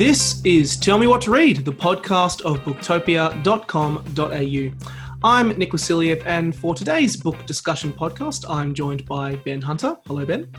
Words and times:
This 0.00 0.40
is 0.46 0.78
Tell 0.78 0.96
Me 0.96 1.06
What 1.06 1.20
to 1.20 1.30
Read, 1.30 1.58
the 1.58 1.74
podcast 1.74 2.40
of 2.46 2.60
booktopia.com.au. 2.60 4.86
I'm 5.22 5.48
Nick 5.58 5.72
Wasiliev, 5.72 6.24
and 6.24 6.56
for 6.56 6.74
today's 6.74 7.18
book 7.18 7.44
discussion 7.44 7.92
podcast, 7.92 8.48
I'm 8.48 8.72
joined 8.72 9.04
by 9.04 9.36
Ben 9.36 9.60
Hunter. 9.60 9.98
Hello, 10.06 10.24
Ben. 10.24 10.50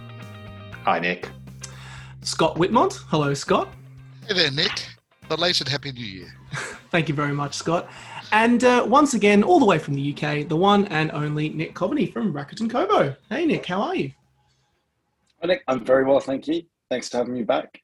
Hi, 0.86 1.00
Nick. 1.00 1.28
Scott 2.22 2.58
Whitmont. 2.58 3.00
Hello, 3.08 3.34
Scott. 3.34 3.74
Hey 4.28 4.36
there, 4.36 4.52
Nick. 4.52 4.86
Belated 5.28 5.68
Happy 5.68 5.92
New 5.92 6.06
Year. 6.06 6.32
Thank 6.92 7.10
you 7.10 7.16
very 7.16 7.34
much, 7.34 7.56
Scott. 7.56 7.90
And 8.32 8.64
uh, 8.64 8.86
once 8.88 9.16
again, 9.16 9.42
all 9.42 9.58
the 9.58 9.66
way 9.66 9.80
from 9.80 9.96
the 9.96 10.14
UK, 10.14 10.50
the 10.50 10.56
one 10.56 10.86
and 10.90 11.12
only 11.14 11.50
Nick 11.50 11.74
Coveney 11.74 12.14
from 12.14 12.32
Rakuten 12.32 12.70
Kobo. 12.70 13.16
Hey, 13.32 13.48
Nick, 13.48 13.66
how 13.66 13.82
are 13.82 13.96
you? 13.96 14.12
Hi, 15.42 15.48
Nick. 15.48 15.64
I'm 15.68 15.84
very 15.84 16.06
well, 16.06 16.20
thank 16.20 16.48
you. 16.48 16.62
Thanks 16.92 17.10
for 17.10 17.18
having 17.18 17.34
me 17.34 17.42
back. 17.42 17.81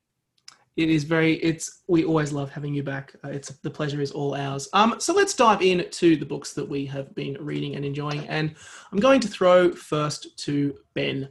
It 0.77 0.91
is 0.91 1.03
very. 1.03 1.33
It's 1.37 1.81
we 1.87 2.05
always 2.05 2.31
love 2.31 2.51
having 2.51 2.73
you 2.73 2.83
back. 2.83 3.15
Uh, 3.25 3.29
it's 3.29 3.49
the 3.49 3.69
pleasure 3.69 3.99
is 3.99 4.11
all 4.11 4.35
ours. 4.35 4.69
Um, 4.73 4.95
so 4.99 5.11
let's 5.11 5.33
dive 5.33 5.63
into 5.63 6.15
the 6.15 6.25
books 6.25 6.53
that 6.53 6.69
we 6.69 6.85
have 6.85 7.13
been 7.15 7.35
reading 7.39 7.75
and 7.75 7.83
enjoying. 7.83 8.27
And 8.27 8.55
I'm 8.91 8.99
going 8.99 9.19
to 9.21 9.27
throw 9.27 9.71
first 9.71 10.37
to 10.45 10.77
Ben. 10.93 11.29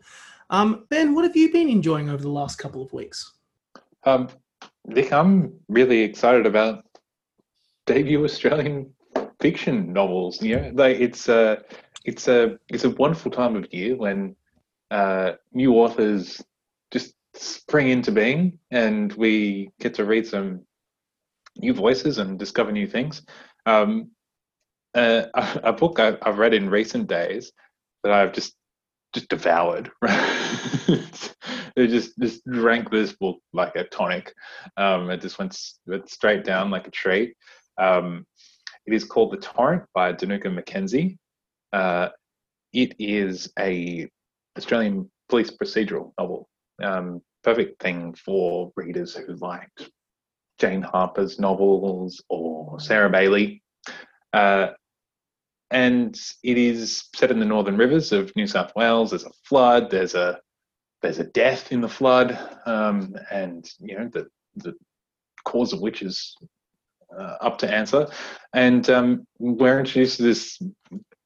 Um, 0.51 0.87
ben, 0.91 1.15
what 1.15 1.25
have 1.25 1.37
you 1.37 1.53
been 1.53 1.69
enjoying 1.69 2.11
over 2.11 2.23
the 2.23 2.29
last 2.29 2.59
couple 2.59 2.83
of 2.83 2.93
weeks? 2.93 3.35
Um, 4.03 4.29
Nick, 4.85 5.13
I'm 5.13 5.55
really 5.69 6.01
excited 6.01 6.45
about 6.45 6.85
debut 7.87 8.25
Australian 8.25 8.93
fiction 9.41 9.93
novels. 9.93 10.43
You 10.43 10.57
know, 10.57 10.73
like 10.75 10.99
it's 10.99 11.29
a 11.29 11.63
it's 12.05 12.27
a 12.27 12.59
it's 12.69 12.85
a 12.85 12.91
wonderful 12.91 13.31
time 13.31 13.55
of 13.55 13.73
year 13.73 13.97
when 13.97 14.35
uh, 14.91 15.33
new 15.53 15.75
authors 15.75 16.43
spring 17.37 17.89
into 17.89 18.13
being, 18.13 18.59
and 18.71 19.13
we 19.15 19.71
get 19.81 19.95
to 19.95 20.05
read 20.05 20.27
some 20.27 20.65
new 21.57 21.75
voices 21.75 22.19
and 22.19 22.39
discover 22.39 22.73
new 22.73 22.87
things. 22.87 23.23
Um, 23.67 24.11
uh, 24.95 25.27
a, 25.35 25.61
a, 25.65 25.73
book 25.73 26.01
I, 26.01 26.17
have 26.23 26.39
read 26.39 26.55
in 26.55 26.71
recent 26.71 27.09
days 27.09 27.53
that 28.03 28.13
I've 28.13 28.33
just 28.33 28.55
just 29.13 29.29
devoured. 29.29 29.91
it 31.77 31.89
just 31.89 32.19
just 32.19 32.45
drank 32.47 32.91
this 32.91 33.13
book 33.13 33.39
like 33.53 33.77
a 33.77 33.85
tonic. 33.85 34.33
Um, 34.77 35.11
it 35.11 35.21
just 35.21 35.39
went, 35.39 35.59
went 35.87 36.11
straight 36.11 36.45
down 36.45 36.71
like 36.71 36.87
a 36.87 36.91
treat. 36.91 37.35
Um, 37.79 38.27
it 38.87 38.95
is 38.95 39.05
called 39.05 39.33
The 39.33 39.39
Torrent 39.39 39.83
by 39.95 40.13
Dinuka 40.13 40.47
McKenzie. 40.47 41.17
Uh, 41.73 42.09
it 42.73 42.95
is 42.99 43.53
a 43.59 44.09
Australian 44.57 45.11
police 45.29 45.51
procedural 45.51 46.13
novel. 46.19 46.49
Um, 46.83 47.23
perfect 47.43 47.81
thing 47.81 48.15
for 48.15 48.73
readers 48.77 49.15
who 49.15 49.35
liked 49.37 49.91
Jane 50.59 50.83
Harper's 50.83 51.39
novels 51.39 52.23
or 52.29 52.79
Sarah 52.81 53.11
Bailey. 53.11 53.63
Uh, 54.33 54.69
and 55.71 56.19
it 56.43 56.59
is 56.59 57.05
set 57.15 57.31
in 57.31 57.41
the 57.41 57.45
northern 57.45 57.77
rivers 57.77 58.13
of 58.13 58.35
New 58.37 58.47
South 58.47 58.73
Wales. 58.77 59.11
There's 59.11 59.25
a 59.25 59.33
flood. 59.45 59.91
There's 59.91 60.15
a 60.15 60.41
there's 61.03 61.19
a 61.19 61.25
death 61.25 61.73
in 61.73 61.81
the 61.81 61.89
flood, 61.89 62.39
um, 62.65 63.15
and 63.31 63.69
you 63.81 63.99
know 63.99 64.09
the 64.09 64.29
the 64.57 64.75
cause 65.45 65.73
of 65.73 65.81
which 65.81 66.03
is 66.03 66.37
uh, 67.17 67.37
up 67.41 67.59
to 67.59 67.73
answer. 67.73 68.09
And 68.53 68.89
um, 68.91 69.27
we're 69.39 69.79
introduced 69.79 70.19
to 70.19 70.23
this 70.23 70.61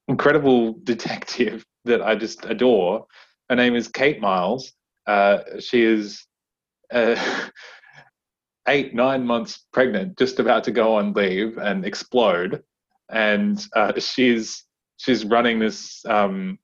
incredible 0.08 0.74
detective 0.84 1.64
that 1.84 2.02
I 2.02 2.14
just 2.14 2.44
adore. 2.44 3.06
Her 3.48 3.56
name 3.56 3.74
is 3.74 3.88
Kate 3.88 4.20
Miles. 4.20 4.72
Uh, 5.10 5.58
she 5.58 5.82
is 5.82 6.24
uh, 6.92 7.16
eight, 8.68 8.94
nine 8.94 9.26
months 9.26 9.66
pregnant, 9.72 10.16
just 10.16 10.38
about 10.38 10.62
to 10.64 10.70
go 10.70 10.94
on 10.94 11.12
leave 11.12 11.58
and 11.58 11.84
explode. 11.84 12.62
And 13.10 13.60
uh, 13.74 13.98
she's 13.98 14.64
she's 14.98 15.24
running 15.24 15.58
this 15.58 16.04
um, 16.06 16.58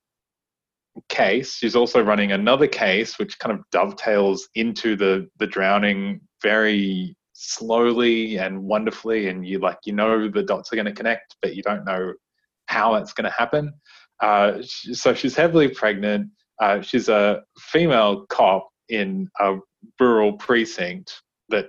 case. 1.09 1.55
She's 1.55 1.75
also 1.75 2.01
running 2.05 2.31
another 2.33 2.69
case, 2.69 3.19
which 3.19 3.37
kind 3.41 3.53
of 3.53 3.65
dovetails 3.73 4.49
into 4.55 4.95
the 4.95 5.29
the 5.41 5.47
drowning 5.49 6.21
very 6.41 7.17
slowly 7.33 8.39
and 8.39 8.63
wonderfully 8.63 9.29
and 9.29 9.47
you 9.47 9.59
like 9.59 9.77
you 9.85 9.93
know 9.93 10.27
the 10.27 10.43
dots 10.43 10.73
are 10.73 10.77
going 10.77 10.87
to 10.87 10.93
connect 10.93 11.37
but 11.43 11.55
you 11.55 11.63
don't 11.63 11.85
know 11.85 12.15
how 12.65 12.95
it's 12.95 13.13
going 13.13 13.31
to 13.31 13.37
happen 13.37 13.71
uh, 14.23 14.55
so 14.63 15.13
she's 15.13 15.37
heavily 15.37 15.69
pregnant 15.69 16.31
uh, 16.61 16.81
she's 16.81 17.09
a 17.09 17.43
female 17.59 18.27
cop 18.27 18.69
in 18.89 19.29
a 19.41 19.57
rural 20.01 20.33
precinct 20.35 21.21
that 21.49 21.67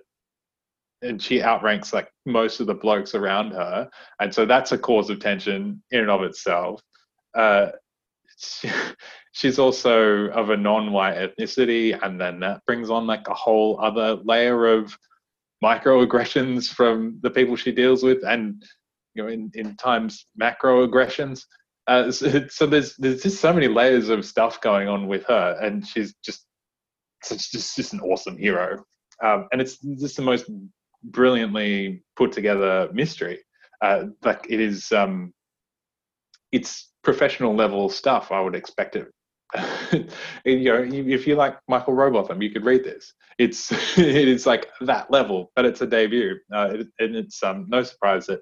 and 1.01 1.21
she 1.21 1.41
outranks 1.41 1.93
like 1.93 2.09
most 2.25 2.59
of 2.59 2.67
the 2.67 2.73
blokes 2.73 3.15
around 3.15 3.51
her 3.51 3.89
and 4.19 4.33
so 4.33 4.45
that's 4.45 4.71
a 4.71 4.77
cause 4.77 5.09
of 5.09 5.19
tension 5.19 5.81
in 5.91 6.01
and 6.01 6.09
of 6.09 6.23
itself 6.23 6.81
uh, 7.35 7.67
she, 8.37 8.69
she's 9.33 9.59
also 9.59 10.27
of 10.29 10.49
a 10.49 10.57
non-white 10.57 11.15
ethnicity 11.15 11.97
and 12.03 12.19
then 12.19 12.39
that 12.39 12.61
brings 12.65 12.89
on 12.89 13.05
like 13.05 13.27
a 13.27 13.33
whole 13.33 13.79
other 13.79 14.15
layer 14.23 14.67
of 14.67 14.97
microaggressions 15.63 16.69
from 16.69 17.19
the 17.21 17.29
people 17.29 17.55
she 17.55 17.71
deals 17.71 18.03
with, 18.03 18.23
and 18.23 18.63
you 19.15 19.23
know, 19.23 19.29
in, 19.29 19.51
in 19.55 19.75
times 19.77 20.25
macroaggressions. 20.39 21.41
Uh, 21.87 22.11
so, 22.11 22.47
so, 22.49 22.65
there's 22.65 22.95
there's 22.97 23.23
just 23.23 23.39
so 23.39 23.53
many 23.53 23.67
layers 23.67 24.09
of 24.09 24.25
stuff 24.25 24.59
going 24.61 24.87
on 24.87 25.07
with 25.07 25.23
her, 25.25 25.57
and 25.61 25.87
she's 25.87 26.13
just 26.23 26.45
such 27.23 27.51
just 27.51 27.75
just 27.75 27.93
an 27.93 28.01
awesome 28.01 28.37
hero. 28.37 28.83
Um, 29.23 29.47
and 29.51 29.61
it's 29.61 29.77
just 29.77 30.17
the 30.17 30.21
most 30.21 30.49
brilliantly 31.03 32.03
put 32.15 32.31
together 32.31 32.89
mystery. 32.93 33.39
Uh, 33.81 34.05
like 34.23 34.45
it 34.49 34.59
is, 34.59 34.91
um, 34.91 35.33
it's 36.51 36.91
professional 37.03 37.55
level 37.55 37.89
stuff. 37.89 38.31
I 38.31 38.41
would 38.41 38.55
expect 38.55 38.95
it 38.95 39.07
you 39.93 40.63
know, 40.63 40.85
if 40.85 41.25
you 41.25 41.35
like 41.35 41.57
Michael 41.67 41.93
Robotham, 41.93 42.41
you 42.41 42.51
could 42.51 42.65
read 42.65 42.83
this. 42.83 43.13
It's 43.37 43.71
it 43.97 44.27
is 44.27 44.45
like 44.45 44.67
that 44.81 45.09
level, 45.09 45.51
but 45.55 45.65
it's 45.65 45.81
a 45.81 45.87
debut, 45.87 46.35
uh, 46.53 46.77
and 46.99 47.15
it's 47.15 47.41
um, 47.43 47.65
no 47.69 47.83
surprise 47.83 48.25
that 48.27 48.41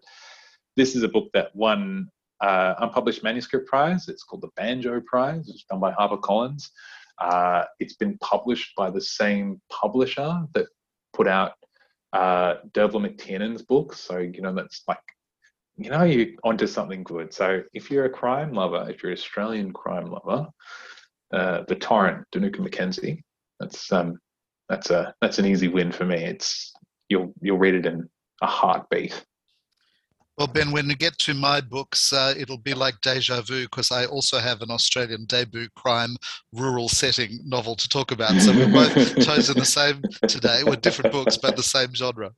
this 0.75 0.95
is 0.95 1.03
a 1.03 1.07
book 1.07 1.29
that 1.33 1.55
won 1.55 2.09
uh, 2.41 2.75
unpublished 2.79 3.23
manuscript 3.23 3.67
prize. 3.67 4.07
It's 4.07 4.23
called 4.23 4.41
the 4.41 4.49
Banjo 4.55 5.01
Prize. 5.01 5.47
It's 5.47 5.65
done 5.69 5.79
by 5.79 5.93
HarperCollins. 5.93 6.69
Uh, 7.19 7.63
it's 7.79 7.95
been 7.95 8.17
published 8.19 8.75
by 8.75 8.89
the 8.89 9.01
same 9.01 9.61
publisher 9.69 10.41
that 10.53 10.67
put 11.13 11.27
out 11.27 11.53
uh, 12.13 12.55
Dervla 12.73 13.07
McTiernan's 13.07 13.61
book. 13.61 13.93
So 13.93 14.17
you 14.17 14.41
know 14.41 14.53
that's 14.53 14.83
like 14.87 14.97
you 15.77 15.89
know 15.89 16.03
you're 16.03 16.27
onto 16.43 16.67
something 16.67 17.03
good. 17.03 17.33
So 17.33 17.63
if 17.73 17.89
you're 17.89 18.05
a 18.05 18.09
crime 18.09 18.53
lover, 18.53 18.87
if 18.89 19.01
you're 19.01 19.11
an 19.11 19.17
Australian 19.17 19.71
crime 19.73 20.11
lover, 20.11 20.47
uh, 21.33 21.63
the 21.67 21.75
torrent, 21.75 22.25
Dinuka 22.33 22.59
McKenzie. 22.59 23.21
That's 23.59 23.91
um, 23.91 24.19
that's 24.69 24.89
a 24.89 25.13
that's 25.21 25.39
an 25.39 25.45
easy 25.45 25.67
win 25.67 25.91
for 25.91 26.05
me. 26.05 26.17
It's 26.17 26.73
you'll 27.09 27.33
you'll 27.41 27.57
read 27.57 27.75
it 27.75 27.85
in 27.85 28.09
a 28.41 28.47
heartbeat. 28.47 29.23
Well, 30.37 30.47
Ben, 30.47 30.71
when 30.71 30.87
we 30.87 30.95
get 30.95 31.17
to 31.19 31.33
my 31.33 31.61
books, 31.61 32.11
uh, 32.11 32.33
it'll 32.37 32.57
be 32.57 32.73
like 32.73 32.99
deja 33.01 33.41
vu 33.41 33.63
because 33.63 33.89
I 33.89 34.05
also 34.05 34.39
have 34.39 34.61
an 34.61 34.69
Australian 34.69 35.25
debut 35.25 35.69
crime 35.77 36.17
rural 36.51 36.89
setting 36.89 37.39
novel 37.45 37.75
to 37.75 37.87
talk 37.87 38.11
about. 38.11 38.41
So 38.41 38.51
we're 38.51 38.71
both 38.71 38.93
chosen 39.25 39.57
the 39.57 39.65
same 39.65 40.03
today. 40.27 40.63
We're 40.65 40.75
different 40.75 41.13
books, 41.13 41.37
but 41.37 41.55
the 41.55 41.63
same 41.63 41.93
genre. 41.95 42.31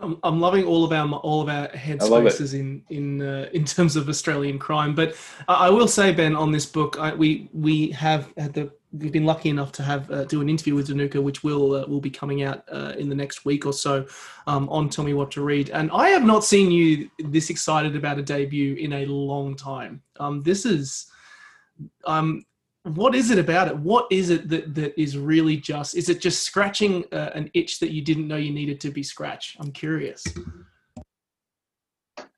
I'm, 0.00 0.18
I'm 0.22 0.38
loving 0.38 0.66
all 0.66 0.84
of 0.84 0.92
our 0.92 1.08
all 1.20 1.40
of 1.40 1.48
our 1.48 1.68
headspaces 1.68 2.52
in 2.52 2.82
in 2.90 3.22
uh, 3.22 3.48
in 3.54 3.64
terms 3.64 3.96
of 3.96 4.08
Australian 4.08 4.58
crime. 4.58 4.94
But 4.94 5.14
I, 5.48 5.66
I 5.66 5.70
will 5.70 5.88
say, 5.88 6.12
Ben, 6.12 6.36
on 6.36 6.52
this 6.52 6.66
book, 6.66 6.98
I, 6.98 7.14
we 7.14 7.48
we 7.54 7.90
have 7.92 8.32
had 8.36 8.52
the 8.52 8.70
we've 8.92 9.12
been 9.12 9.26
lucky 9.26 9.48
enough 9.48 9.72
to 9.72 9.82
have 9.82 10.10
uh, 10.10 10.24
do 10.24 10.40
an 10.40 10.48
interview 10.48 10.74
with 10.74 10.88
Dinuka, 10.88 11.22
which 11.22 11.44
will 11.44 11.74
uh, 11.74 11.86
will 11.86 12.00
be 12.00 12.10
coming 12.10 12.42
out 12.42 12.64
uh, 12.70 12.94
in 12.98 13.08
the 13.08 13.14
next 13.14 13.44
week 13.44 13.66
or 13.66 13.72
so 13.72 14.06
um, 14.46 14.68
on 14.68 14.88
Tell 14.88 15.04
Me 15.04 15.14
What 15.14 15.30
to 15.32 15.42
Read. 15.42 15.70
And 15.70 15.90
I 15.92 16.08
have 16.08 16.24
not 16.24 16.44
seen 16.44 16.70
you 16.70 17.10
this 17.18 17.50
excited 17.50 17.96
about 17.96 18.18
a 18.18 18.22
debut 18.22 18.74
in 18.74 18.92
a 18.94 19.06
long 19.06 19.56
time. 19.56 20.02
Um, 20.18 20.42
this 20.42 20.64
is 20.66 21.06
um, 22.04 22.44
what 22.84 23.14
is 23.14 23.30
it 23.30 23.38
about 23.38 23.68
it? 23.68 23.76
What 23.76 24.06
is 24.10 24.30
it 24.30 24.48
that, 24.48 24.74
that 24.74 25.00
is 25.00 25.16
really 25.16 25.56
just? 25.56 25.96
Is 25.96 26.08
it 26.08 26.20
just 26.20 26.42
scratching 26.42 27.04
uh, 27.12 27.30
an 27.34 27.50
itch 27.54 27.78
that 27.80 27.90
you 27.90 28.02
didn't 28.02 28.26
know 28.26 28.36
you 28.36 28.52
needed 28.52 28.80
to 28.80 28.90
be 28.90 29.02
scratched? 29.02 29.56
I'm 29.60 29.70
curious. 29.70 30.24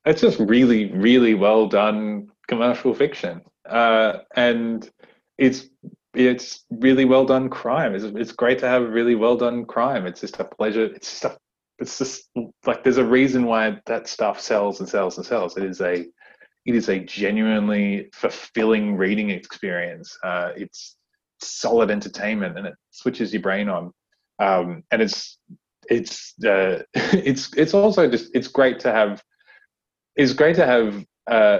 It's 0.05 0.21
just 0.21 0.39
really, 0.39 0.91
really 0.91 1.33
well 1.33 1.67
done 1.67 2.29
commercial 2.47 2.93
fiction, 2.93 3.41
uh, 3.65 4.19
and 4.35 4.89
it's 5.37 5.69
it's 6.13 6.65
really 6.69 7.05
well 7.05 7.25
done 7.25 7.49
crime. 7.49 7.95
It's, 7.95 8.03
it's 8.03 8.31
great 8.31 8.59
to 8.59 8.67
have 8.67 8.89
really 8.89 9.15
well 9.15 9.35
done 9.35 9.65
crime. 9.65 10.05
It's 10.05 10.21
just 10.21 10.39
a 10.39 10.43
pleasure. 10.43 10.85
It's 10.85 11.09
just 11.09 11.25
a, 11.25 11.37
it's 11.79 11.97
just 11.97 12.29
like 12.65 12.83
there's 12.83 12.97
a 12.97 13.05
reason 13.05 13.45
why 13.45 13.79
that 13.87 14.07
stuff 14.07 14.39
sells 14.39 14.79
and 14.79 14.87
sells 14.87 15.17
and 15.17 15.25
sells. 15.25 15.57
It 15.57 15.63
is 15.63 15.81
a 15.81 16.05
it 16.65 16.75
is 16.75 16.87
a 16.89 16.99
genuinely 16.99 18.09
fulfilling 18.13 18.95
reading 18.95 19.31
experience. 19.31 20.17
Uh, 20.23 20.51
it's 20.55 20.97
solid 21.41 21.91
entertainment 21.91 22.57
and 22.57 22.67
it 22.67 22.75
switches 22.91 23.33
your 23.33 23.41
brain 23.41 23.67
on. 23.67 23.91
Um, 24.39 24.83
and 24.91 25.01
it's 25.01 25.39
it's 25.89 26.33
uh, 26.45 26.83
it's 26.93 27.51
it's 27.57 27.73
also 27.73 28.09
just 28.09 28.29
it's 28.33 28.47
great 28.47 28.79
to 28.81 28.91
have 28.91 29.21
it's 30.15 30.33
great 30.33 30.55
to 30.57 30.65
have 30.65 31.05
uh, 31.29 31.59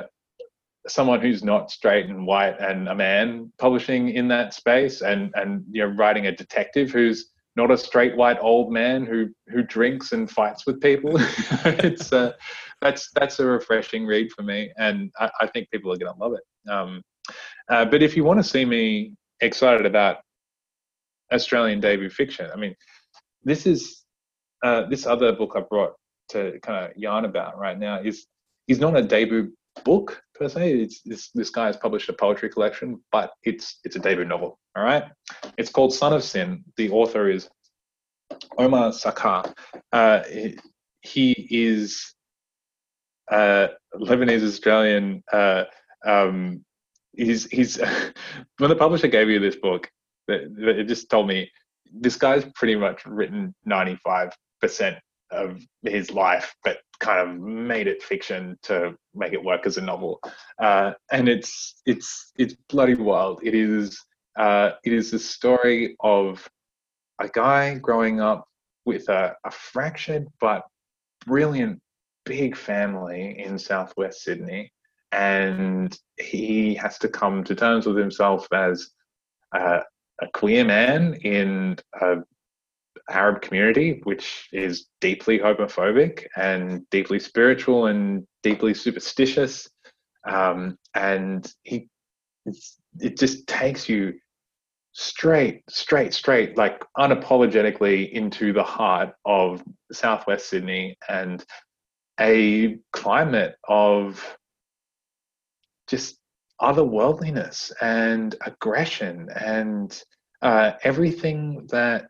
someone 0.88 1.22
who's 1.22 1.44
not 1.44 1.72
straight 1.72 2.08
and 2.08 2.28
white 2.28 2.60
and 2.60 2.90
a 2.90 2.96
man 2.96 3.52
publishing 3.58 4.10
in 4.10 4.28
that 4.28 4.54
space 4.54 5.02
and 5.02 5.32
and 5.36 5.64
you 5.72 5.82
know 5.82 5.94
writing 5.96 6.28
a 6.28 6.32
detective 6.32 6.92
who's 6.92 7.30
not 7.56 7.72
a 7.72 7.78
straight 7.78 8.16
white 8.18 8.38
old 8.42 8.72
man 8.72 9.06
who 9.06 9.30
who 9.48 9.64
drinks 9.64 10.12
and 10.12 10.30
fights 10.30 10.66
with 10.66 10.82
people. 10.82 11.18
It's 11.66 12.12
uh, 12.12 12.34
that's 12.84 13.10
that's 13.16 13.40
a 13.40 13.46
refreshing 13.46 14.06
read 14.06 14.32
for 14.32 14.44
me 14.44 14.72
and 14.78 15.10
i, 15.20 15.30
I 15.42 15.48
think 15.48 15.72
people 15.72 15.92
are 15.92 15.98
going 15.98 16.14
to 16.14 16.20
love 16.20 16.34
it. 16.34 16.70
Um, 16.70 17.02
uh, 17.70 17.86
but 17.86 18.04
if 18.04 18.16
you 18.16 18.24
want 18.24 18.40
to 18.40 18.44
see 18.44 18.66
me 18.66 19.14
excited 19.40 19.86
about 19.86 20.18
australian 21.32 21.80
debut 21.80 22.10
fiction 22.10 22.50
i 22.54 22.58
mean 22.58 22.76
this 23.44 23.66
is 23.66 24.04
uh, 24.64 24.86
this 24.88 25.06
other 25.06 25.32
book 25.32 25.54
i 25.56 25.62
brought 25.62 25.94
to 26.30 26.60
kind 26.62 26.86
of 26.86 26.98
yarn 26.98 27.26
about 27.26 27.58
right 27.58 27.80
now 27.80 28.00
is 28.00 28.28
is 28.68 28.80
not 28.80 28.96
a 28.96 29.02
debut 29.02 29.52
book 29.84 30.22
per 30.34 30.50
se. 30.50 30.74
It's 30.74 31.02
this 31.02 31.30
this 31.34 31.50
guy 31.50 31.68
has 31.68 31.78
published 31.78 32.10
a 32.10 32.14
poetry 32.14 32.50
collection, 32.50 33.02
but 33.12 33.32
it's 33.44 33.80
it's 33.84 33.96
a 33.96 34.00
debut 34.00 34.26
novel. 34.26 34.60
All 34.76 34.84
right, 34.84 35.06
it's 35.58 35.70
called 35.70 35.94
Son 35.94 36.14
of 36.14 36.24
Sin. 36.24 36.64
The 36.78 36.90
author 36.90 37.30
is 37.30 37.50
Omar 38.58 38.94
Sakr. 38.94 39.54
Uh, 39.92 40.22
he 41.02 41.48
is 41.50 42.14
uh, 43.32 43.68
Lebanese 43.96 44.46
Australian. 44.46 45.24
Uh, 45.32 45.66
um, 46.06 46.64
he's 47.14 47.46
he's 47.46 47.78
when 48.58 48.70
the 48.70 48.76
publisher 48.76 49.08
gave 49.08 49.30
you 49.30 49.40
this 49.40 49.56
book, 49.56 49.90
it 50.28 50.88
just 50.88 51.10
told 51.10 51.28
me 51.28 51.50
this 51.92 52.16
guy's 52.16 52.46
pretty 52.56 52.76
much 52.76 53.06
written 53.06 53.54
ninety 53.66 53.98
five 54.04 54.32
percent 54.62 54.98
of 55.34 55.62
his 55.84 56.12
life, 56.12 56.56
but 56.64 56.78
kind 57.00 57.28
of 57.28 57.40
made 57.40 57.88
it 57.88 58.02
fiction 58.02 58.58
to 58.64 58.96
make 59.14 59.34
it 59.34 59.44
work 59.44 59.66
as 59.66 59.78
a 59.78 59.82
novel. 59.82 60.20
Uh, 60.60 60.92
and 61.12 61.28
it's 61.28 61.82
it's 61.86 62.32
it's 62.38 62.56
bloody 62.70 62.96
wild. 62.96 63.40
It 63.44 63.56
is 63.56 64.00
uh, 64.38 64.72
it 64.84 64.94
is 64.94 65.12
the 65.12 65.20
story 65.20 65.96
of 66.00 66.48
a 67.20 67.28
guy 67.28 67.76
growing 67.76 68.20
up 68.22 68.46
with 68.86 69.08
a, 69.10 69.36
a 69.46 69.52
fractured 69.52 70.28
but 70.40 70.64
brilliant 71.26 71.80
big 72.26 72.56
family 72.56 73.40
in 73.40 73.58
southwest 73.58 74.24
Sydney, 74.24 74.72
and 75.12 75.98
he 76.18 76.74
has 76.76 76.98
to 77.00 77.08
come 77.08 77.44
to 77.44 77.56
terms 77.56 77.86
with 77.86 77.98
himself 77.98 78.48
as 78.54 78.90
a 80.22 80.28
queer 80.34 80.64
man 80.64 81.16
in 81.16 81.78
a 82.02 82.18
Arab 83.10 83.42
community, 83.42 84.02
which 84.04 84.48
is 84.52 84.88
deeply 85.02 85.40
homophobic 85.40 86.26
and 86.36 86.88
deeply 86.90 87.20
spiritual 87.20 87.88
and 87.88 88.26
deeply 88.44 88.74
superstitious. 88.74 89.70
Um, 90.28 90.78
and 90.94 91.52
he, 91.64 91.90
it 93.00 93.18
just 93.18 93.46
takes 93.48 93.90
you 93.90 94.14
straight, 94.94 95.64
straight, 95.70 96.14
straight, 96.14 96.58
like 96.58 96.84
unapologetically 96.98 98.12
into 98.12 98.54
the 98.54 98.64
heart 98.64 99.14
of 99.26 99.64
Southwest 99.92 100.50
Sydney 100.50 100.96
and 101.10 101.44
a 102.20 102.78
climate 102.92 103.56
of 103.68 104.38
just 105.88 106.18
otherworldliness 106.62 107.72
and 107.82 108.36
aggression 108.46 109.28
and 109.36 110.02
uh, 110.42 110.74
everything 110.84 111.68
that 111.72 112.08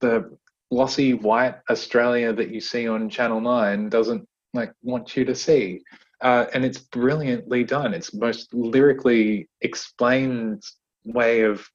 the 0.00 0.36
glossy 0.70 1.14
white 1.14 1.56
Australia 1.68 2.32
that 2.32 2.50
you 2.50 2.60
see 2.60 2.88
on 2.88 3.08
Channel 3.08 3.40
Nine 3.40 3.88
doesn't 3.88 4.26
like 4.54 4.72
want 4.82 5.16
you 5.16 5.24
to 5.24 5.34
see. 5.34 5.82
Uh, 6.20 6.46
and 6.52 6.64
it's 6.64 6.78
brilliantly 6.78 7.64
done. 7.64 7.94
It's 7.94 8.12
most 8.12 8.52
lyrically 8.52 9.48
explained 9.62 10.62
way 11.04 11.42
of 11.42 11.66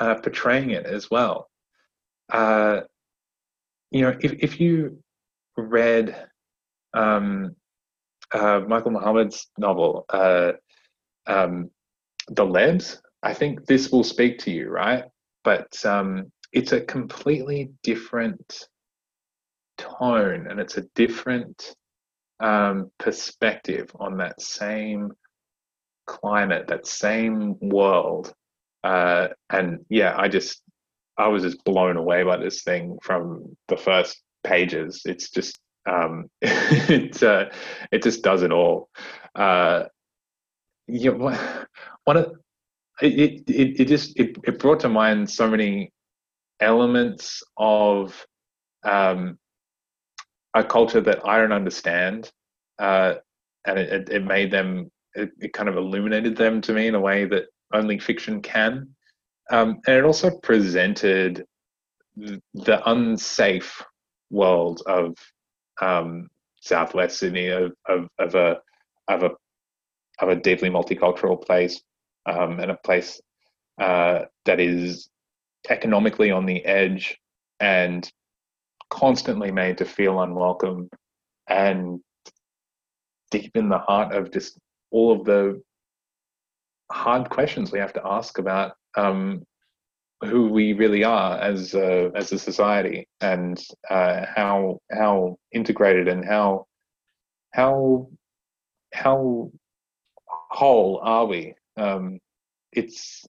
uh, 0.00 0.16
portraying 0.16 0.70
it 0.70 0.84
as 0.84 1.10
well. 1.10 1.48
Uh, 2.32 2.80
you 3.90 4.02
know, 4.02 4.16
if 4.20 4.32
if 4.40 4.60
you 4.60 4.98
read 5.56 6.28
um, 6.92 7.54
uh, 8.34 8.60
Michael 8.66 8.90
Muhammad's 8.90 9.48
novel, 9.58 10.04
uh, 10.10 10.52
um, 11.26 11.70
The 12.28 12.44
Lebs, 12.44 13.00
I 13.22 13.32
think 13.32 13.66
this 13.66 13.90
will 13.90 14.04
speak 14.04 14.38
to 14.40 14.50
you, 14.50 14.68
right? 14.68 15.04
But 15.44 15.84
um, 15.86 16.32
it's 16.52 16.72
a 16.72 16.80
completely 16.80 17.70
different 17.82 18.68
tone 19.78 20.46
and 20.48 20.60
it's 20.60 20.76
a 20.76 20.86
different 20.94 21.74
um, 22.40 22.90
perspective 22.98 23.90
on 23.98 24.18
that 24.18 24.40
same 24.40 25.12
climate, 26.06 26.66
that 26.68 26.86
same 26.86 27.56
world. 27.60 28.32
Uh, 28.84 29.28
and 29.50 29.84
yeah, 29.88 30.14
I 30.16 30.28
just, 30.28 30.62
I 31.18 31.28
was 31.28 31.42
just 31.42 31.64
blown 31.64 31.96
away 31.96 32.22
by 32.22 32.36
this 32.36 32.62
thing 32.62 32.98
from 33.02 33.56
the 33.68 33.76
first 33.76 34.22
pages. 34.44 35.02
It's 35.04 35.30
just, 35.30 35.58
um, 35.86 36.30
it, 36.42 37.22
uh, 37.22 37.46
it 37.90 38.02
just 38.02 38.22
does 38.22 38.42
it 38.42 38.52
all. 38.52 38.88
Uh, 39.34 39.84
yeah, 40.86 41.10
one 42.04 42.16
of, 42.16 42.32
it, 43.00 43.42
it, 43.48 43.80
it 43.80 43.88
just, 43.88 44.18
it, 44.18 44.36
it 44.44 44.58
brought 44.58 44.80
to 44.80 44.88
mind 44.88 45.28
so 45.28 45.48
many 45.48 45.90
elements 46.60 47.42
of 47.56 48.26
um, 48.84 49.38
a 50.54 50.64
culture 50.64 51.00
that 51.00 51.26
I 51.26 51.38
don't 51.38 51.52
understand, 51.52 52.30
uh, 52.78 53.14
and 53.66 53.78
it, 53.78 54.08
it, 54.08 54.24
made 54.24 54.50
them. 54.50 54.90
It, 55.14 55.30
it, 55.40 55.52
kind 55.52 55.68
of 55.68 55.76
illuminated 55.76 56.36
them 56.36 56.60
to 56.62 56.72
me 56.72 56.88
in 56.88 56.94
a 56.94 57.00
way 57.00 57.24
that 57.24 57.46
only 57.72 57.98
fiction 57.98 58.40
can, 58.42 58.88
um, 59.50 59.80
and 59.86 59.96
it 59.96 60.04
also 60.04 60.30
presented 60.42 61.44
the 62.16 62.82
unsafe 62.86 63.82
world 64.30 64.82
of 64.86 65.14
um, 65.80 66.28
Southwest 66.60 67.18
Sydney 67.18 67.48
of, 67.48 67.72
of, 67.88 68.08
of 68.18 68.34
a 68.34 68.58
of 69.08 69.22
a 69.22 69.30
of 70.20 70.28
a 70.30 70.36
deeply 70.36 70.70
multicultural 70.70 71.40
place 71.44 71.80
um, 72.26 72.58
and 72.60 72.70
a 72.70 72.78
place 72.84 73.20
uh, 73.80 74.22
that 74.46 74.60
is 74.60 75.08
economically 75.70 76.30
on 76.30 76.46
the 76.46 76.64
edge 76.64 77.18
and 77.60 78.10
constantly 78.90 79.50
made 79.50 79.78
to 79.78 79.84
feel 79.84 80.20
unwelcome 80.20 80.88
and 81.48 82.00
deep 83.30 83.50
in 83.54 83.68
the 83.68 83.78
heart 83.78 84.14
of 84.14 84.30
just 84.30 84.58
all 84.90 85.12
of 85.12 85.24
the 85.24 85.60
hard 86.92 87.28
questions 87.28 87.72
we 87.72 87.78
have 87.78 87.92
to 87.92 88.02
ask 88.04 88.38
about 88.38 88.72
um, 88.96 89.42
who 90.22 90.48
we 90.48 90.72
really 90.72 91.04
are 91.04 91.38
as 91.38 91.74
a, 91.74 92.10
as 92.14 92.32
a 92.32 92.38
society 92.38 93.06
and 93.20 93.62
uh, 93.90 94.24
how 94.34 94.78
how 94.90 95.36
integrated 95.52 96.08
and 96.08 96.24
how 96.24 96.64
how 97.52 98.08
how 98.94 99.50
whole 100.28 101.00
are 101.02 101.26
we? 101.26 101.54
Um, 101.76 102.18
it's 102.72 103.24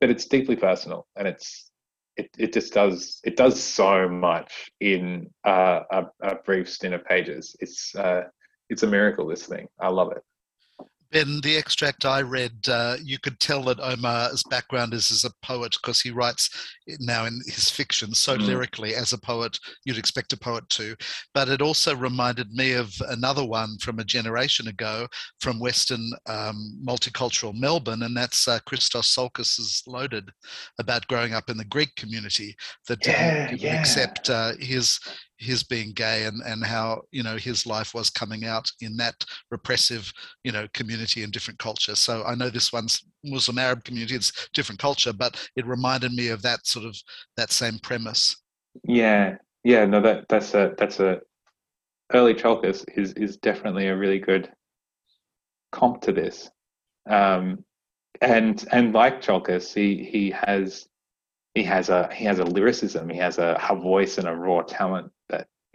but 0.00 0.10
it's 0.10 0.26
deeply 0.26 0.56
personal 0.56 1.06
and 1.16 1.26
it's 1.26 1.70
it, 2.16 2.28
it 2.38 2.52
just 2.52 2.74
does 2.74 3.20
it 3.24 3.36
does 3.36 3.60
so 3.60 4.08
much 4.08 4.70
in 4.80 5.30
uh, 5.44 5.80
a, 5.90 6.04
a 6.22 6.34
brief 6.44 6.68
stint 6.68 6.94
of 6.94 7.04
pages. 7.04 7.56
It's 7.60 7.94
uh, 7.94 8.24
it's 8.68 8.82
a 8.82 8.86
miracle 8.86 9.26
this 9.26 9.46
thing. 9.46 9.66
I 9.80 9.88
love 9.88 10.12
it 10.12 10.22
Ben, 11.12 11.40
the 11.42 11.56
extract 11.56 12.06
I 12.06 12.22
read, 12.22 12.52
uh, 12.68 12.96
you 13.02 13.18
could 13.18 13.38
tell 13.38 13.62
that 13.64 13.80
Omar's 13.80 14.42
background 14.44 14.94
is 14.94 15.10
as 15.10 15.24
a 15.24 15.46
poet 15.46 15.76
because 15.80 16.00
he 16.00 16.10
writes 16.10 16.48
now 17.00 17.26
in 17.26 17.40
his 17.46 17.70
fiction 17.70 18.14
so 18.14 18.36
mm. 18.36 18.46
lyrically 18.46 18.94
as 18.94 19.12
a 19.12 19.18
poet 19.18 19.58
you'd 19.84 19.98
expect 19.98 20.32
a 20.32 20.38
poet 20.38 20.66
to. 20.70 20.96
But 21.34 21.50
it 21.50 21.60
also 21.60 21.94
reminded 21.94 22.52
me 22.52 22.72
of 22.72 22.94
another 23.08 23.44
one 23.44 23.76
from 23.78 23.98
a 23.98 24.04
generation 24.04 24.68
ago 24.68 25.06
from 25.40 25.60
Western 25.60 26.10
um, 26.26 26.80
multicultural 26.82 27.54
Melbourne, 27.54 28.02
and 28.02 28.16
that's 28.16 28.48
uh, 28.48 28.58
Christos 28.66 29.14
Tsiolkas's 29.14 29.82
Loaded 29.86 30.30
about 30.78 31.06
growing 31.08 31.34
up 31.34 31.50
in 31.50 31.58
the 31.58 31.64
Greek 31.66 31.94
community 31.96 32.56
that 32.88 33.00
didn't, 33.00 33.50
didn't 33.50 33.60
yeah. 33.60 33.78
accept 33.78 34.30
uh, 34.30 34.52
his 34.58 34.98
his 35.42 35.62
being 35.64 35.92
gay 35.92 36.24
and, 36.24 36.40
and 36.46 36.64
how 36.64 37.02
you 37.10 37.22
know 37.22 37.36
his 37.36 37.66
life 37.66 37.94
was 37.94 38.10
coming 38.10 38.44
out 38.44 38.70
in 38.80 38.96
that 38.96 39.24
repressive 39.50 40.12
you 40.44 40.52
know 40.52 40.66
community 40.72 41.22
and 41.22 41.32
different 41.32 41.58
culture. 41.58 41.96
So 41.96 42.24
i 42.24 42.34
know 42.34 42.48
this 42.48 42.72
one's 42.72 43.04
muslim 43.24 43.58
arab 43.58 43.84
community 43.84 44.14
it's 44.14 44.48
different 44.54 44.80
culture 44.80 45.12
but 45.12 45.48
it 45.56 45.66
reminded 45.66 46.12
me 46.12 46.28
of 46.28 46.42
that 46.42 46.66
sort 46.66 46.86
of 46.86 46.96
that 47.36 47.50
same 47.50 47.78
premise. 47.80 48.36
Yeah 48.84 49.36
yeah 49.64 49.84
no 49.84 50.00
that 50.00 50.28
that's 50.28 50.54
a 50.54 50.74
that's 50.78 51.00
a 51.00 51.20
early 52.14 52.34
Tsiolkas 52.34 52.84
is 52.96 53.12
is 53.14 53.36
definitely 53.38 53.88
a 53.88 53.96
really 53.96 54.18
good 54.18 54.50
comp 55.72 56.02
to 56.02 56.12
this. 56.12 56.50
Um 57.08 57.64
and 58.20 58.64
and 58.70 58.92
like 58.92 59.20
Tsiolkas 59.20 59.74
he 59.74 60.04
he 60.04 60.30
has 60.30 60.86
he 61.54 61.62
has 61.64 61.90
a 61.90 62.08
he 62.12 62.24
has 62.24 62.38
a 62.38 62.44
lyricism, 62.44 63.08
he 63.08 63.18
has 63.18 63.38
a, 63.38 63.60
a 63.68 63.76
voice 63.76 64.18
and 64.18 64.26
a 64.26 64.34
raw 64.34 64.62
talent 64.62 65.10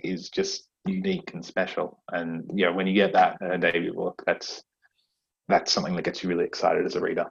is 0.03 0.29
just 0.29 0.67
unique 0.85 1.33
and 1.33 1.45
special. 1.45 2.01
And 2.11 2.49
you 2.53 2.65
know, 2.65 2.73
when 2.73 2.87
you 2.87 2.93
get 2.93 3.13
that 3.13 3.37
in 3.41 3.51
a 3.51 3.57
debut 3.57 3.93
book, 3.93 4.23
that's 4.25 4.63
that's 5.47 5.71
something 5.71 5.95
that 5.95 6.03
gets 6.03 6.23
you 6.23 6.29
really 6.29 6.45
excited 6.45 6.85
as 6.85 6.95
a 6.95 7.01
reader. 7.01 7.25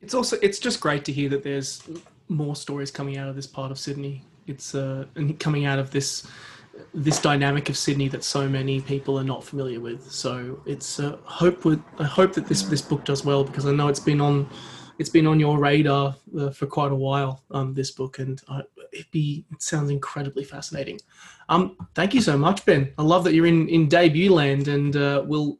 It's 0.00 0.14
also 0.14 0.36
it's 0.42 0.58
just 0.58 0.80
great 0.80 1.04
to 1.06 1.12
hear 1.12 1.28
that 1.30 1.42
there's 1.42 1.82
more 2.28 2.56
stories 2.56 2.90
coming 2.90 3.18
out 3.18 3.28
of 3.28 3.36
this 3.36 3.46
part 3.46 3.70
of 3.70 3.78
Sydney. 3.78 4.24
It's 4.46 4.74
uh, 4.74 5.06
and 5.14 5.38
coming 5.38 5.64
out 5.64 5.78
of 5.78 5.90
this 5.90 6.26
this 6.94 7.20
dynamic 7.20 7.68
of 7.68 7.76
Sydney 7.76 8.08
that 8.08 8.24
so 8.24 8.48
many 8.48 8.80
people 8.80 9.18
are 9.18 9.24
not 9.24 9.44
familiar 9.44 9.80
with. 9.80 10.10
So 10.10 10.60
it's 10.66 10.98
uh, 10.98 11.18
hope 11.24 11.64
with 11.64 11.82
I 11.98 12.04
hope 12.04 12.32
that 12.34 12.46
this 12.46 12.62
this 12.62 12.82
book 12.82 13.04
does 13.04 13.24
well 13.24 13.44
because 13.44 13.66
I 13.66 13.72
know 13.72 13.88
it's 13.88 14.00
been 14.00 14.20
on 14.20 14.48
it's 14.98 15.10
been 15.10 15.26
on 15.26 15.40
your 15.40 15.58
radar 15.58 16.16
uh, 16.38 16.50
for 16.50 16.66
quite 16.66 16.92
a 16.92 16.96
while. 16.96 17.42
Um, 17.50 17.74
this 17.74 17.90
book 17.90 18.18
and 18.18 18.40
uh, 18.48 18.62
it 18.92 19.10
be 19.10 19.44
it 19.50 19.62
sounds 19.62 19.90
incredibly 19.90 20.44
fascinating. 20.44 20.98
Um, 21.52 21.76
thank 21.94 22.14
you 22.14 22.22
so 22.22 22.38
much, 22.38 22.64
Ben. 22.64 22.94
I 22.96 23.02
love 23.02 23.24
that 23.24 23.34
you're 23.34 23.44
in 23.44 23.68
in 23.68 23.86
debut 23.86 24.32
land, 24.32 24.68
and 24.68 24.96
uh, 24.96 25.22
we'll 25.26 25.58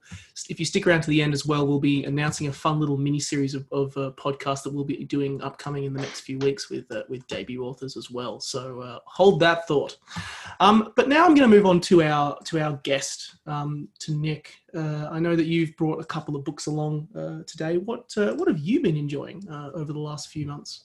if 0.49 0.59
you 0.59 0.65
stick 0.65 0.87
around 0.87 1.03
to 1.03 1.11
the 1.11 1.21
end 1.21 1.35
as 1.35 1.45
well, 1.45 1.67
we'll 1.67 1.79
be 1.79 2.05
announcing 2.05 2.47
a 2.49 2.53
fun 2.53 2.81
little 2.81 2.97
mini 2.97 3.21
series 3.21 3.55
of, 3.55 3.67
of 3.71 3.95
uh, 3.99 4.11
podcasts 4.17 4.63
that 4.63 4.73
we'll 4.73 4.87
be 4.87 5.05
doing 5.05 5.43
upcoming 5.43 5.85
in 5.85 5.93
the 5.93 6.01
next 6.01 6.21
few 6.21 6.39
weeks 6.39 6.71
with 6.71 6.91
uh, 6.91 7.03
with 7.11 7.27
debut 7.27 7.63
authors 7.63 7.99
as 7.99 8.11
well. 8.11 8.41
So 8.41 8.81
uh, 8.81 9.01
hold 9.05 9.39
that 9.41 9.69
thought. 9.69 9.99
Um, 10.61 10.95
but 10.97 11.11
now 11.11 11.27
I'm 11.27 11.35
going 11.35 11.51
to 11.51 11.55
move 11.55 11.67
on 11.67 11.79
to 11.83 12.03
our 12.03 12.39
to 12.45 12.59
our 12.59 12.81
guest, 12.85 13.35
um, 13.47 13.87
to 13.99 14.15
Nick. 14.15 14.55
Uh, 14.75 15.09
I 15.11 15.19
know 15.19 15.37
that 15.37 15.45
you've 15.45 15.77
brought 15.77 16.01
a 16.01 16.07
couple 16.07 16.37
of 16.37 16.45
books 16.45 16.69
along 16.69 17.07
uh, 17.15 17.43
today. 17.47 17.77
What 17.77 18.11
what 18.17 18.49
have 18.49 18.59
you 18.59 18.81
been 18.81 18.97
enjoying 18.97 19.47
over 19.75 19.93
the 19.93 19.99
last 19.99 20.29
few 20.29 20.47
months? 20.47 20.85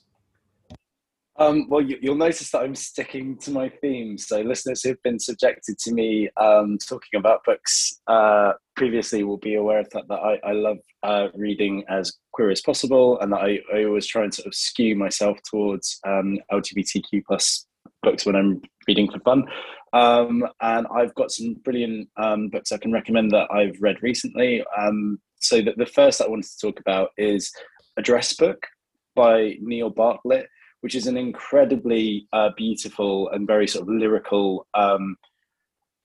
Um, 1.40 1.68
well, 1.68 1.80
you, 1.80 1.98
will 2.02 2.16
notice 2.16 2.50
that 2.50 2.62
I'm 2.62 2.74
sticking 2.74 3.36
to 3.38 3.52
my 3.52 3.68
theme. 3.68 4.18
So, 4.18 4.40
listeners 4.40 4.82
who've 4.82 5.02
been 5.04 5.20
subjected 5.20 5.78
to 5.78 5.92
me 5.92 6.28
um, 6.36 6.78
talking 6.78 7.16
about 7.16 7.44
books 7.44 8.00
uh, 8.08 8.54
previously 8.74 9.22
will 9.22 9.36
be 9.36 9.54
aware 9.54 9.78
of 9.78 9.88
that. 9.90 10.08
That 10.08 10.18
I, 10.18 10.40
I 10.44 10.52
love 10.52 10.78
uh, 11.04 11.28
reading 11.34 11.84
as 11.88 12.12
queer 12.32 12.50
as 12.50 12.60
possible, 12.60 13.20
and 13.20 13.32
that 13.32 13.40
I, 13.40 13.60
I, 13.72 13.84
always 13.84 14.06
try 14.06 14.24
and 14.24 14.34
sort 14.34 14.48
of 14.48 14.54
skew 14.54 14.96
myself 14.96 15.38
towards 15.48 16.00
um, 16.04 16.38
LGBTQ 16.50 17.22
plus 17.24 17.66
books 18.02 18.26
when 18.26 18.34
I'm 18.34 18.60
reading 18.88 19.08
for 19.08 19.20
fun. 19.20 19.44
Um, 19.92 20.44
and 20.60 20.88
I've 20.92 21.14
got 21.14 21.30
some 21.30 21.54
brilliant 21.64 22.08
um, 22.16 22.48
books 22.48 22.72
I 22.72 22.78
can 22.78 22.92
recommend 22.92 23.30
that 23.30 23.48
I've 23.52 23.80
read 23.80 24.02
recently. 24.02 24.64
Um, 24.76 25.20
so, 25.38 25.62
that 25.62 25.78
the 25.78 25.86
first 25.86 26.20
I 26.20 26.26
wanted 26.26 26.50
to 26.50 26.58
talk 26.60 26.80
about 26.80 27.10
is 27.16 27.52
Address 27.96 28.34
Book 28.34 28.66
by 29.14 29.54
Neil 29.60 29.90
Bartlett 29.90 30.48
which 30.80 30.94
is 30.94 31.06
an 31.06 31.16
incredibly 31.16 32.28
uh, 32.32 32.50
beautiful 32.56 33.28
and 33.30 33.46
very 33.46 33.66
sort 33.66 33.82
of 33.82 33.94
lyrical 33.94 34.66
um, 34.74 35.16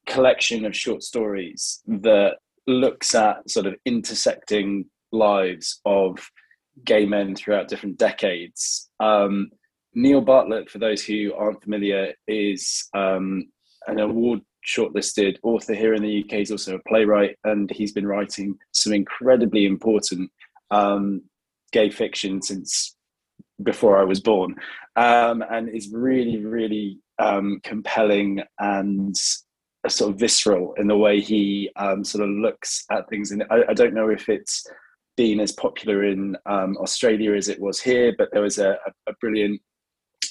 collection 0.08 0.66
of 0.66 0.76
short 0.76 1.04
stories 1.04 1.82
that 1.88 2.38
looks 2.68 3.14
at 3.16 3.50
sort 3.50 3.66
of 3.66 3.76
intersecting 3.86 4.86
lives 5.12 5.80
of 5.86 6.18
gay 6.86 7.06
men 7.06 7.36
throughout 7.36 7.68
different 7.68 7.98
decades. 7.98 8.90
Um, 9.00 9.50
Neil 9.94 10.22
Bartlett, 10.22 10.70
for 10.70 10.80
those 10.80 11.04
who 11.04 11.34
aren't 11.36 11.62
familiar, 11.64 12.14
is 12.28 12.90
um, 12.96 13.46
an 13.88 14.00
award 14.00 14.42
shortlisted 14.66 15.38
author 15.44 15.74
here 15.74 15.94
in 15.94 16.02
the 16.02 16.24
UK. 16.24 16.40
He's 16.40 16.52
also 16.52 16.76
a 16.76 16.90
playwright, 16.90 17.38
and 17.44 17.70
he's 17.70 17.92
been 17.92 18.08
writing 18.08 18.58
some 18.72 18.94
incredibly 18.94 19.66
important 19.66 20.32
um, 20.72 21.22
gay 21.72 21.90
fiction 21.90 22.42
since 22.42 22.96
before 23.62 23.98
I 23.98 24.04
was 24.04 24.20
born, 24.20 24.56
um, 24.96 25.44
and 25.50 25.70
is 25.70 25.92
really, 25.92 26.44
really 26.44 27.00
um, 27.20 27.60
compelling 27.64 28.42
and 28.60 29.16
sort 29.88 30.12
of 30.12 30.20
visceral 30.20 30.74
in 30.78 30.88
the 30.88 30.98
way 30.98 31.20
he 31.20 31.70
um, 31.76 32.04
sort 32.04 32.24
of 32.24 32.30
looks 32.30 32.86
at 32.90 33.08
things. 33.10 33.32
And 33.32 33.44
I, 33.50 33.64
I, 33.70 33.74
don't 33.74 33.94
know 33.94 34.10
if 34.10 34.30
it's 34.30 34.66
been 35.18 35.42
as 35.42 35.52
popular 35.52 36.06
in 36.06 36.38
um, 36.46 36.78
Australia 36.78 37.34
as 37.34 37.50
it 37.50 37.60
was 37.60 37.82
here, 37.82 38.16
but 38.18 38.30
there 38.32 38.42
was 38.42 38.60
a, 38.60 38.78
a, 39.08 39.14
brilliant 39.20 39.62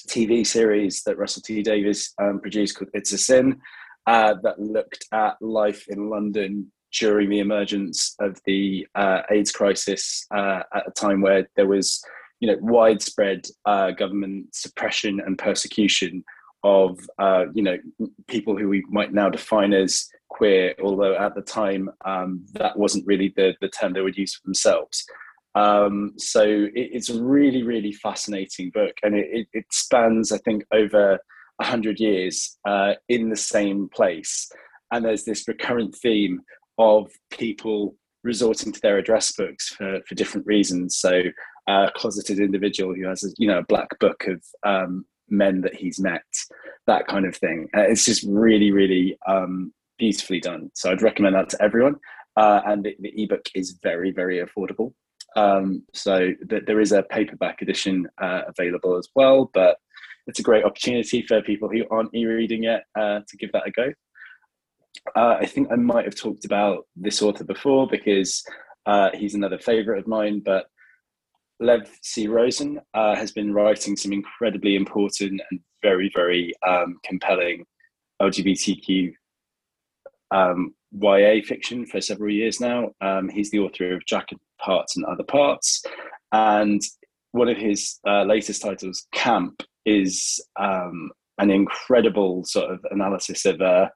TV 0.07 0.45
series 0.45 1.03
that 1.03 1.17
Russell 1.17 1.43
T 1.43 1.61
Davies 1.61 2.13
um, 2.19 2.39
produced 2.39 2.77
called 2.77 2.89
It's 2.93 3.13
a 3.13 3.17
Sin 3.17 3.61
uh, 4.07 4.35
that 4.41 4.59
looked 4.59 5.05
at 5.11 5.35
life 5.39 5.85
in 5.87 6.09
London 6.09 6.71
during 6.99 7.29
the 7.29 7.39
emergence 7.39 8.15
of 8.19 8.39
the 8.45 8.85
uh, 8.95 9.21
AIDS 9.31 9.51
crisis 9.51 10.25
uh, 10.31 10.63
at 10.73 10.87
a 10.87 10.91
time 10.91 11.21
where 11.21 11.47
there 11.55 11.67
was 11.67 12.03
you 12.43 12.47
know 12.47 12.57
widespread 12.59 13.45
uh, 13.63 13.91
government 13.91 14.53
suppression 14.53 15.21
and 15.25 15.37
persecution 15.37 16.21
of 16.65 16.99
uh, 17.17 17.45
you 17.53 17.63
know 17.63 17.77
people 18.27 18.57
who 18.57 18.67
we 18.67 18.83
might 18.89 19.13
now 19.13 19.29
define 19.29 19.71
as 19.71 20.09
queer, 20.27 20.75
although 20.83 21.15
at 21.15 21.35
the 21.35 21.41
time 21.41 21.89
um, 22.03 22.45
that 22.55 22.77
wasn't 22.77 23.07
really 23.07 23.33
the, 23.37 23.55
the 23.61 23.69
term 23.69 23.93
they 23.93 24.01
would 24.01 24.17
use 24.17 24.35
for 24.35 24.41
themselves. 24.43 25.05
Um, 25.55 26.15
so 26.17 26.43
it, 26.43 26.89
it's 26.95 27.09
a 27.09 27.23
really 27.23 27.63
really 27.63 27.93
fascinating 27.93 28.71
book, 28.71 28.95
and 29.03 29.15
it, 29.15 29.47
it, 29.53 29.65
spans 29.71 30.33
I 30.33 30.37
think 30.39 30.65
over 30.73 31.19
hundred 31.61 31.97
years 31.97 32.57
uh, 32.67 32.95
in 33.07 33.29
the 33.29 33.37
same 33.37 33.87
place, 33.87 34.51
and 34.91 35.05
there's 35.05 35.23
this 35.23 35.47
recurrent 35.47 35.95
theme 35.95 36.41
of 36.77 37.09
people 37.31 37.95
resorting 38.25 38.73
to 38.73 38.81
their 38.81 38.97
address 38.97 39.31
books 39.31 39.69
for, 39.69 40.01
for 40.05 40.15
different 40.15 40.45
reasons. 40.45 40.97
So 40.97 41.21
a 41.67 41.89
closeted 41.95 42.39
individual 42.39 42.93
who 42.93 43.07
has 43.07 43.23
a 43.23 43.29
you 43.37 43.47
know 43.47 43.59
a 43.59 43.65
black 43.65 43.99
book 43.99 44.25
of 44.27 44.43
um, 44.65 45.05
men 45.29 45.61
that 45.61 45.75
he's 45.75 45.99
met, 45.99 46.23
that 46.87 47.07
kind 47.07 47.25
of 47.25 47.35
thing. 47.35 47.69
Uh, 47.75 47.81
it's 47.81 48.05
just 48.05 48.23
really 48.27 48.71
really 48.71 49.17
um, 49.27 49.73
beautifully 49.97 50.39
done. 50.39 50.69
So 50.73 50.91
I'd 50.91 51.01
recommend 51.01 51.35
that 51.35 51.49
to 51.49 51.61
everyone. 51.61 51.95
Uh, 52.35 52.61
and 52.65 52.83
the, 52.83 52.95
the, 52.99 53.13
ebook 53.23 53.47
is 53.53 53.77
very 53.83 54.11
very 54.11 54.43
affordable. 54.43 54.93
Um, 55.35 55.83
so 55.93 56.31
th- 56.49 56.63
there 56.65 56.79
is 56.79 56.91
a 56.91 57.03
paperback 57.03 57.61
edition 57.61 58.07
uh, 58.21 58.41
available 58.47 58.97
as 58.97 59.07
well, 59.15 59.49
but 59.53 59.77
it's 60.27 60.39
a 60.39 60.43
great 60.43 60.63
opportunity 60.63 61.21
for 61.21 61.41
people 61.41 61.69
who 61.69 61.83
aren't 61.91 62.13
e-reading 62.13 62.63
yet 62.63 62.83
uh, 62.97 63.19
to 63.27 63.37
give 63.37 63.51
that 63.51 63.67
a 63.67 63.71
go. 63.71 63.93
Uh, 65.15 65.37
I 65.39 65.45
think 65.45 65.69
I 65.71 65.75
might 65.75 66.05
have 66.05 66.15
talked 66.15 66.45
about 66.45 66.85
this 66.95 67.21
author 67.21 67.43
before 67.43 67.87
because 67.87 68.43
uh, 68.85 69.09
he's 69.13 69.35
another 69.35 69.57
favorite 69.57 69.99
of 69.99 70.07
mine, 70.07 70.41
but 70.43 70.67
Lev 71.63 71.89
C. 72.01 72.27
Rosen 72.27 72.79
uh, 72.93 73.15
has 73.15 73.31
been 73.31 73.53
writing 73.53 73.95
some 73.95 74.11
incredibly 74.11 74.75
important 74.75 75.41
and 75.49 75.59
very, 75.81 76.11
very 76.13 76.53
um, 76.67 76.97
compelling 77.03 77.65
LGBTQ 78.21 79.13
um, 80.31 80.73
YA 80.91 81.41
fiction 81.43 81.85
for 81.85 82.01
several 82.01 82.31
years 82.31 82.59
now. 82.59 82.91
Um, 83.01 83.29
he's 83.29 83.49
the 83.51 83.59
author 83.59 83.95
of 83.95 84.05
Jacket 84.05 84.39
Parts 84.59 84.97
and 84.97 85.05
Other 85.05 85.23
Parts. 85.23 85.83
And 86.31 86.81
one 87.31 87.49
of 87.49 87.57
his 87.57 87.99
uh, 88.07 88.23
latest 88.23 88.61
titles, 88.61 89.07
Camp, 89.13 89.63
is 89.85 90.43
um, 90.59 91.11
an 91.37 91.49
incredible 91.49 92.43
sort 92.45 92.71
of 92.71 92.79
analysis 92.91 93.45
of 93.45 93.61
a, 93.61 93.91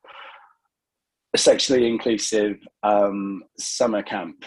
sexually 1.36 1.88
inclusive 1.88 2.57
um, 2.81 3.43
summer 3.59 4.01
camp 4.01 4.43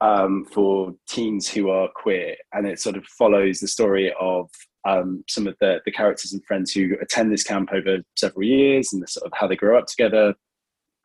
um, 0.00 0.44
for 0.44 0.94
teens 1.08 1.48
who 1.48 1.70
are 1.70 1.88
queer, 1.94 2.36
and 2.52 2.66
it 2.66 2.80
sort 2.80 2.96
of 2.96 3.04
follows 3.06 3.60
the 3.60 3.68
story 3.68 4.12
of 4.20 4.48
um, 4.86 5.24
some 5.28 5.46
of 5.46 5.54
the, 5.60 5.80
the 5.84 5.92
characters 5.92 6.32
and 6.32 6.44
friends 6.44 6.72
who 6.72 6.94
attend 7.02 7.30
this 7.30 7.42
camp 7.42 7.70
over 7.72 7.98
several 8.16 8.44
years, 8.44 8.92
and 8.92 9.02
the 9.02 9.06
sort 9.06 9.26
of 9.26 9.32
how 9.34 9.46
they 9.46 9.56
grow 9.56 9.78
up 9.78 9.86
together, 9.86 10.34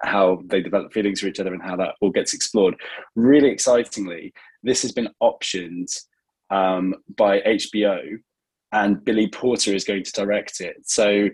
how 0.02 0.42
they 0.46 0.62
develop 0.62 0.94
feelings 0.94 1.20
for 1.20 1.28
each 1.28 1.40
other, 1.40 1.54
and 1.54 1.64
how 1.64 1.76
that 1.76 1.96
all 2.02 2.12
gets 2.12 2.34
explored. 2.34 2.76
Really 3.16 3.50
excitingly, 3.50 4.34
this 4.64 4.82
has 4.82 4.92
been 4.92 5.10
optioned 5.22 5.92
um, 6.50 6.96
by 7.18 7.42
HBO, 7.42 8.18
and 8.72 9.04
Billy 9.04 9.28
Porter 9.28 9.74
is 9.74 9.84
going 9.84 10.04
to 10.04 10.12
direct 10.12 10.62
it. 10.62 10.78
So 10.84 11.30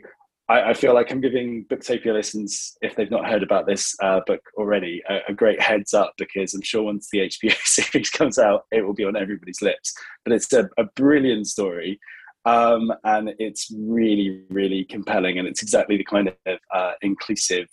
I, 0.52 0.72
I, 0.72 0.74
feel 0.74 0.94
like 0.94 1.10
I'm 1.12 1.22
giving 1.22 1.66
Booktopia 1.66 2.14
listeners, 2.14 2.78
if 2.82 2.96
they've 2.96 3.10
not 3.10 3.26
heard 3.26 3.42
about 3.42 3.68
this 3.68 3.96
uh, 4.04 4.20
book 4.28 4.42
already, 4.58 5.02
a, 5.10 5.20
a, 5.30 5.34
great 5.34 5.62
heads 5.62 5.94
up 5.94 6.14
because 6.18 6.54
I'm 6.54 6.62
sure 6.62 6.84
once 6.84 7.08
the 7.10 7.20
HBO 7.20 7.56
series 7.64 8.10
comes 8.10 8.38
out, 8.38 8.66
it 8.70 8.82
will 8.82 8.94
be 8.94 9.06
on 9.06 9.16
everybody's 9.16 9.62
lips. 9.62 9.94
But 10.26 10.34
it's 10.34 10.52
a, 10.52 10.70
a 10.78 10.84
brilliant 10.96 11.48
story. 11.48 12.02
Um, 12.44 12.92
and 13.06 13.34
it's 13.40 13.72
really, 13.78 14.42
really 14.50 14.84
compelling. 14.84 15.40
And 15.40 15.48
it's 15.48 15.64
exactly 15.64 15.96
the 15.96 16.04
kind 16.04 16.34
of 16.46 16.58
uh, 16.76 16.94
inclusive 17.02 17.68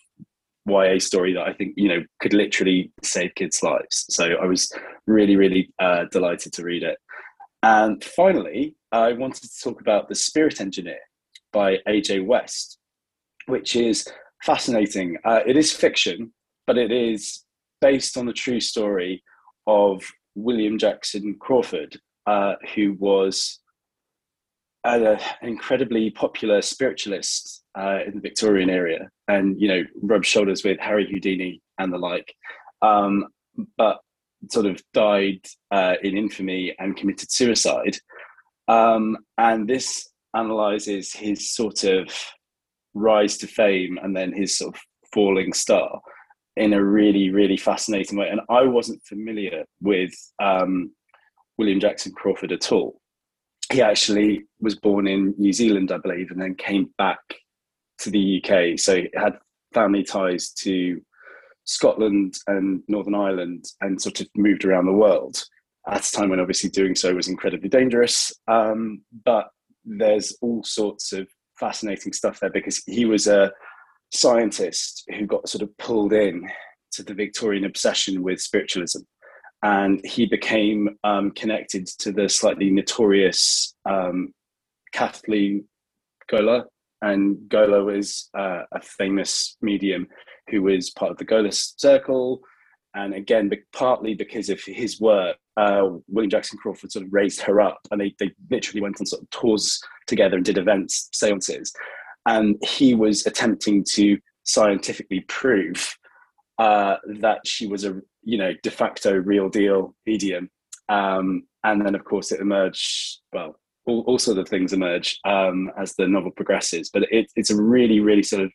YA 0.68 1.00
story 1.00 1.32
that 1.32 1.48
I 1.48 1.52
think, 1.54 1.74
you 1.76 1.88
know, 1.88 2.04
could 2.20 2.32
literally 2.32 2.92
save 3.02 3.34
kids' 3.34 3.60
lives. 3.60 4.06
So 4.10 4.34
I 4.40 4.44
was 4.44 4.72
really, 5.08 5.34
really 5.34 5.72
uh, 5.80 6.04
delighted 6.12 6.52
to 6.52 6.62
read 6.62 6.84
it. 6.84 6.98
And 7.64 8.04
finally, 8.04 8.76
I 8.92 9.14
wanted 9.14 9.50
to 9.50 9.60
talk 9.60 9.80
about 9.80 10.08
The 10.08 10.14
Spirit 10.14 10.60
Engineer 10.60 11.00
by 11.52 11.78
AJ 11.88 12.26
West, 12.26 12.78
which 13.46 13.76
is 13.76 14.06
fascinating. 14.42 15.16
Uh, 15.24 15.40
it 15.46 15.56
is 15.56 15.72
fiction, 15.72 16.32
but 16.66 16.78
it 16.78 16.92
is 16.92 17.44
based 17.80 18.16
on 18.16 18.26
the 18.26 18.32
true 18.32 18.60
story 18.60 19.22
of 19.66 20.02
William 20.34 20.78
Jackson 20.78 21.36
Crawford, 21.40 22.00
uh, 22.26 22.54
who 22.74 22.94
was 22.98 23.60
an 24.84 25.18
incredibly 25.42 26.10
popular 26.10 26.62
spiritualist 26.62 27.64
uh, 27.78 27.98
in 28.06 28.14
the 28.14 28.20
Victorian 28.20 28.70
area, 28.70 29.08
and 29.28 29.60
you 29.60 29.68
know, 29.68 29.82
rubbed 30.02 30.26
shoulders 30.26 30.64
with 30.64 30.78
Harry 30.80 31.06
Houdini 31.10 31.60
and 31.78 31.92
the 31.92 31.98
like, 31.98 32.32
um, 32.82 33.26
but 33.76 33.98
sort 34.50 34.66
of 34.66 34.80
died 34.94 35.40
uh, 35.70 35.94
in 36.02 36.16
infamy 36.16 36.74
and 36.78 36.96
committed 36.96 37.30
suicide. 37.30 37.96
Um, 38.68 39.18
and 39.36 39.68
this 39.68 40.07
analyzes 40.34 41.12
his 41.12 41.50
sort 41.50 41.84
of 41.84 42.08
rise 42.94 43.38
to 43.38 43.46
fame 43.46 43.98
and 44.02 44.16
then 44.16 44.32
his 44.32 44.58
sort 44.58 44.74
of 44.74 44.80
falling 45.12 45.52
star 45.52 46.00
in 46.56 46.72
a 46.72 46.84
really, 46.84 47.30
really 47.30 47.56
fascinating 47.56 48.18
way. 48.18 48.28
And 48.28 48.40
I 48.50 48.62
wasn't 48.62 49.02
familiar 49.04 49.64
with 49.80 50.12
um, 50.42 50.90
William 51.56 51.80
Jackson 51.80 52.12
Crawford 52.12 52.52
at 52.52 52.72
all. 52.72 53.00
He 53.72 53.82
actually 53.82 54.44
was 54.60 54.74
born 54.74 55.06
in 55.06 55.34
New 55.38 55.52
Zealand, 55.52 55.92
I 55.92 55.98
believe, 55.98 56.30
and 56.30 56.40
then 56.40 56.54
came 56.54 56.90
back 56.98 57.20
to 57.98 58.10
the 58.10 58.42
UK. 58.42 58.78
So 58.78 58.96
he 58.96 59.08
had 59.14 59.38
family 59.72 60.02
ties 60.02 60.50
to 60.50 61.00
Scotland 61.64 62.38
and 62.46 62.82
Northern 62.88 63.14
Ireland 63.14 63.66
and 63.80 64.00
sort 64.00 64.20
of 64.20 64.28
moved 64.34 64.64
around 64.64 64.86
the 64.86 64.92
world 64.92 65.44
at 65.86 66.06
a 66.06 66.12
time 66.12 66.30
when 66.30 66.40
obviously 66.40 66.70
doing 66.70 66.94
so 66.94 67.14
was 67.14 67.28
incredibly 67.28 67.68
dangerous. 67.68 68.32
Um, 68.48 69.02
but 69.24 69.48
there's 69.84 70.36
all 70.40 70.62
sorts 70.64 71.12
of 71.12 71.28
fascinating 71.58 72.12
stuff 72.12 72.40
there 72.40 72.50
because 72.50 72.82
he 72.86 73.04
was 73.04 73.26
a 73.26 73.52
scientist 74.12 75.04
who 75.16 75.26
got 75.26 75.48
sort 75.48 75.62
of 75.62 75.76
pulled 75.78 76.12
in 76.12 76.48
to 76.92 77.02
the 77.02 77.14
Victorian 77.14 77.64
obsession 77.64 78.22
with 78.22 78.40
spiritualism. 78.40 79.00
And 79.62 80.00
he 80.04 80.26
became 80.26 80.96
um, 81.02 81.32
connected 81.32 81.86
to 81.98 82.12
the 82.12 82.28
slightly 82.28 82.70
notorious 82.70 83.74
um, 83.84 84.32
Kathleen 84.92 85.64
Goligher. 86.30 86.64
And 87.02 87.36
Goligher 87.48 87.84
was 87.84 88.28
uh, 88.36 88.62
a 88.72 88.80
famous 88.80 89.56
medium 89.60 90.06
who 90.48 90.62
was 90.62 90.90
part 90.90 91.10
of 91.10 91.18
the 91.18 91.24
Goligher 91.24 91.52
Circle. 91.52 92.40
And 92.94 93.14
again, 93.14 93.50
partly 93.72 94.14
because 94.14 94.48
of 94.48 94.60
his 94.64 95.00
work, 95.00 95.36
uh, 95.58 95.88
William 96.08 96.30
Jackson 96.30 96.58
Crawford 96.58 96.92
sort 96.92 97.04
of 97.04 97.12
raised 97.12 97.40
her 97.42 97.60
up, 97.60 97.80
and 97.90 98.00
they, 98.00 98.14
they 98.18 98.32
literally 98.50 98.80
went 98.80 99.00
on 99.00 99.06
sort 99.06 99.22
of 99.22 99.30
tours 99.30 99.80
together 100.06 100.36
and 100.36 100.44
did 100.44 100.56
events, 100.56 101.08
seances 101.12 101.72
and 102.28 102.56
he 102.62 102.94
was 102.94 103.26
attempting 103.26 103.82
to 103.82 104.18
scientifically 104.44 105.20
prove 105.28 105.96
uh, 106.58 106.96
that 107.20 107.40
she 107.46 107.66
was 107.66 107.84
a 107.84 108.00
you 108.22 108.36
know 108.36 108.52
de 108.62 108.70
facto 108.70 109.12
real 109.12 109.48
deal 109.48 109.94
medium. 110.06 110.50
Um, 110.88 111.44
and 111.64 111.84
then 111.84 111.94
of 111.94 112.04
course 112.04 112.32
it 112.32 112.40
emerged. 112.40 113.20
Well, 113.32 113.58
all, 113.86 114.04
all 114.06 114.18
sort 114.18 114.38
of 114.38 114.48
things 114.48 114.72
emerge 114.72 115.18
um, 115.24 115.70
as 115.78 115.94
the 115.94 116.06
novel 116.06 116.30
progresses. 116.30 116.90
But 116.92 117.04
it, 117.10 117.30
it's 117.36 117.50
a 117.50 117.60
really, 117.60 118.00
really 118.00 118.22
sort 118.22 118.42
of 118.42 118.50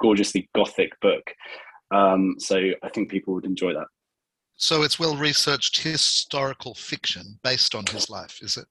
gorgeously 0.00 0.48
gothic 0.54 0.98
book. 1.00 1.34
Um, 1.94 2.36
so 2.38 2.58
I 2.82 2.88
think 2.88 3.10
people 3.10 3.34
would 3.34 3.44
enjoy 3.44 3.74
that. 3.74 3.86
So 4.58 4.82
it's 4.82 4.98
well 4.98 5.16
researched 5.16 5.80
historical 5.80 6.74
fiction 6.74 7.38
based 7.44 7.76
on 7.76 7.86
his 7.86 8.10
life, 8.10 8.40
is 8.42 8.56
it? 8.56 8.66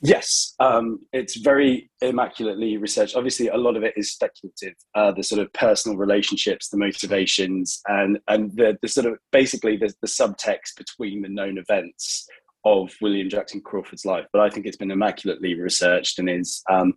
Yes, 0.00 0.54
um, 0.60 1.00
it's 1.12 1.36
very 1.36 1.90
immaculately 2.00 2.76
researched. 2.76 3.16
Obviously, 3.16 3.48
a 3.48 3.56
lot 3.56 3.76
of 3.76 3.82
it 3.82 3.94
is 3.96 4.12
speculative. 4.12 4.74
Uh, 4.94 5.10
the 5.10 5.24
sort 5.24 5.40
of 5.40 5.52
personal 5.54 5.98
relationships, 5.98 6.68
the 6.68 6.76
motivations, 6.76 7.80
and 7.88 8.20
and 8.28 8.52
the, 8.56 8.78
the 8.80 8.86
sort 8.86 9.06
of 9.06 9.18
basically 9.32 9.76
the, 9.76 9.92
the 10.02 10.06
subtext 10.06 10.76
between 10.76 11.20
the 11.20 11.28
known 11.28 11.58
events 11.58 12.28
of 12.64 12.92
William 13.00 13.28
Jackson 13.28 13.62
Crawford's 13.62 14.04
life. 14.04 14.26
But 14.32 14.42
I 14.42 14.50
think 14.50 14.66
it's 14.66 14.76
been 14.76 14.92
immaculately 14.92 15.58
researched 15.58 16.20
and 16.20 16.30
is 16.30 16.62
um, 16.70 16.94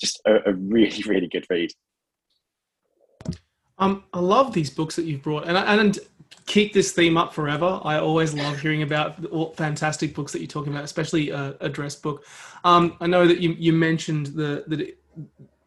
just 0.00 0.20
a, 0.26 0.50
a 0.50 0.54
really 0.54 1.04
really 1.06 1.28
good 1.28 1.46
read. 1.48 1.70
Um, 3.78 4.02
I 4.12 4.18
love 4.18 4.54
these 4.54 4.70
books 4.70 4.96
that 4.96 5.04
you've 5.04 5.22
brought, 5.22 5.46
and 5.46 5.56
and 5.56 6.00
keep 6.46 6.72
this 6.72 6.92
theme 6.92 7.16
up 7.16 7.32
forever. 7.32 7.80
I 7.84 7.98
always 7.98 8.34
love 8.34 8.58
hearing 8.58 8.82
about 8.82 9.24
all 9.26 9.52
fantastic 9.52 10.14
books 10.14 10.32
that 10.32 10.40
you're 10.40 10.48
talking 10.48 10.72
about, 10.72 10.84
especially 10.84 11.30
a, 11.30 11.54
Address 11.60 11.94
Book. 11.96 12.24
Um, 12.64 12.96
I 13.00 13.06
know 13.06 13.26
that 13.26 13.40
you, 13.40 13.54
you 13.58 13.72
mentioned 13.72 14.28
the 14.28 14.64
that 14.66 14.80
it, 14.80 14.98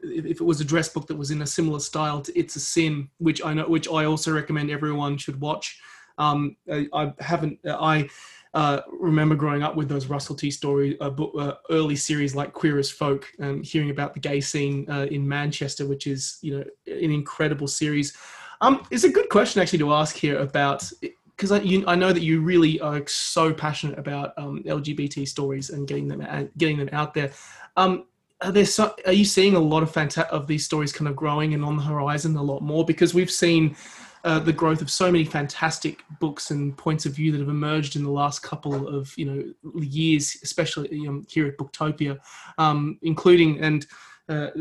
if 0.02 0.41
it 0.41 0.43
was 0.43 0.60
Address 0.60 0.89
Book 0.89 1.08
that 1.08 1.15
was 1.15 1.32
in 1.32 1.41
a 1.41 1.47
similar 1.47 1.80
style 1.80 2.21
to 2.21 2.38
It's 2.38 2.56
a 2.56 2.60
Sin, 2.60 3.10
which 3.19 3.43
I 3.45 3.54
know, 3.54 3.67
which 3.67 3.88
I 3.88 4.06
also 4.06 4.34
recommend 4.34 4.71
everyone 4.71 5.17
should 5.17 5.39
watch. 5.39 5.80
Um, 6.17 6.58
I, 6.71 6.88
I, 6.93 7.13
haven't. 7.19 7.60
I 7.65 8.10
uh, 8.54 8.82
remember 8.91 9.36
growing 9.36 9.63
up 9.63 9.76
with 9.76 9.88
those 9.88 10.08
Russell 10.08 10.36
T 10.36 10.52
story 10.52 11.00
uh, 11.00 11.10
book, 11.10 11.34
uh, 11.38 11.54
early 11.69 11.95
series 11.95 12.36
like 12.36 12.54
Queer 12.54 12.80
as 12.80 12.91
Folk, 12.91 13.32
and 13.39 13.63
hearing 13.63 13.91
about 13.91 14.13
the 14.13 14.19
gay 14.19 14.41
scene 14.41 14.89
uh, 14.89 15.08
in 15.10 15.28
Manchester, 15.28 15.88
which 15.88 16.08
is 16.08 16.38
you 16.41 16.58
know 16.58 16.63
an 16.88 17.12
incredible 17.12 17.67
series. 17.67 18.17
Um, 18.62 18.86
it's 18.91 19.04
a 19.04 19.10
good 19.10 19.30
question 19.30 19.62
actually 19.62 19.80
to 19.80 19.93
ask 19.93 20.15
here 20.15 20.39
about 20.39 20.89
because 21.36 21.52
I, 21.52 21.60
you, 21.62 21.84
I 21.88 21.95
know 21.95 22.13
that 22.13 22.21
you 22.21 22.41
really 22.41 22.80
are 22.80 23.06
so 23.08 23.52
passionate 23.52 23.97
about 23.97 24.34
um, 24.38 24.63
LGBT 24.63 25.28
stories 25.28 25.71
and 25.71 25.88
getting 25.88 26.08
them 26.08 26.21
out, 26.21 26.56
getting 26.58 26.78
them 26.78 26.89
out 26.91 27.15
there. 27.15 27.32
Um, 27.76 28.06
are 28.41 28.52
there 28.52 28.65
so, 28.65 28.95
are 29.08 29.12
you 29.12 29.26
seeing 29.26 29.56
a 29.56 29.60
lot 29.60 29.82
of 29.82 29.91
fanta- 29.91 30.28
of 30.30 30.45
these 30.45 30.65
stories 30.65 30.93
kind 30.93 31.08
of 31.08 31.15
growing 31.15 31.56
and 31.56 31.65
on 31.65 31.78
the 31.78 31.84
horizon 31.84 32.36
a 32.36 32.43
lot 32.43 32.62
more 32.62 32.86
because 32.86 33.15
we've 33.15 33.32
seen 33.32 33.76
uh, 34.24 34.38
the 34.38 34.54
growth 34.54 34.84
of 34.84 34.91
so 34.91 35.12
many 35.12 35.26
fantastic 35.26 36.04
books 36.19 36.52
and 36.52 36.78
points 36.78 37.08
of 37.08 37.15
view 37.15 37.32
that 37.32 37.39
have 37.39 37.50
emerged 37.50 37.95
in 37.95 38.04
the 38.04 38.12
last 38.12 38.43
couple 38.43 38.88
of 38.88 39.12
you 39.17 39.26
know 39.26 39.82
years, 39.82 40.38
especially 40.43 41.08
um, 41.08 41.26
here 41.28 41.47
at 41.47 41.58
Booktopia, 41.58 42.19
um, 42.60 43.00
including 43.02 43.60
and 43.60 43.88
uh, 44.32 44.52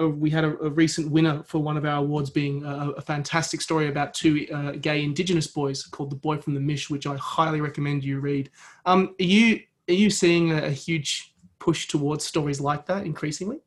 uh, 0.00 0.08
we 0.08 0.30
had 0.30 0.44
a, 0.44 0.58
a, 0.58 0.70
recent 0.70 1.10
winner 1.10 1.42
for 1.44 1.58
one 1.58 1.76
of 1.76 1.84
our 1.84 1.98
awards 1.98 2.30
being 2.30 2.64
a, 2.64 2.90
a 2.90 3.00
fantastic 3.00 3.60
story 3.60 3.88
about 3.88 4.12
two 4.12 4.46
uh, 4.52 4.72
gay 4.72 5.02
indigenous 5.02 5.46
boys 5.46 5.84
called 5.84 6.10
the 6.10 6.16
boy 6.16 6.36
from 6.36 6.54
the 6.54 6.60
mish 6.60 6.90
which 6.90 7.06
i 7.06 7.16
highly 7.16 7.60
recommend 7.60 8.02
you 8.02 8.18
read 8.20 8.50
um, 8.86 9.14
are 9.20 9.24
you 9.24 9.60
are 9.88 9.94
you 9.94 10.10
seeing 10.10 10.52
a, 10.52 10.64
a 10.64 10.70
huge 10.70 11.34
push 11.58 11.86
towards 11.86 12.24
stories 12.24 12.60
like 12.60 12.86
that 12.86 13.06
increasingly 13.06 13.60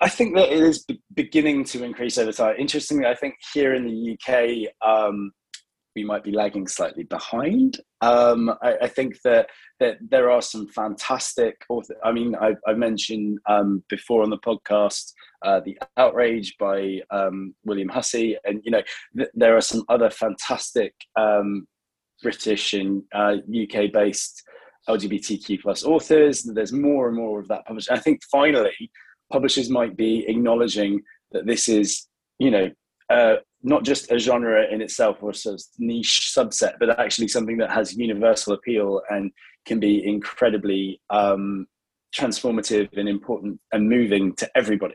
I 0.00 0.08
think 0.08 0.34
that 0.36 0.50
it 0.50 0.60
is 0.62 0.86
beginning 1.14 1.64
to 1.64 1.84
increase 1.84 2.16
over 2.18 2.32
time. 2.32 2.56
Interestingly, 2.58 3.06
I 3.06 3.14
think 3.14 3.34
here 3.52 3.74
in 3.74 3.84
the 3.84 4.16
UK, 4.16 4.72
um, 4.86 5.32
we 5.94 6.04
might 6.04 6.24
be 6.24 6.32
lagging 6.32 6.66
slightly 6.66 7.04
behind. 7.04 7.80
Um, 8.00 8.50
I, 8.62 8.76
I, 8.82 8.88
think 8.88 9.20
that 9.22 9.48
that 9.78 9.98
there 10.00 10.30
are 10.30 10.42
some 10.42 10.66
fantastic 10.68 11.56
authors. 11.68 11.96
I 12.04 12.12
mean, 12.12 12.34
I, 12.34 12.54
I 12.66 12.74
mentioned 12.74 13.38
um, 13.48 13.82
before 13.88 14.22
on 14.22 14.30
the 14.30 14.38
podcast 14.38 15.12
uh, 15.44 15.60
the 15.64 15.78
Outrage 15.96 16.56
by 16.58 17.00
um, 17.10 17.54
William 17.64 17.88
Hussey, 17.88 18.36
and 18.44 18.60
you 18.64 18.70
know 18.70 18.82
th- 19.16 19.30
there 19.34 19.56
are 19.56 19.60
some 19.60 19.84
other 19.88 20.10
fantastic 20.10 20.94
um, 21.16 21.66
British 22.22 22.74
and 22.74 23.02
uh, 23.14 23.36
UK 23.50 23.92
based 23.92 24.42
LGBTQ 24.88 25.62
plus 25.62 25.84
authors. 25.84 26.42
There's 26.42 26.72
more 26.72 27.08
and 27.08 27.16
more 27.16 27.40
of 27.40 27.48
that 27.48 27.66
published. 27.66 27.90
I 27.90 27.98
think 27.98 28.20
finally, 28.30 28.90
publishers 29.30 29.70
might 29.70 29.96
be 29.96 30.24
acknowledging 30.28 31.02
that 31.32 31.46
this 31.46 31.68
is 31.68 32.08
you 32.38 32.50
know 32.50 32.70
uh, 33.10 33.36
not 33.62 33.84
just 33.84 34.10
a 34.10 34.18
genre 34.18 34.66
in 34.70 34.82
itself 34.82 35.18
or 35.22 35.32
sort 35.32 35.54
of 35.54 35.62
niche 35.78 36.32
subset, 36.36 36.74
but 36.80 36.98
actually 36.98 37.28
something 37.28 37.58
that 37.58 37.70
has 37.70 37.96
universal 37.96 38.54
appeal 38.54 39.02
and 39.10 39.30
can 39.66 39.78
be 39.78 40.04
incredibly 40.06 41.00
um, 41.10 41.66
transformative 42.14 42.88
and 42.96 43.08
important 43.08 43.58
and 43.72 43.88
moving 43.88 44.34
to 44.36 44.50
everybody. 44.56 44.94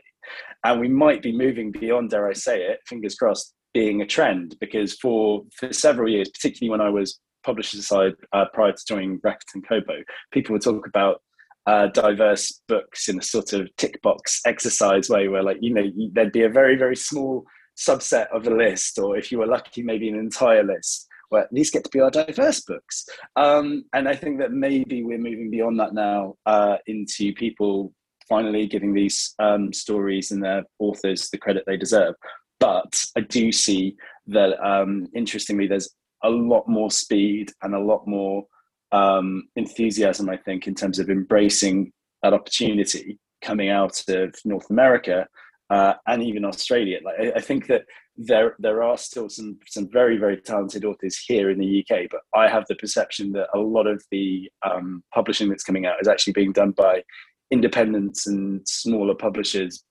And 0.64 0.80
we 0.80 0.88
might 0.88 1.22
be 1.22 1.32
moving 1.32 1.72
beyond, 1.72 2.10
dare 2.10 2.28
I 2.28 2.32
say 2.32 2.62
it, 2.62 2.80
fingers 2.86 3.14
crossed, 3.14 3.54
being 3.74 4.00
a 4.00 4.06
trend 4.06 4.56
because 4.60 4.94
for 4.94 5.44
for 5.54 5.72
several 5.72 6.08
years, 6.08 6.28
particularly 6.30 6.70
when 6.70 6.80
I 6.80 6.90
was 6.90 7.20
publisher 7.44 7.80
side 7.82 8.14
uh, 8.32 8.46
prior 8.52 8.72
to 8.72 8.84
joining 8.86 9.18
Bracket 9.18 9.44
and 9.54 9.66
Kobo, 9.66 10.02
people 10.32 10.54
would 10.54 10.62
talk 10.62 10.86
about 10.86 11.22
uh, 11.66 11.86
diverse 11.88 12.62
books 12.66 13.08
in 13.08 13.18
a 13.18 13.22
sort 13.22 13.52
of 13.52 13.68
tick 13.76 14.00
box 14.02 14.40
exercise 14.46 15.08
way, 15.10 15.28
where 15.28 15.42
like 15.42 15.58
you 15.60 15.72
know 15.72 15.84
there'd 16.12 16.32
be 16.32 16.42
a 16.42 16.48
very 16.48 16.76
very 16.76 16.96
small 16.96 17.44
subset 17.78 18.26
of 18.32 18.46
a 18.46 18.54
list, 18.54 18.98
or 18.98 19.16
if 19.16 19.30
you 19.30 19.38
were 19.38 19.46
lucky, 19.46 19.82
maybe 19.82 20.08
an 20.08 20.18
entire 20.18 20.64
list, 20.64 21.06
where 21.28 21.48
these 21.52 21.70
get 21.70 21.84
to 21.84 21.90
be 21.90 22.00
our 22.00 22.10
diverse 22.10 22.60
books. 22.62 23.06
Um, 23.36 23.84
and 23.92 24.08
I 24.08 24.16
think 24.16 24.38
that 24.40 24.52
maybe 24.52 25.02
we're 25.02 25.18
moving 25.18 25.50
beyond 25.50 25.78
that 25.80 25.94
now 25.94 26.34
uh, 26.46 26.76
into 26.86 27.32
people 27.34 27.92
finally 28.28 28.66
giving 28.66 28.92
these 28.92 29.34
um, 29.38 29.72
stories 29.72 30.30
and 30.30 30.42
their 30.42 30.64
authors 30.78 31.30
the 31.30 31.38
credit 31.38 31.64
they 31.66 31.76
deserve. 31.76 32.14
But 32.60 33.02
I 33.16 33.20
do 33.20 33.52
see 33.52 33.96
that, 34.26 34.58
um, 34.64 35.06
interestingly, 35.14 35.66
there's 35.66 35.90
a 36.24 36.30
lot 36.30 36.68
more 36.68 36.90
speed 36.90 37.52
and 37.62 37.74
a 37.74 37.80
lot 37.80 38.06
more 38.06 38.44
um, 38.90 39.44
enthusiasm, 39.56 40.28
I 40.28 40.36
think, 40.36 40.66
in 40.66 40.74
terms 40.74 40.98
of 40.98 41.08
embracing 41.08 41.92
that 42.22 42.34
opportunity 42.34 43.18
coming 43.42 43.68
out 43.68 44.02
of 44.08 44.34
North 44.44 44.68
America 44.70 45.26
uh, 45.70 45.94
and 46.06 46.22
even 46.22 46.44
Australia. 46.44 46.98
Like 47.04 47.16
I, 47.20 47.32
I, 47.36 47.40
think 47.40 47.66
that 47.66 47.82
there 48.16 48.56
there 48.58 48.82
are 48.82 48.96
still 48.96 49.28
some 49.28 49.58
some 49.66 49.88
very 49.90 50.16
very 50.16 50.38
talented 50.38 50.84
authors 50.84 51.18
here 51.18 51.50
in 51.50 51.58
the 51.58 51.84
UK, 51.84 52.08
but 52.10 52.20
I 52.34 52.48
have 52.48 52.64
the 52.68 52.76
perception 52.76 53.32
that 53.32 53.48
a 53.54 53.58
lot 53.58 53.86
of 53.86 54.02
the 54.10 54.50
um, 54.68 55.02
publishing 55.12 55.48
that's 55.48 55.64
coming 55.64 55.86
out 55.86 56.00
is 56.00 56.08
actually 56.08 56.32
being 56.32 56.52
done 56.52 56.72
by 56.72 57.02
independents 57.50 58.26
and 58.26 58.66
smaller 58.66 59.14
publishers 59.14 59.84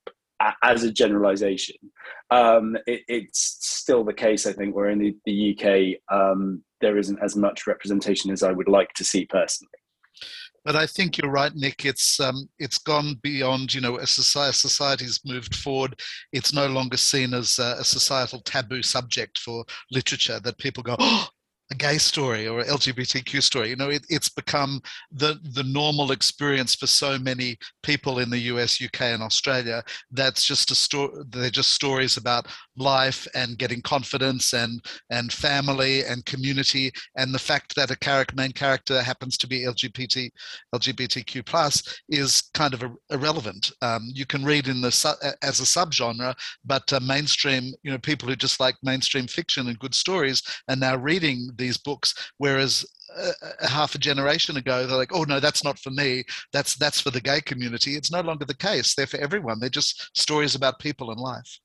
as 0.64 0.84
a 0.84 0.92
generalization. 0.92 1.76
Um, 2.30 2.78
it, 2.86 3.02
it's 3.08 3.58
still 3.62 4.04
the 4.04 4.14
case, 4.14 4.46
I 4.46 4.54
think, 4.54 4.76
where 4.76 4.90
in 4.90 5.00
the, 5.00 5.16
the 5.26 5.58
UK 5.58 6.16
um, 6.16 6.64
there 6.82 6.98
isn't 6.98 7.20
as 7.24 7.36
much 7.36 7.66
representation 7.66 8.32
as 8.32 8.44
I 8.44 8.52
would 8.52 8.68
like 8.68 8.94
to 8.94 9.04
see 9.04 9.26
personally. 9.26 9.72
But 10.66 10.76
I 10.76 10.86
think 10.86 11.18
you're 11.18 11.32
right, 11.32 11.54
Nick. 11.56 11.86
It's 11.86 12.20
um, 12.20 12.50
it's 12.60 12.78
gone 12.78 13.16
beyond. 13.22 13.74
You 13.74 13.82
know, 13.82 13.98
a 13.98 14.08
society 14.08 14.54
society's 14.54 15.22
moved 15.26 15.56
forward. 15.56 16.00
It's 16.34 16.54
no 16.54 16.68
longer 16.68 16.98
seen 16.98 17.34
as 17.34 17.60
a, 17.60 17.78
a 17.80 17.84
societal 17.84 18.42
taboo 18.42 18.84
subject 18.84 19.40
for 19.40 19.64
literature 19.92 20.40
that 20.42 20.58
people 20.58 20.84
go, 20.84 20.96
oh, 21.00 21.28
a 21.72 21.76
gay 21.76 21.98
story 21.98 22.48
or 22.48 22.60
a 22.60 22.66
LGBTQ 22.66 23.44
story. 23.44 23.70
You 23.70 23.76
know, 23.76 23.90
it, 23.90 24.06
it's 24.10 24.30
become 24.30 24.82
the 25.12 25.40
the 25.54 25.64
normal 25.64 26.12
experience 26.12 26.76
for 26.76 26.88
so 26.88 27.18
many 27.20 27.58
people 27.84 28.20
in 28.20 28.30
the 28.30 28.40
US, 28.52 28.82
UK, 28.82 29.02
and 29.02 29.24
Australia. 29.24 29.84
That's 30.12 30.46
just 30.46 30.72
a 30.72 30.76
story. 30.76 31.12
They're 31.30 31.50
just 31.50 31.74
stories 31.74 32.18
about 32.18 32.48
life 32.78 33.28
and 33.36 33.58
getting 33.58 33.82
confidence 33.82 34.54
and 34.54 34.84
and 35.10 35.32
family 35.32 36.06
and 36.06 36.26
community. 36.26 36.92
And 37.16 37.34
the 37.34 37.40
fact 37.40 37.76
that 37.76 37.92
a 37.92 37.98
character, 37.98 38.36
main 38.36 38.54
character, 38.54 39.02
happens 39.02 39.38
to 39.38 39.48
be 39.48 39.66
LGBT 39.66 40.30
LGBTQ 40.74 41.46
plus 41.46 41.84
is 42.10 42.44
kind 42.54 42.74
of 42.74 42.84
irrelevant. 43.10 43.72
Um, 43.82 44.10
you 44.14 44.26
can 44.26 44.46
read 44.46 44.68
in 44.68 44.82
the 44.82 44.88
as 45.42 45.60
a 45.60 45.64
subgenre, 45.64 46.34
but 46.66 46.92
uh, 46.94 47.00
mainstream, 47.02 47.74
you 47.84 47.92
know, 47.92 47.98
people 47.98 48.30
who 48.30 48.36
just 48.36 48.60
like 48.60 48.76
mainstream 48.84 49.28
fiction 49.28 49.68
and 49.68 49.80
good 49.80 49.96
stories 49.96 50.42
are 50.70 50.76
now 50.76 50.96
reading 50.96 51.50
these 51.58 51.78
books, 51.78 52.14
whereas 52.38 52.86
a, 53.18 53.32
a 53.62 53.68
half 53.68 53.96
a 53.96 54.00
generation 54.00 54.58
ago 54.58 54.86
they're 54.86 54.98
like, 54.98 55.14
oh 55.14 55.24
no, 55.24 55.40
that's 55.40 55.64
not 55.64 55.80
for 55.80 55.90
me. 55.92 56.24
That's 56.54 56.76
that's 56.76 57.02
for 57.02 57.12
the 57.12 57.22
gay 57.22 57.42
community. 57.42 57.96
It's 57.96 58.12
no 58.12 58.22
longer 58.22 58.46
the 58.46 58.56
case. 58.56 58.96
They're 58.96 59.08
for 59.08 59.20
everyone. 59.20 59.60
They're 59.60 59.70
just 59.70 60.10
stories 60.18 60.56
about 60.56 60.80
people 60.80 61.12
and 61.12 61.20
life. 61.20 61.60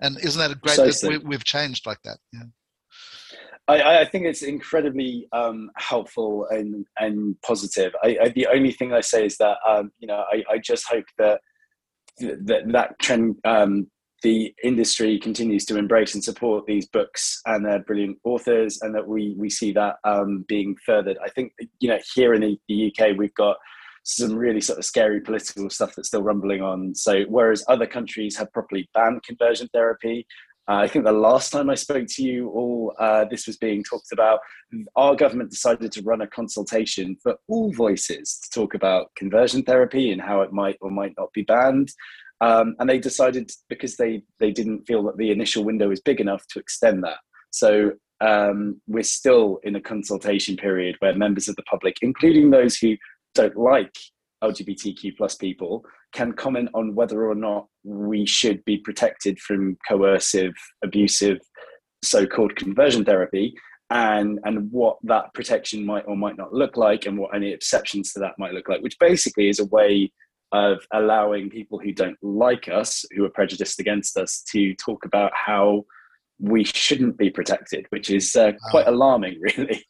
And 0.00 0.18
isn't 0.18 0.40
that 0.40 0.50
a 0.50 0.56
great 0.56 0.76
so 0.76 1.08
that 1.08 1.24
we, 1.24 1.34
have 1.34 1.44
changed 1.44 1.86
like 1.86 2.02
that? 2.02 2.18
Yeah. 2.32 2.42
I, 3.68 4.00
I, 4.00 4.04
think 4.04 4.26
it's 4.26 4.42
incredibly 4.42 5.28
um, 5.32 5.70
helpful 5.76 6.48
and, 6.50 6.84
and 6.98 7.40
positive. 7.42 7.94
I, 8.02 8.18
I, 8.20 8.28
the 8.30 8.48
only 8.48 8.72
thing 8.72 8.92
I 8.92 9.00
say 9.00 9.24
is 9.24 9.36
that 9.36 9.58
um, 9.66 9.92
you 10.00 10.08
know 10.08 10.24
I, 10.50 10.58
just 10.58 10.88
hope 10.88 11.04
that 11.18 11.40
that, 12.18 12.64
that 12.72 12.98
trend 12.98 13.36
um, 13.44 13.88
the 14.22 14.54
industry 14.62 15.18
continues 15.18 15.64
to 15.66 15.76
embrace 15.76 16.14
and 16.14 16.22
support 16.22 16.66
these 16.66 16.86
books 16.86 17.40
and 17.46 17.64
their 17.64 17.80
brilliant 17.80 18.18
authors, 18.24 18.80
and 18.82 18.94
that 18.94 19.06
we 19.06 19.34
we 19.38 19.50
see 19.50 19.72
that 19.72 19.96
um, 20.04 20.44
being 20.48 20.76
furthered. 20.84 21.18
I 21.24 21.28
think 21.28 21.52
you 21.80 21.88
know 21.88 21.98
here 22.14 22.34
in 22.34 22.40
the, 22.40 22.58
the 22.68 22.92
UK 22.92 23.16
we've 23.16 23.34
got 23.34 23.56
some 24.04 24.34
really 24.34 24.60
sort 24.60 24.78
of 24.78 24.84
scary 24.84 25.20
political 25.20 25.70
stuff 25.70 25.94
that's 25.94 26.08
still 26.08 26.22
rumbling 26.22 26.60
on. 26.60 26.94
So 26.94 27.22
whereas 27.28 27.64
other 27.68 27.86
countries 27.86 28.36
have 28.36 28.52
properly 28.52 28.88
banned 28.92 29.22
conversion 29.22 29.68
therapy, 29.72 30.26
uh, 30.68 30.74
I 30.76 30.86
think 30.86 31.04
the 31.04 31.12
last 31.12 31.50
time 31.50 31.68
I 31.68 31.74
spoke 31.74 32.06
to 32.08 32.22
you, 32.22 32.48
all 32.50 32.94
uh, 32.98 33.24
this 33.24 33.48
was 33.48 33.56
being 33.56 33.82
talked 33.82 34.12
about. 34.12 34.38
Our 34.94 35.16
government 35.16 35.50
decided 35.50 35.90
to 35.92 36.02
run 36.02 36.20
a 36.20 36.26
consultation 36.28 37.16
for 37.20 37.34
all 37.48 37.72
voices 37.72 38.38
to 38.44 38.60
talk 38.60 38.74
about 38.74 39.12
conversion 39.16 39.64
therapy 39.64 40.12
and 40.12 40.22
how 40.22 40.42
it 40.42 40.52
might 40.52 40.76
or 40.80 40.90
might 40.90 41.14
not 41.18 41.32
be 41.32 41.42
banned. 41.42 41.90
Um, 42.42 42.74
and 42.80 42.90
they 42.90 42.98
decided 42.98 43.50
because 43.68 43.96
they 43.96 44.22
they 44.40 44.50
didn't 44.50 44.84
feel 44.84 45.04
that 45.04 45.16
the 45.16 45.30
initial 45.30 45.64
window 45.64 45.90
is 45.92 46.00
big 46.00 46.20
enough 46.20 46.44
to 46.48 46.58
extend 46.58 47.04
that. 47.04 47.18
So 47.50 47.92
um, 48.20 48.80
we're 48.88 49.04
still 49.04 49.60
in 49.62 49.76
a 49.76 49.80
consultation 49.80 50.56
period 50.56 50.96
where 50.98 51.14
members 51.14 51.48
of 51.48 51.54
the 51.54 51.62
public, 51.62 51.96
including 52.02 52.50
those 52.50 52.76
who 52.76 52.96
don't 53.34 53.56
like 53.56 53.94
LGBTQ 54.42 55.16
plus 55.16 55.36
people, 55.36 55.84
can 56.12 56.32
comment 56.32 56.68
on 56.74 56.96
whether 56.96 57.28
or 57.28 57.36
not 57.36 57.66
we 57.84 58.26
should 58.26 58.64
be 58.64 58.78
protected 58.78 59.38
from 59.38 59.76
coercive, 59.88 60.54
abusive, 60.84 61.38
so-called 62.02 62.56
conversion 62.56 63.04
therapy, 63.04 63.54
and 63.90 64.40
and 64.44 64.68
what 64.72 64.96
that 65.04 65.32
protection 65.32 65.86
might 65.86 66.04
or 66.08 66.16
might 66.16 66.36
not 66.36 66.52
look 66.52 66.76
like, 66.76 67.06
and 67.06 67.16
what 67.16 67.36
any 67.36 67.52
exceptions 67.52 68.12
to 68.12 68.18
that 68.18 68.34
might 68.36 68.52
look 68.52 68.68
like. 68.68 68.82
Which 68.82 68.98
basically 68.98 69.48
is 69.48 69.60
a 69.60 69.66
way 69.66 70.10
of 70.52 70.86
allowing 70.92 71.50
people 71.50 71.78
who 71.78 71.92
don't 71.92 72.18
like 72.22 72.68
us, 72.68 73.04
who 73.12 73.24
are 73.24 73.30
prejudiced 73.30 73.80
against 73.80 74.16
us, 74.16 74.42
to 74.52 74.74
talk 74.74 75.04
about 75.04 75.32
how 75.34 75.84
we 76.38 76.64
shouldn't 76.64 77.16
be 77.16 77.30
protected, 77.30 77.86
which 77.90 78.10
is 78.10 78.34
uh, 78.36 78.52
quite 78.70 78.86
alarming, 78.86 79.40
really. 79.56 79.84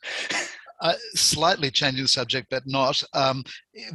Uh, 0.83 0.94
slightly 1.14 1.70
changing 1.70 2.03
the 2.03 2.09
subject, 2.09 2.48
but 2.51 2.64
not. 2.66 3.03
Um, 3.14 3.44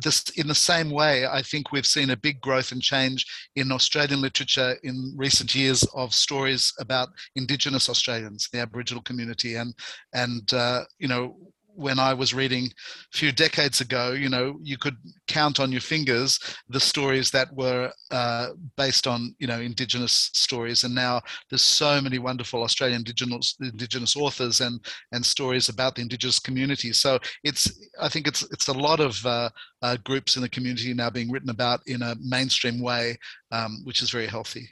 this, 0.01 0.23
in 0.37 0.47
the 0.47 0.55
same 0.55 0.89
way, 0.89 1.27
I 1.27 1.41
think 1.41 1.71
we've 1.71 1.85
seen 1.85 2.11
a 2.11 2.17
big 2.17 2.39
growth 2.39 2.71
and 2.71 2.81
change 2.81 3.25
in 3.57 3.73
Australian 3.73 4.21
literature 4.21 4.77
in 4.83 5.13
recent 5.17 5.53
years 5.53 5.83
of 5.93 6.13
stories 6.13 6.73
about 6.79 7.09
Indigenous 7.35 7.89
Australians, 7.89 8.47
the 8.53 8.59
Aboriginal 8.59 9.03
community, 9.03 9.55
and 9.55 9.73
and 10.13 10.53
uh, 10.53 10.85
you 10.97 11.09
know 11.09 11.35
when 11.77 11.99
I 11.99 12.13
was 12.13 12.33
reading 12.33 12.65
a 13.13 13.17
few 13.17 13.31
decades 13.31 13.81
ago, 13.81 14.11
you 14.13 14.29
know, 14.29 14.57
you 14.63 14.77
could 14.77 14.97
count 15.27 15.59
on 15.59 15.71
your 15.71 15.81
fingers 15.81 16.39
the 16.69 16.79
stories 16.79 17.29
that 17.31 17.53
were 17.53 17.91
uh, 18.09 18.47
based 18.75 19.05
on, 19.05 19.35
you 19.37 19.45
know, 19.45 19.59
Indigenous 19.59 20.31
stories. 20.33 20.83
And 20.83 20.95
now 20.95 21.21
there's 21.49 21.61
so 21.61 22.01
many 22.01 22.17
wonderful 22.17 22.63
Australian 22.63 23.01
Indigenous 23.01 23.55
Indigenous 23.61 24.15
authors 24.15 24.59
and 24.61 24.83
and 25.11 25.23
stories 25.23 25.69
about 25.69 25.95
the 25.95 26.01
Indigenous 26.01 26.39
community. 26.39 26.91
So 26.93 27.19
it's, 27.43 27.71
I 28.01 28.09
think 28.09 28.27
it's 28.27 28.41
it's 28.51 28.69
a 28.69 28.73
lot 28.73 28.99
of 28.99 29.23
uh, 29.23 29.49
uh, 29.83 29.97
groups 30.03 30.35
in 30.35 30.41
the 30.41 30.49
community 30.49 30.93
now 30.95 31.11
being 31.11 31.31
written 31.31 31.51
about 31.51 31.81
in 31.85 32.01
a 32.01 32.15
mainstream 32.19 32.81
way, 32.81 33.17
um, 33.51 33.81
which 33.83 34.01
is 34.01 34.09
very 34.09 34.27
healthy. 34.27 34.67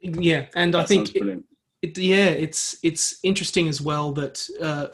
Yeah, 0.00 0.46
and 0.54 0.72
that 0.72 0.80
I 0.80 0.86
think. 0.86 1.44
It, 1.82 1.96
yeah, 1.96 2.26
it's 2.26 2.76
it's 2.82 3.18
interesting 3.22 3.68
as 3.68 3.80
well 3.80 4.12
that 4.12 4.46
uh, 4.60 4.88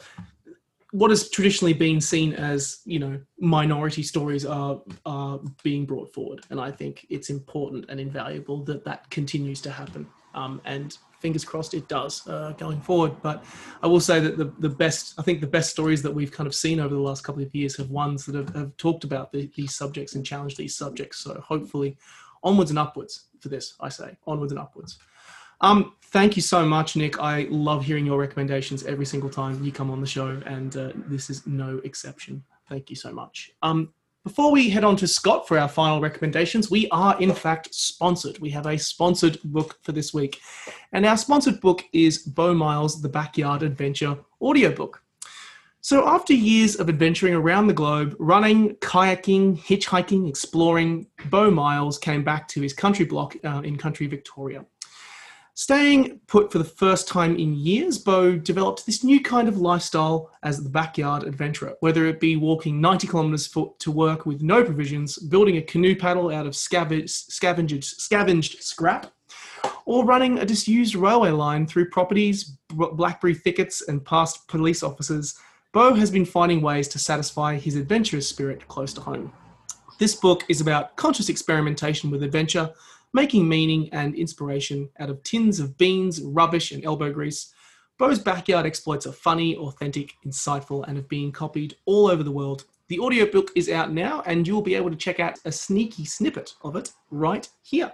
what 0.91 1.09
has 1.11 1.29
traditionally 1.29 1.73
been 1.73 1.99
seen 1.99 2.33
as 2.33 2.79
you 2.85 2.99
know 2.99 3.19
minority 3.39 4.03
stories 4.03 4.45
are 4.45 4.81
are 5.05 5.39
being 5.63 5.85
brought 5.85 6.13
forward, 6.13 6.45
and 6.49 6.59
I 6.59 6.71
think 6.71 7.05
it's 7.09 7.29
important 7.29 7.85
and 7.89 7.99
invaluable 7.99 8.63
that 8.65 8.85
that 8.85 9.09
continues 9.09 9.61
to 9.61 9.71
happen. 9.71 10.07
Um, 10.33 10.61
and 10.65 10.95
fingers 11.19 11.43
crossed 11.43 11.73
it 11.73 11.87
does 11.87 12.27
uh, 12.27 12.53
going 12.57 12.79
forward. 12.79 13.15
But 13.21 13.43
I 13.81 13.87
will 13.87 13.99
say 13.99 14.19
that 14.19 14.37
the 14.37 14.53
the 14.59 14.69
best 14.69 15.13
I 15.17 15.23
think 15.23 15.41
the 15.41 15.47
best 15.47 15.71
stories 15.71 16.01
that 16.03 16.11
we've 16.13 16.31
kind 16.31 16.47
of 16.47 16.55
seen 16.55 16.79
over 16.79 16.93
the 16.93 17.01
last 17.01 17.23
couple 17.23 17.43
of 17.43 17.53
years 17.53 17.75
have 17.77 17.89
ones 17.89 18.25
that 18.25 18.35
have, 18.35 18.55
have 18.55 18.77
talked 18.77 19.03
about 19.03 19.31
the, 19.31 19.51
these 19.55 19.75
subjects 19.75 20.15
and 20.15 20.25
challenged 20.25 20.57
these 20.57 20.75
subjects. 20.75 21.19
So 21.19 21.41
hopefully, 21.41 21.97
onwards 22.43 22.69
and 22.69 22.79
upwards 22.79 23.25
for 23.41 23.49
this. 23.49 23.75
I 23.81 23.89
say 23.89 24.17
onwards 24.25 24.53
and 24.53 24.59
upwards. 24.59 24.99
Um, 25.61 25.93
thank 26.03 26.35
you 26.35 26.41
so 26.41 26.65
much, 26.65 26.95
Nick. 26.95 27.19
I 27.19 27.47
love 27.49 27.83
hearing 27.83 28.05
your 28.05 28.19
recommendations 28.19 28.85
every 28.85 29.05
single 29.05 29.29
time 29.29 29.63
you 29.63 29.71
come 29.71 29.89
on 29.91 30.01
the 30.01 30.07
show, 30.07 30.41
and 30.45 30.75
uh, 30.77 30.91
this 30.95 31.29
is 31.29 31.45
no 31.47 31.79
exception. 31.83 32.43
Thank 32.69 32.89
you 32.89 32.95
so 32.95 33.11
much. 33.11 33.51
Um, 33.61 33.93
before 34.27 34.51
we 34.51 34.69
head 34.69 34.83
on 34.83 34.97
to 34.97 35.07
Scott 35.07 35.47
for 35.47 35.57
our 35.57 35.69
final 35.69 36.01
recommendations, 36.01 36.69
we 36.69 36.89
are 36.89 37.17
in 37.21 37.33
fact 37.33 37.73
sponsored. 37.73 38.37
We 38.39 38.49
have 38.49 38.65
a 38.65 38.77
sponsored 38.77 39.37
book 39.45 39.79
for 39.83 39.93
this 39.93 40.13
week. 40.13 40.41
And 40.91 41.05
our 41.05 41.15
sponsored 41.15 41.61
book 41.61 41.85
is 41.93 42.17
Beau 42.17 42.53
Miles' 42.53 43.01
The 43.01 43.07
Backyard 43.07 43.63
Adventure 43.63 44.17
audiobook. 44.41 45.01
So, 45.79 46.05
after 46.05 46.33
years 46.33 46.75
of 46.75 46.89
adventuring 46.89 47.35
around 47.35 47.67
the 47.67 47.73
globe, 47.73 48.17
running, 48.19 48.75
kayaking, 48.81 49.59
hitchhiking, 49.59 50.27
exploring, 50.27 51.07
Beau 51.29 51.49
Miles 51.49 51.97
came 51.97 52.25
back 52.25 52.49
to 52.49 52.61
his 52.61 52.73
country 52.73 53.05
block 53.05 53.37
uh, 53.45 53.61
in 53.63 53.77
country 53.77 54.07
Victoria. 54.07 54.65
Staying 55.59 56.19
put 56.27 56.51
for 56.51 56.59
the 56.59 56.63
first 56.63 57.07
time 57.07 57.35
in 57.35 57.55
years, 57.55 57.97
Beau 57.97 58.37
developed 58.37 58.85
this 58.85 59.03
new 59.03 59.19
kind 59.19 59.47
of 59.47 59.57
lifestyle 59.57 60.29
as 60.43 60.61
the 60.61 60.69
backyard 60.69 61.23
adventurer, 61.23 61.73
whether 61.79 62.05
it 62.05 62.19
be 62.19 62.35
walking 62.35 62.79
90 62.79 63.07
kilometers 63.07 63.51
to 63.79 63.91
work 63.91 64.27
with 64.27 64.43
no 64.43 64.63
provisions, 64.63 65.17
building 65.17 65.57
a 65.57 65.63
canoe 65.63 65.95
paddle 65.95 66.29
out 66.29 66.45
of 66.45 66.55
scavenged, 66.55 67.09
scavenged, 67.09 67.83
scavenged 67.83 68.61
scrap, 68.61 69.11
or 69.85 70.05
running 70.05 70.37
a 70.37 70.45
disused 70.45 70.93
railway 70.93 71.31
line 71.31 71.65
through 71.65 71.89
properties, 71.89 72.55
blackberry 72.69 73.33
thickets, 73.33 73.81
and 73.87 74.05
past 74.05 74.47
police 74.47 74.83
officers. 74.83 75.39
Beau 75.73 75.95
has 75.95 76.11
been 76.11 76.23
finding 76.23 76.61
ways 76.61 76.87
to 76.89 76.99
satisfy 76.99 77.57
his 77.57 77.75
adventurous 77.75 78.29
spirit 78.29 78.67
close 78.67 78.93
to 78.93 79.01
home. 79.01 79.33
This 79.97 80.13
book 80.13 80.43
is 80.49 80.61
about 80.61 80.95
conscious 80.97 81.29
experimentation 81.29 82.11
with 82.11 82.21
adventure 82.21 82.71
making 83.13 83.47
meaning 83.47 83.89
and 83.91 84.15
inspiration 84.15 84.89
out 84.99 85.09
of 85.09 85.23
tins 85.23 85.59
of 85.59 85.77
beans, 85.77 86.21
rubbish, 86.21 86.71
and 86.71 86.83
elbow 86.83 87.11
grease. 87.11 87.53
Beau's 87.97 88.19
backyard 88.19 88.65
exploits 88.65 89.07
are 89.07 89.11
funny, 89.11 89.55
authentic, 89.55 90.13
insightful, 90.25 90.87
and 90.87 90.97
have 90.97 91.09
been 91.09 91.31
copied 91.31 91.75
all 91.85 92.07
over 92.07 92.21
the 92.21 92.31
world. 92.31 92.65
The 92.89 92.99
audiobook 92.99 93.51
is 93.55 93.69
out 93.69 93.91
now, 93.91 94.21
and 94.25 94.47
you'll 94.47 94.61
be 94.61 94.75
able 94.75 94.91
to 94.91 94.95
check 94.95 95.19
out 95.19 95.39
a 95.45 95.51
sneaky 95.51 96.05
snippet 96.05 96.53
of 96.61 96.75
it 96.75 96.91
right 97.09 97.49
here. 97.63 97.93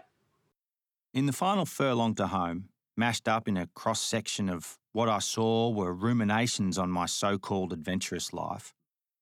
In 1.13 1.25
the 1.25 1.31
final 1.31 1.65
furlong 1.65 2.15
to 2.15 2.27
home, 2.27 2.69
mashed 2.97 3.27
up 3.27 3.47
in 3.47 3.55
a 3.55 3.67
cross 3.67 4.01
section 4.01 4.49
of 4.49 4.77
what 4.91 5.09
I 5.09 5.19
saw 5.19 5.69
were 5.69 5.93
ruminations 5.93 6.77
on 6.77 6.91
my 6.91 7.05
so 7.05 7.37
called 7.37 7.73
adventurous 7.73 8.33
life, 8.33 8.73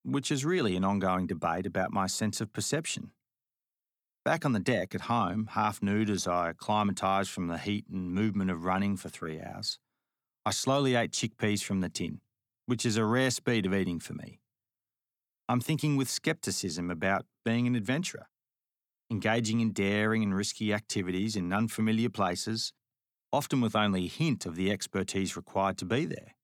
which 0.03 0.31
is 0.31 0.43
really 0.43 0.75
an 0.75 0.83
ongoing 0.83 1.27
debate 1.27 1.65
about 1.65 1.91
my 1.91 2.07
sense 2.07 2.41
of 2.41 2.51
perception. 2.51 3.11
Back 4.23 4.45
on 4.45 4.51
the 4.51 4.59
deck 4.59 4.93
at 4.93 5.01
home, 5.01 5.49
half 5.53 5.81
nude 5.81 6.09
as 6.09 6.27
I 6.27 6.49
acclimatised 6.49 7.31
from 7.31 7.47
the 7.47 7.57
heat 7.57 7.85
and 7.91 8.13
movement 8.13 8.51
of 8.51 8.65
running 8.65 8.95
for 8.95 9.09
three 9.09 9.41
hours, 9.41 9.79
I 10.45 10.51
slowly 10.51 10.93
ate 10.93 11.11
chickpeas 11.11 11.63
from 11.63 11.81
the 11.81 11.89
tin, 11.89 12.21
which 12.67 12.85
is 12.85 12.97
a 12.97 13.05
rare 13.05 13.31
speed 13.31 13.65
of 13.65 13.73
eating 13.73 13.99
for 13.99 14.13
me. 14.13 14.39
I'm 15.49 15.59
thinking 15.59 15.97
with 15.97 16.07
scepticism 16.07 16.91
about 16.91 17.25
being 17.43 17.65
an 17.65 17.75
adventurer, 17.75 18.27
engaging 19.09 19.59
in 19.59 19.73
daring 19.73 20.21
and 20.21 20.35
risky 20.35 20.71
activities 20.71 21.35
in 21.35 21.51
unfamiliar 21.51 22.09
places, 22.09 22.73
often 23.33 23.59
with 23.59 23.75
only 23.75 24.05
a 24.05 24.09
hint 24.09 24.45
of 24.45 24.55
the 24.55 24.71
expertise 24.71 25.35
required 25.35 25.79
to 25.79 25.85
be 25.85 26.05
there. 26.05 26.35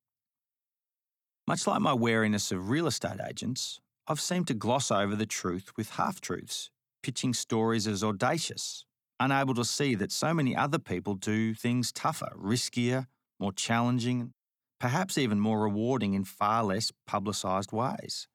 Much 1.47 1.67
like 1.67 1.79
my 1.79 1.93
wariness 1.93 2.51
of 2.51 2.71
real 2.71 2.87
estate 2.87 3.19
agents, 3.29 3.79
I've 4.07 4.19
seemed 4.19 4.47
to 4.47 4.55
gloss 4.55 4.89
over 4.89 5.15
the 5.15 5.27
truth 5.27 5.71
with 5.77 5.91
half 5.91 6.19
truths, 6.19 6.71
pitching 7.03 7.33
stories 7.33 7.87
as 7.87 8.03
audacious, 8.03 8.85
unable 9.19 9.53
to 9.55 9.65
see 9.65 9.95
that 9.95 10.11
so 10.11 10.33
many 10.33 10.55
other 10.55 10.79
people 10.79 11.15
do 11.15 11.53
things 11.53 11.91
tougher, 11.91 12.31
riskier, 12.35 13.07
more 13.39 13.51
challenging, 13.51 14.33
perhaps 14.79 15.17
even 15.17 15.39
more 15.39 15.61
rewarding 15.61 16.13
in 16.13 16.23
far 16.23 16.63
less 16.63 16.91
publicised 17.05 17.71
ways. 17.71 18.27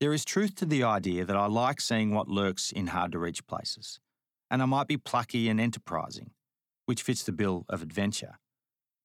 There 0.00 0.12
is 0.12 0.24
truth 0.24 0.56
to 0.56 0.66
the 0.66 0.82
idea 0.82 1.24
that 1.24 1.36
I 1.36 1.46
like 1.46 1.80
seeing 1.80 2.12
what 2.12 2.28
lurks 2.28 2.72
in 2.72 2.88
hard 2.88 3.12
to 3.12 3.18
reach 3.18 3.46
places, 3.46 4.00
and 4.50 4.60
I 4.60 4.66
might 4.66 4.88
be 4.88 4.96
plucky 4.96 5.48
and 5.48 5.60
enterprising, 5.60 6.32
which 6.86 7.02
fits 7.02 7.22
the 7.22 7.32
bill 7.32 7.64
of 7.68 7.82
adventure. 7.82 8.38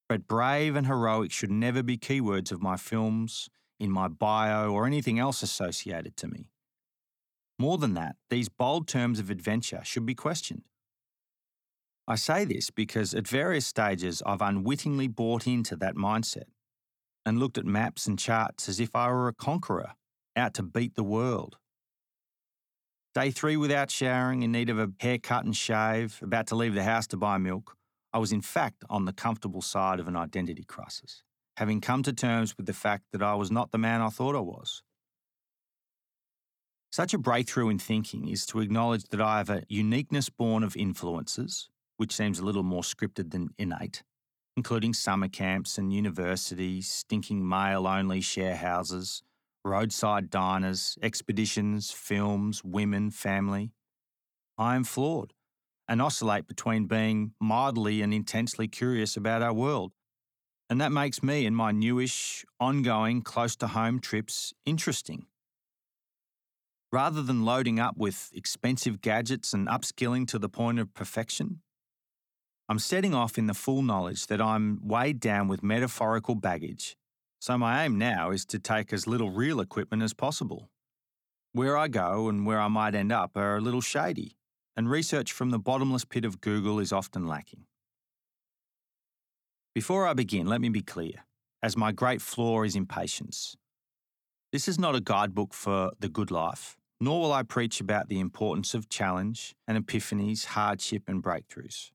But 0.10 0.28
brave 0.28 0.76
and 0.76 0.88
heroic 0.88 1.32
should 1.32 1.52
never 1.52 1.84
be 1.84 1.98
keywords 1.98 2.52
of 2.52 2.62
my 2.62 2.78
films, 2.78 3.50
in 3.80 3.92
my 3.92 4.08
bio, 4.08 4.72
or 4.72 4.88
anything 4.88 5.20
else 5.20 5.44
associated 5.44 6.18
to 6.18 6.28
me. 6.28 6.50
More 7.60 7.78
than 7.78 7.96
that, 7.96 8.16
these 8.30 8.50
bold 8.50 8.88
terms 8.88 9.20
of 9.20 9.30
adventure 9.30 9.82
should 9.84 10.06
be 10.06 10.16
questioned. 10.16 10.64
I 12.08 12.16
say 12.16 12.46
this 12.46 12.70
because 12.70 13.14
at 13.14 13.28
various 13.28 13.66
stages 13.66 14.22
I've 14.26 14.42
unwittingly 14.42 15.08
bought 15.08 15.48
into 15.48 15.76
that 15.78 15.96
mindset 15.96 16.46
and 17.26 17.40
looked 17.40 17.58
at 17.58 17.66
maps 17.66 18.08
and 18.08 18.18
charts 18.18 18.70
as 18.70 18.80
if 18.80 18.96
I 18.96 19.10
were 19.10 19.28
a 19.28 19.34
conqueror 19.34 19.94
out 20.36 20.54
to 20.54 20.64
beat 20.64 20.96
the 20.96 21.04
world. 21.04 21.58
Day 23.14 23.32
three 23.32 23.58
without 23.58 23.90
showering, 23.90 24.44
in 24.44 24.52
need 24.52 24.70
of 24.70 24.80
a 24.80 24.92
haircut 25.00 25.44
and 25.44 25.56
shave, 25.56 26.20
about 26.22 26.48
to 26.48 26.56
leave 26.56 26.76
the 26.76 26.84
house 26.84 27.08
to 27.08 27.18
buy 27.18 27.40
milk, 27.40 27.76
I 28.14 28.20
was 28.20 28.32
in 28.32 28.42
fact 28.42 28.84
on 28.90 29.06
the 29.06 29.14
comfortable 29.14 29.62
side 29.62 30.00
of 30.00 30.08
an 30.08 30.16
identity 30.16 30.64
crisis, 30.64 31.24
having 31.58 31.82
come 31.82 32.04
to 32.04 32.14
terms 32.14 32.56
with 32.56 32.68
the 32.68 32.74
fact 32.74 33.06
that 33.12 33.24
I 33.24 33.34
was 33.34 33.52
not 33.52 33.72
the 33.72 33.78
man 33.78 34.02
I 34.02 34.10
thought 34.10 34.36
I 34.36 34.40
was. 34.40 34.84
Such 36.92 37.14
a 37.14 37.18
breakthrough 37.18 37.70
in 37.70 37.80
thinking 37.80 38.28
is 38.28 38.46
to 38.48 38.60
acknowledge 38.60 39.04
that 39.10 39.22
I 39.22 39.38
have 39.38 39.50
a 39.50 39.64
uniqueness 39.68 40.30
born 40.30 40.64
of 40.64 40.76
influences, 40.76 41.70
which 41.98 42.16
seems 42.16 42.40
a 42.40 42.46
little 42.46 42.64
more 42.64 42.82
scripted 42.82 43.32
than 43.32 43.50
innate, 43.58 44.04
including 44.56 44.94
summer 44.94 45.28
camps 45.28 45.78
and 45.78 45.94
universities, 45.94 46.90
stinking 46.90 47.48
male 47.48 47.86
only 47.86 48.22
share 48.22 48.56
houses, 48.56 49.22
roadside 49.66 50.30
diners, 50.30 50.98
expeditions, 51.02 51.92
films, 51.92 52.64
women, 52.64 53.12
family. 53.12 53.74
I 54.58 54.76
am 54.76 54.84
flawed 54.84 55.34
and 55.88 56.02
oscillate 56.02 56.48
between 56.48 56.86
being 56.86 57.34
mildly 57.40 58.02
and 58.02 58.14
intensely 58.14 58.68
curious 58.68 59.16
about 59.16 59.42
our 59.42 59.54
world. 59.54 59.94
And 60.70 60.82
that 60.82 60.92
makes 60.92 61.24
me 61.24 61.46
and 61.46 61.56
my 61.56 61.72
newish, 61.72 62.46
ongoing, 62.60 63.22
close 63.22 63.56
to 63.58 63.68
home 63.68 64.00
trips 64.00 64.54
interesting. 64.66 65.28
Rather 66.92 67.22
than 67.22 67.44
loading 67.44 67.80
up 67.80 67.98
with 67.98 68.32
expensive 68.34 69.02
gadgets 69.02 69.54
and 69.54 69.68
upskilling 69.68 70.26
to 70.28 70.40
the 70.40 70.48
point 70.48 70.80
of 70.80 70.94
perfection, 70.94 71.62
I'm 72.70 72.80
setting 72.80 73.14
off 73.14 73.38
in 73.38 73.48
the 73.48 73.54
full 73.54 73.82
knowledge 73.82 74.28
that 74.28 74.42
I'm 74.42 74.80
weighed 74.82 75.20
down 75.20 75.48
with 75.48 75.64
metaphorical 75.64 76.36
baggage. 76.36 76.96
So 77.40 77.58
my 77.58 77.84
aim 77.86 77.98
now 77.98 78.32
is 78.32 78.46
to 78.48 78.60
take 78.60 78.92
as 78.94 79.06
little 79.06 79.32
real 79.32 79.60
equipment 79.60 80.02
as 80.02 80.14
possible. 80.14 80.70
Where 81.52 81.78
I 81.78 81.88
go 81.88 82.30
and 82.30 82.46
where 82.46 82.60
I 82.60 82.68
might 82.68 82.96
end 82.96 83.12
up 83.12 83.36
are 83.36 83.58
a 83.58 83.62
little 83.62 83.82
shady 83.82 84.38
and 84.78 84.90
research 84.90 85.32
from 85.32 85.50
the 85.50 85.60
bottomless 85.60 86.06
pit 86.06 86.24
of 86.24 86.40
Google 86.40 86.80
is 86.80 86.94
often 86.94 87.28
lacking. 87.28 87.66
Before 89.74 90.08
I 90.08 90.14
begin, 90.14 90.48
let 90.48 90.62
me 90.62 90.70
be 90.70 90.82
clear, 90.82 91.26
as 91.62 91.76
my 91.76 91.92
great 91.92 92.22
flaw 92.22 92.64
is 92.64 92.76
impatience. 92.76 93.58
This 94.52 94.68
is 94.68 94.80
not 94.80 94.96
a 94.96 95.02
guidebook 95.02 95.54
for 95.54 95.92
the 96.00 96.10
good 96.10 96.32
life, 96.32 96.77
nor 97.00 97.22
will 97.22 97.34
I 97.34 97.44
preach 97.44 97.80
about 97.80 98.10
the 98.10 98.20
importance 98.20 98.74
of 98.74 98.90
challenge 98.90 99.56
and 99.68 99.78
epiphanies, 99.78 100.46
hardship 100.46 101.04
and 101.08 101.22
breakthroughs. 101.24 101.92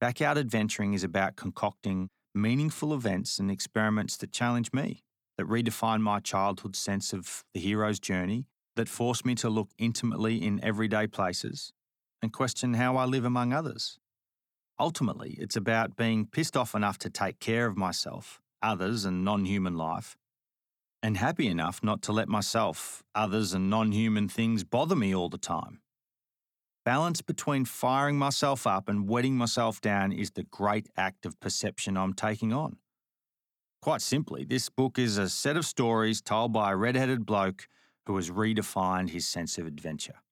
Backyard 0.00 0.36
adventuring 0.36 0.92
is 0.92 1.04
about 1.04 1.36
concocting 1.36 2.08
meaningful 2.34 2.92
events 2.92 3.38
and 3.38 3.50
experiments 3.50 4.16
that 4.18 4.32
challenge 4.32 4.72
me, 4.72 5.02
that 5.38 5.46
redefine 5.46 6.00
my 6.00 6.20
childhood 6.20 6.76
sense 6.76 7.12
of 7.12 7.44
the 7.54 7.60
hero's 7.60 7.98
journey 7.98 8.46
that 8.76 8.88
force 8.88 9.24
me 9.24 9.34
to 9.36 9.48
look 9.48 9.70
intimately 9.78 10.42
in 10.44 10.62
everyday 10.62 11.06
places 11.06 11.72
and 12.20 12.32
question 12.32 12.74
how 12.74 12.96
I 12.96 13.04
live 13.04 13.24
among 13.24 13.52
others. 13.52 13.98
Ultimately, 14.78 15.36
it's 15.38 15.56
about 15.56 15.96
being 15.96 16.26
pissed 16.26 16.56
off 16.56 16.74
enough 16.74 16.98
to 16.98 17.10
take 17.10 17.38
care 17.38 17.66
of 17.66 17.76
myself, 17.76 18.40
others, 18.62 19.04
and 19.04 19.24
non 19.24 19.44
human 19.44 19.76
life, 19.76 20.16
and 21.04 21.18
happy 21.18 21.48
enough 21.48 21.82
not 21.82 22.00
to 22.00 22.12
let 22.12 22.30
myself, 22.30 23.04
others, 23.14 23.52
and 23.52 23.68
non 23.68 23.92
human 23.92 24.26
things 24.26 24.64
bother 24.64 24.96
me 24.96 25.14
all 25.14 25.28
the 25.28 25.36
time. 25.36 25.80
Balance 26.82 27.20
between 27.20 27.66
firing 27.66 28.16
myself 28.16 28.66
up 28.66 28.88
and 28.88 29.06
wetting 29.06 29.36
myself 29.36 29.82
down 29.82 30.12
is 30.12 30.30
the 30.30 30.44
great 30.44 30.88
act 30.96 31.26
of 31.26 31.38
perception 31.40 31.98
I'm 31.98 32.14
taking 32.14 32.54
on. 32.54 32.78
Quite 33.82 34.00
simply, 34.00 34.44
this 34.44 34.70
book 34.70 34.98
is 34.98 35.18
a 35.18 35.28
set 35.28 35.58
of 35.58 35.66
stories 35.66 36.22
told 36.22 36.54
by 36.54 36.72
a 36.72 36.76
red 36.76 36.96
headed 36.96 37.26
bloke 37.26 37.68
who 38.06 38.16
has 38.16 38.30
redefined 38.30 39.10
his 39.10 39.28
sense 39.28 39.58
of 39.58 39.66
adventure. 39.66 40.22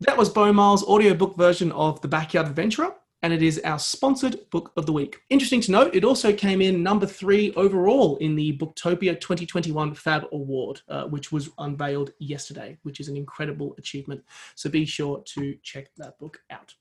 That 0.00 0.18
was 0.18 0.28
Beau 0.28 0.52
Miles' 0.52 0.84
audiobook 0.84 1.38
version 1.38 1.72
of 1.72 2.02
The 2.02 2.08
Backyard 2.08 2.46
Adventurer, 2.46 2.94
and 3.22 3.32
it 3.32 3.42
is 3.42 3.60
our 3.64 3.78
sponsored 3.78 4.48
book 4.50 4.72
of 4.76 4.86
the 4.86 4.92
week. 4.92 5.20
Interesting 5.30 5.60
to 5.62 5.72
note, 5.72 5.94
it 5.94 6.04
also 6.04 6.32
came 6.32 6.60
in 6.60 6.82
number 6.82 7.06
three 7.06 7.52
overall 7.54 8.16
in 8.18 8.36
the 8.36 8.56
Booktopia 8.58 9.20
2021 9.20 9.94
Fab 9.94 10.26
Award, 10.32 10.80
uh, 10.88 11.04
which 11.04 11.32
was 11.32 11.50
unveiled 11.58 12.12
yesterday, 12.18 12.78
which 12.82 13.00
is 13.00 13.08
an 13.08 13.16
incredible 13.16 13.74
achievement. 13.78 14.22
So 14.54 14.70
be 14.70 14.84
sure 14.84 15.22
to 15.34 15.56
check 15.62 15.90
that 15.96 16.18
book 16.18 16.40
out. 16.50 16.74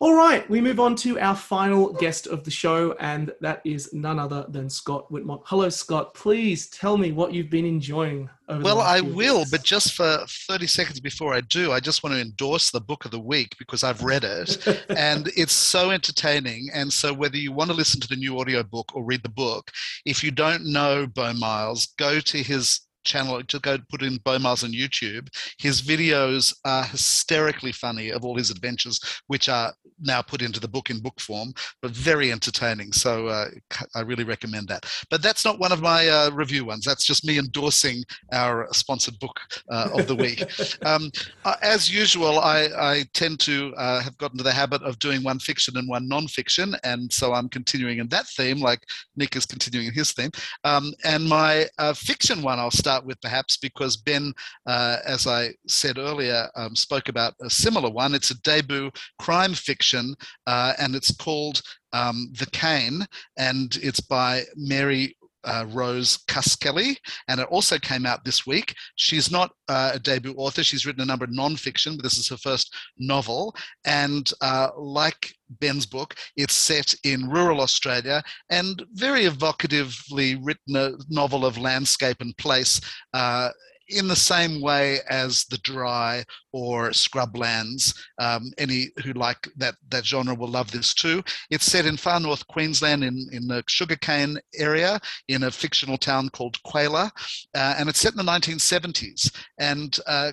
All 0.00 0.14
right, 0.14 0.48
we 0.48 0.60
move 0.60 0.78
on 0.78 0.94
to 0.96 1.18
our 1.18 1.34
final 1.34 1.92
guest 1.92 2.28
of 2.28 2.44
the 2.44 2.52
show, 2.52 2.92
and 3.00 3.32
that 3.40 3.60
is 3.64 3.92
none 3.92 4.20
other 4.20 4.46
than 4.48 4.70
Scott 4.70 5.10
Whitmont. 5.10 5.42
Hello, 5.46 5.68
Scott. 5.68 6.14
Please 6.14 6.68
tell 6.68 6.96
me 6.96 7.10
what 7.10 7.34
you've 7.34 7.50
been 7.50 7.64
enjoying 7.64 8.30
over 8.48 8.62
well, 8.62 8.80
I 8.80 9.00
will, 9.00 9.38
weeks. 9.38 9.50
but 9.50 9.64
just 9.64 9.94
for 9.94 10.24
30 10.46 10.68
seconds 10.68 11.00
before 11.00 11.34
I 11.34 11.40
do, 11.40 11.72
I 11.72 11.80
just 11.80 12.04
want 12.04 12.14
to 12.14 12.22
endorse 12.22 12.70
the 12.70 12.80
book 12.80 13.06
of 13.06 13.10
the 13.10 13.18
week 13.18 13.56
because 13.58 13.82
I've 13.82 14.04
read 14.04 14.22
it 14.22 14.64
and 14.96 15.32
it's 15.36 15.52
so 15.52 15.90
entertaining. 15.90 16.68
And 16.72 16.92
so, 16.92 17.12
whether 17.12 17.36
you 17.36 17.50
want 17.50 17.70
to 17.70 17.76
listen 17.76 18.00
to 18.00 18.08
the 18.08 18.14
new 18.14 18.38
audiobook 18.38 18.94
or 18.94 19.02
read 19.02 19.24
the 19.24 19.28
book, 19.28 19.72
if 20.06 20.22
you 20.22 20.30
don't 20.30 20.64
know 20.64 21.08
Beau 21.08 21.32
Miles, 21.32 21.86
go 21.98 22.20
to 22.20 22.38
his 22.38 22.82
channel, 23.08 23.42
to 23.42 23.58
go 23.60 23.78
put 23.90 24.02
in 24.02 24.18
Beau 24.18 24.38
Miles 24.38 24.62
on 24.64 24.72
YouTube. 24.72 25.28
His 25.58 25.82
videos 25.82 26.54
are 26.64 26.84
hysterically 26.84 27.72
funny 27.72 28.10
of 28.10 28.24
all 28.24 28.36
his 28.36 28.50
adventures, 28.50 29.00
which 29.26 29.48
are 29.48 29.72
now 30.00 30.22
put 30.22 30.42
into 30.42 30.60
the 30.60 30.68
book 30.68 30.90
in 30.90 31.00
book 31.00 31.20
form, 31.20 31.52
but 31.82 31.90
very 31.90 32.30
entertaining. 32.30 32.92
So 32.92 33.26
uh, 33.26 33.48
I 33.94 34.00
really 34.00 34.24
recommend 34.24 34.68
that. 34.68 34.86
But 35.10 35.22
that's 35.22 35.44
not 35.44 35.58
one 35.58 35.72
of 35.72 35.80
my 35.80 36.08
uh, 36.08 36.30
review 36.30 36.64
ones. 36.64 36.84
That's 36.84 37.06
just 37.06 37.24
me 37.24 37.38
endorsing 37.38 38.04
our 38.32 38.68
sponsored 38.72 39.18
book 39.18 39.40
uh, 39.70 39.88
of 39.94 40.06
the 40.06 40.14
week. 40.14 40.44
um, 40.86 41.10
uh, 41.44 41.56
as 41.62 41.92
usual, 41.92 42.38
I, 42.38 42.68
I 42.78 43.04
tend 43.14 43.40
to 43.40 43.74
uh, 43.76 44.00
have 44.00 44.16
gotten 44.18 44.38
to 44.38 44.44
the 44.44 44.52
habit 44.52 44.82
of 44.82 44.98
doing 44.98 45.22
one 45.22 45.38
fiction 45.38 45.76
and 45.76 45.88
one 45.88 46.08
non-fiction, 46.08 46.76
and 46.84 47.12
so 47.12 47.32
I'm 47.32 47.48
continuing 47.48 47.98
in 47.98 48.08
that 48.08 48.26
theme, 48.28 48.60
like 48.60 48.80
Nick 49.16 49.36
is 49.36 49.46
continuing 49.46 49.88
in 49.88 49.94
his 49.94 50.12
theme. 50.12 50.30
Um, 50.64 50.92
and 51.04 51.28
my 51.28 51.66
uh, 51.78 51.94
fiction 51.94 52.42
one, 52.42 52.58
I'll 52.58 52.70
start 52.70 52.97
start 52.98 53.06
with 53.06 53.20
perhaps 53.20 53.56
because 53.56 53.96
Ben, 53.96 54.32
uh, 54.66 54.96
as 55.06 55.26
I 55.26 55.54
said 55.68 55.98
earlier, 55.98 56.48
um, 56.56 56.74
spoke 56.74 57.08
about 57.08 57.34
a 57.40 57.48
similar 57.48 57.90
one. 57.90 58.14
It's 58.14 58.32
a 58.32 58.40
debut 58.42 58.90
crime 59.20 59.54
fiction 59.54 60.14
uh, 60.46 60.72
and 60.80 60.96
it's 60.96 61.14
called 61.14 61.62
um, 61.92 62.32
The 62.38 62.46
Cane 62.46 63.06
and 63.36 63.78
it's 63.82 64.00
by 64.00 64.42
Mary 64.56 65.16
uh, 65.48 65.64
Rose 65.68 66.18
Cuskelly, 66.28 66.96
and 67.28 67.40
it 67.40 67.48
also 67.50 67.78
came 67.78 68.04
out 68.06 68.24
this 68.24 68.46
week. 68.46 68.74
She's 68.96 69.30
not 69.30 69.50
uh, 69.68 69.92
a 69.94 69.98
debut 69.98 70.34
author. 70.36 70.62
She's 70.62 70.84
written 70.84 71.02
a 71.02 71.06
number 71.06 71.24
of 71.24 71.32
non-fiction, 71.32 71.96
but 71.96 72.02
this 72.02 72.18
is 72.18 72.28
her 72.28 72.36
first 72.36 72.74
novel. 72.98 73.56
And 73.86 74.30
uh, 74.42 74.68
like 74.76 75.32
Ben's 75.60 75.86
book, 75.86 76.14
it's 76.36 76.54
set 76.54 76.94
in 77.04 77.28
rural 77.28 77.60
Australia 77.60 78.22
and 78.50 78.84
very 78.92 79.24
evocatively 79.24 80.38
written 80.42 80.76
a 80.76 80.92
novel 81.08 81.46
of 81.46 81.56
landscape 81.56 82.18
and 82.20 82.36
place 82.36 82.80
uh, 83.14 83.48
in 83.88 84.08
the 84.08 84.16
same 84.16 84.60
way 84.60 85.00
as 85.08 85.44
the 85.46 85.58
dry 85.58 86.24
or 86.52 86.90
scrublands. 86.90 87.96
Um, 88.18 88.50
any 88.58 88.88
who 89.04 89.12
like 89.12 89.48
that 89.56 89.76
that 89.88 90.04
genre 90.04 90.34
will 90.34 90.48
love 90.48 90.70
this 90.70 90.94
too. 90.94 91.22
It's 91.50 91.64
set 91.64 91.86
in 91.86 91.96
far 91.96 92.20
north 92.20 92.46
Queensland 92.46 93.04
in 93.04 93.26
in 93.32 93.46
the 93.46 93.62
sugarcane 93.66 94.38
area 94.54 95.00
in 95.28 95.44
a 95.44 95.50
fictional 95.50 95.98
town 95.98 96.28
called 96.30 96.62
Quayla, 96.64 97.10
uh, 97.54 97.74
and 97.78 97.88
it's 97.88 98.00
set 98.00 98.12
in 98.12 98.18
the 98.18 98.32
1970s. 98.32 99.34
And 99.58 99.98
uh, 100.06 100.32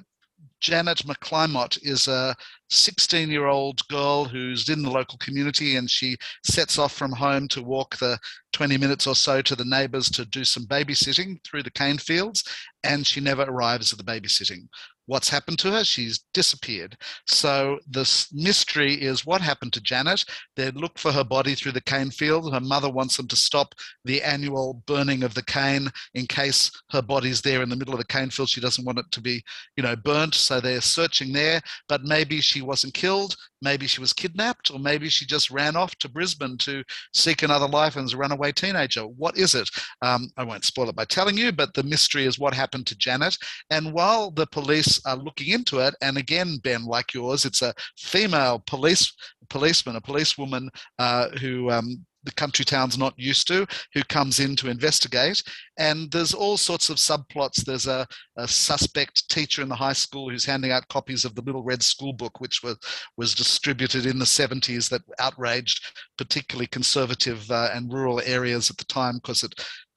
Janet 0.62 1.00
McClymont 1.00 1.78
is 1.84 2.08
a 2.08 2.36
16 2.70 3.30
year 3.30 3.46
old 3.48 3.88
girl 3.88 4.26
who's 4.26 4.70
in 4.70 4.82
the 4.82 4.90
local 4.90 5.18
community 5.20 5.76
and 5.76 5.90
she 5.90 6.18
sets 6.44 6.80
off 6.80 6.94
from 6.94 7.12
home 7.12 7.48
to 7.50 7.62
walk 7.62 7.98
the 7.98 8.18
20 8.54 8.78
minutes 8.78 9.06
or 9.06 9.16
so 9.16 9.42
to 9.42 9.56
the 9.56 9.66
neighbors 9.66 10.10
to 10.10 10.26
do 10.26 10.44
some 10.44 10.66
babysitting 10.66 11.38
through 11.44 11.64
the 11.64 11.72
cane 11.72 11.98
fields 11.98 12.44
and 12.84 13.06
she 13.06 13.20
never 13.20 13.44
arrives 13.44 13.92
at 13.92 14.00
the 14.00 14.04
babysitting 14.04 14.68
what's 15.08 15.30
happened 15.30 15.60
to 15.60 15.72
her 15.72 15.84
she's 15.84 16.20
disappeared. 16.34 16.98
So 17.28 17.80
this 17.88 18.28
mystery 18.34 18.94
is 18.94 19.26
what 19.26 19.42
happened 19.42 19.74
to 19.74 19.82
janet. 19.82 20.24
They 20.56 20.72
look 20.72 20.98
for 20.98 21.12
her 21.12 21.24
body 21.24 21.56
through 21.56 21.74
the 21.74 21.82
cane 21.82 22.12
field. 22.12 22.54
Her 22.54 22.60
mother 22.60 22.90
wants 22.90 23.18
them 23.18 23.28
to 23.28 23.36
stop 23.36 23.74
the 24.04 24.22
annual 24.22 24.84
burning 24.88 25.24
of 25.24 25.34
the 25.34 25.44
cane 25.44 25.90
in 26.14 26.26
case 26.28 26.72
her 26.92 27.02
body's 27.02 27.42
there 27.42 27.62
in 27.62 27.70
the 27.70 27.76
middle 27.76 27.94
of 27.94 28.00
the 28.00 28.06
cane 28.06 28.30
field. 28.30 28.50
She 28.50 28.62
doesn't 28.62 28.86
want 28.86 29.00
it 29.00 29.06
to 29.12 29.22
be 29.22 29.44
you 29.78 29.84
know 29.84 29.96
burnt 29.96 30.36
so 30.36 30.60
they're 30.60 30.82
searching 30.82 31.34
there. 31.34 31.62
But 31.88 32.04
maybe 32.04 32.42
she 32.42 32.62
wasn't 32.62 32.94
killed. 32.94 33.36
Maybe 33.62 33.88
she 33.88 34.02
was 34.02 34.14
kidnapped. 34.14 34.72
Or 34.72 34.80
maybe 34.80 35.10
she 35.10 35.26
just 35.26 35.50
ran 35.52 35.76
off 35.76 35.96
to 35.98 36.10
brisbane 36.10 36.58
to 36.60 36.84
seek 37.14 37.44
another 37.44 37.68
life 37.68 37.96
and 37.96 38.04
was 38.04 38.14
a 38.14 38.18
runaway 38.18 38.52
teenager. 38.52 39.04
What 39.04 39.38
is 39.38 39.56
it? 39.56 39.70
Um, 40.02 40.30
i 40.38 40.44
won't 40.44 40.66
spoil 40.66 40.90
it 40.90 40.96
by 40.96 41.06
telling 41.06 41.38
you 41.38 41.52
but 41.52 41.74
the 41.74 41.84
mystery 41.84 42.26
is 42.26 42.40
what 42.40 42.54
happened 42.54 42.88
to 42.88 42.98
janet. 42.98 43.38
And 43.70 43.94
while 43.94 44.32
the 44.32 44.48
police 44.48 44.95
are 45.06 45.18
looking 45.18 45.50
into 45.54 45.80
it. 45.80 45.96
And 46.02 46.18
again, 46.18 46.58
Ben, 46.64 46.86
like 46.86 47.14
yours, 47.14 47.46
it's 47.46 47.62
a 47.62 47.74
female 47.98 48.64
police 48.66 49.14
policeman, 49.50 49.96
a 49.96 50.02
policewoman 50.02 50.70
uh, 51.00 51.30
who 51.42 51.70
um, 51.70 52.06
the 52.26 52.32
country 52.32 52.66
town's 52.66 52.98
not 52.98 53.14
used 53.18 53.48
to, 53.48 53.66
who 53.94 54.04
comes 54.04 54.40
in 54.40 54.56
to 54.58 54.70
investigate. 54.70 55.42
And 55.78 56.12
there's 56.12 56.34
all 56.34 56.58
sorts 56.58 56.90
of 56.90 56.98
subplots. 56.98 57.64
There's 57.64 57.88
a, 57.88 58.06
a, 58.38 58.48
suspect 58.48 59.30
teacher 59.30 59.62
in 59.62 59.70
the 59.70 59.76
high 59.76 59.94
school 59.94 60.30
who's 60.30 60.46
handing 60.46 60.72
out 60.72 60.88
copies 60.88 61.24
of 61.24 61.36
the 61.36 61.44
Little 61.44 61.64
Red 61.64 61.84
School 61.84 62.14
Book, 62.14 62.40
which 62.40 62.64
was, 62.64 62.78
was 63.16 63.36
distributed 63.36 64.06
in 64.06 64.20
the 64.20 64.26
70s, 64.26 64.90
that 64.90 65.04
outraged 65.20 65.86
particularly 66.18 66.68
conservative 66.68 67.50
uh, 67.52 67.70
and 67.74 67.94
rural 67.94 68.22
areas 68.26 68.70
at 68.70 68.78
the 68.78 68.86
time 68.86 69.16
because 69.16 69.44
it 69.44 69.54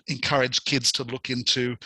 encouraged 0.08 0.64
kids 0.64 0.92
to 0.92 1.04
look 1.04 1.30
into 1.30 1.76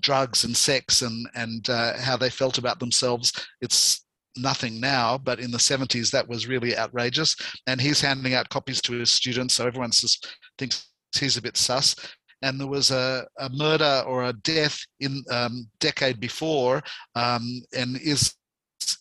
drugs 0.00 0.44
and 0.44 0.56
sex 0.56 1.02
and 1.02 1.28
and 1.34 1.68
uh, 1.70 1.98
how 1.98 2.16
they 2.16 2.30
felt 2.30 2.58
about 2.58 2.78
themselves. 2.80 3.32
It's 3.60 4.04
nothing 4.36 4.80
now, 4.80 5.18
but 5.18 5.40
in 5.40 5.50
the 5.50 5.58
70s 5.58 6.10
that 6.10 6.26
was 6.26 6.48
really 6.48 6.76
outrageous. 6.76 7.36
And 7.66 7.80
he's 7.80 8.00
handing 8.00 8.34
out 8.34 8.48
copies 8.48 8.80
to 8.82 8.94
his 8.94 9.10
students, 9.10 9.54
so 9.54 9.66
everyone 9.66 9.90
just 9.90 10.34
thinks 10.58 10.88
he's 11.18 11.36
a 11.36 11.42
bit 11.42 11.56
sus. 11.56 11.94
And 12.42 12.58
there 12.58 12.68
was 12.68 12.90
a, 12.90 13.26
a 13.38 13.48
murder 13.50 14.02
or 14.06 14.24
a 14.24 14.32
death 14.32 14.78
in 15.00 15.22
um, 15.30 15.68
decade 15.78 16.18
before, 16.18 16.82
um, 17.14 17.62
and 17.76 18.00
is 18.00 18.34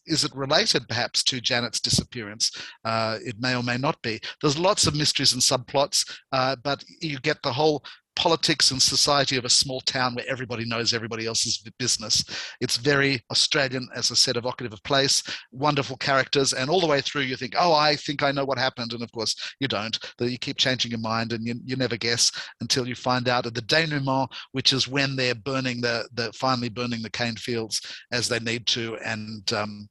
is 0.06 0.24
it 0.24 0.36
related 0.36 0.88
perhaps 0.88 1.24
to 1.24 1.42
Janet's 1.42 1.80
disappearance? 1.80 2.52
Uh, 2.86 3.18
it 3.26 3.36
may 3.40 3.56
or 3.56 3.64
may 3.64 3.78
not 3.78 4.00
be. 4.04 4.20
There's 4.40 4.60
lots 4.60 4.86
of 4.86 4.96
mysteries 4.96 5.34
and 5.34 5.42
subplots, 5.42 6.08
uh, 6.32 6.56
but 6.64 6.84
you 7.02 7.20
get 7.20 7.42
the 7.42 7.52
whole 7.52 7.84
politics 8.22 8.70
and 8.70 8.80
society 8.80 9.36
of 9.36 9.46
a 9.46 9.50
small 9.50 9.82
town 9.82 10.14
where 10.14 10.30
everybody 10.30 10.64
knows 10.64 10.94
everybody 10.94 11.26
else's 11.26 11.58
business. 11.80 12.24
It's 12.62 12.78
very 12.78 13.20
Australian, 13.32 13.90
as 13.96 14.12
I 14.12 14.14
said, 14.14 14.38
evocative 14.38 14.74
of 14.74 14.84
place, 14.84 15.24
wonderful 15.52 15.98
characters, 15.98 16.54
and 16.54 16.70
all 16.70 16.80
the 16.80 16.86
way 16.86 17.02
through 17.02 17.24
you 17.24 17.36
think, 17.36 17.56
oh, 17.58 17.74
I 17.74 17.96
think 17.96 18.22
I 18.22 18.32
know 18.32 18.46
what 18.46 18.60
happened. 18.60 18.94
And 18.94 19.02
of 19.02 19.12
course, 19.12 19.36
you 19.60 19.68
don't. 19.68 19.98
You 20.20 20.38
keep 20.38 20.58
changing 20.58 20.92
your 20.92 21.00
mind 21.00 21.34
and 21.34 21.44
you, 21.48 21.56
you 21.66 21.76
never 21.76 21.98
guess 21.98 22.32
until 22.62 22.88
you 22.88 22.94
find 22.94 23.28
out 23.28 23.48
at 23.48 23.56
the 23.56 23.64
denouement, 23.64 24.30
which 24.52 24.72
is 24.72 24.88
when 24.88 25.16
they're 25.16 25.34
burning 25.34 25.82
the, 25.82 26.08
the 26.14 26.32
finally 26.34 26.70
burning 26.70 27.02
the 27.02 27.10
cane 27.10 27.38
fields 27.38 27.82
as 28.12 28.30
they 28.30 28.40
need 28.40 28.68
to. 28.68 28.98
And 28.98 29.52
um, 29.52 29.90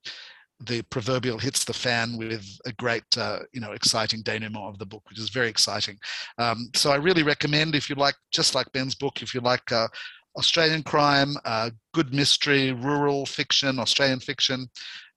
the 0.60 0.82
proverbial 0.82 1.38
hits 1.38 1.64
the 1.64 1.72
fan 1.72 2.16
with 2.18 2.46
a 2.66 2.72
great, 2.72 3.04
uh, 3.16 3.40
you 3.52 3.60
know, 3.60 3.72
exciting 3.72 4.22
denouement 4.22 4.64
of 4.66 4.78
the 4.78 4.86
book, 4.86 5.02
which 5.08 5.18
is 5.18 5.30
very 5.30 5.48
exciting. 5.48 5.98
Um, 6.38 6.70
so 6.74 6.90
I 6.90 6.96
really 6.96 7.22
recommend 7.22 7.74
if 7.74 7.88
you 7.88 7.96
like, 7.96 8.16
just 8.30 8.54
like 8.54 8.70
Ben's 8.72 8.94
book, 8.94 9.22
if 9.22 9.34
you 9.34 9.40
like 9.40 9.72
uh, 9.72 9.88
Australian 10.36 10.82
crime, 10.82 11.34
uh, 11.44 11.70
good 11.94 12.12
mystery, 12.14 12.72
rural 12.72 13.24
fiction, 13.26 13.78
Australian 13.78 14.20
fiction, 14.20 14.68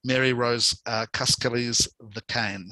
Mary 0.04 0.34
Rose 0.34 0.80
uh, 0.86 1.06
Cuskelly's 1.14 1.88
The 2.14 2.22
Cane. 2.28 2.70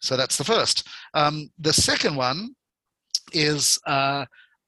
So 0.00 0.16
that's 0.16 0.36
the 0.36 0.44
first. 0.44 0.86
Um, 1.14 1.50
the 1.58 1.72
second 1.72 2.16
one 2.16 2.54
is 3.32 3.78
uh, 3.86 4.24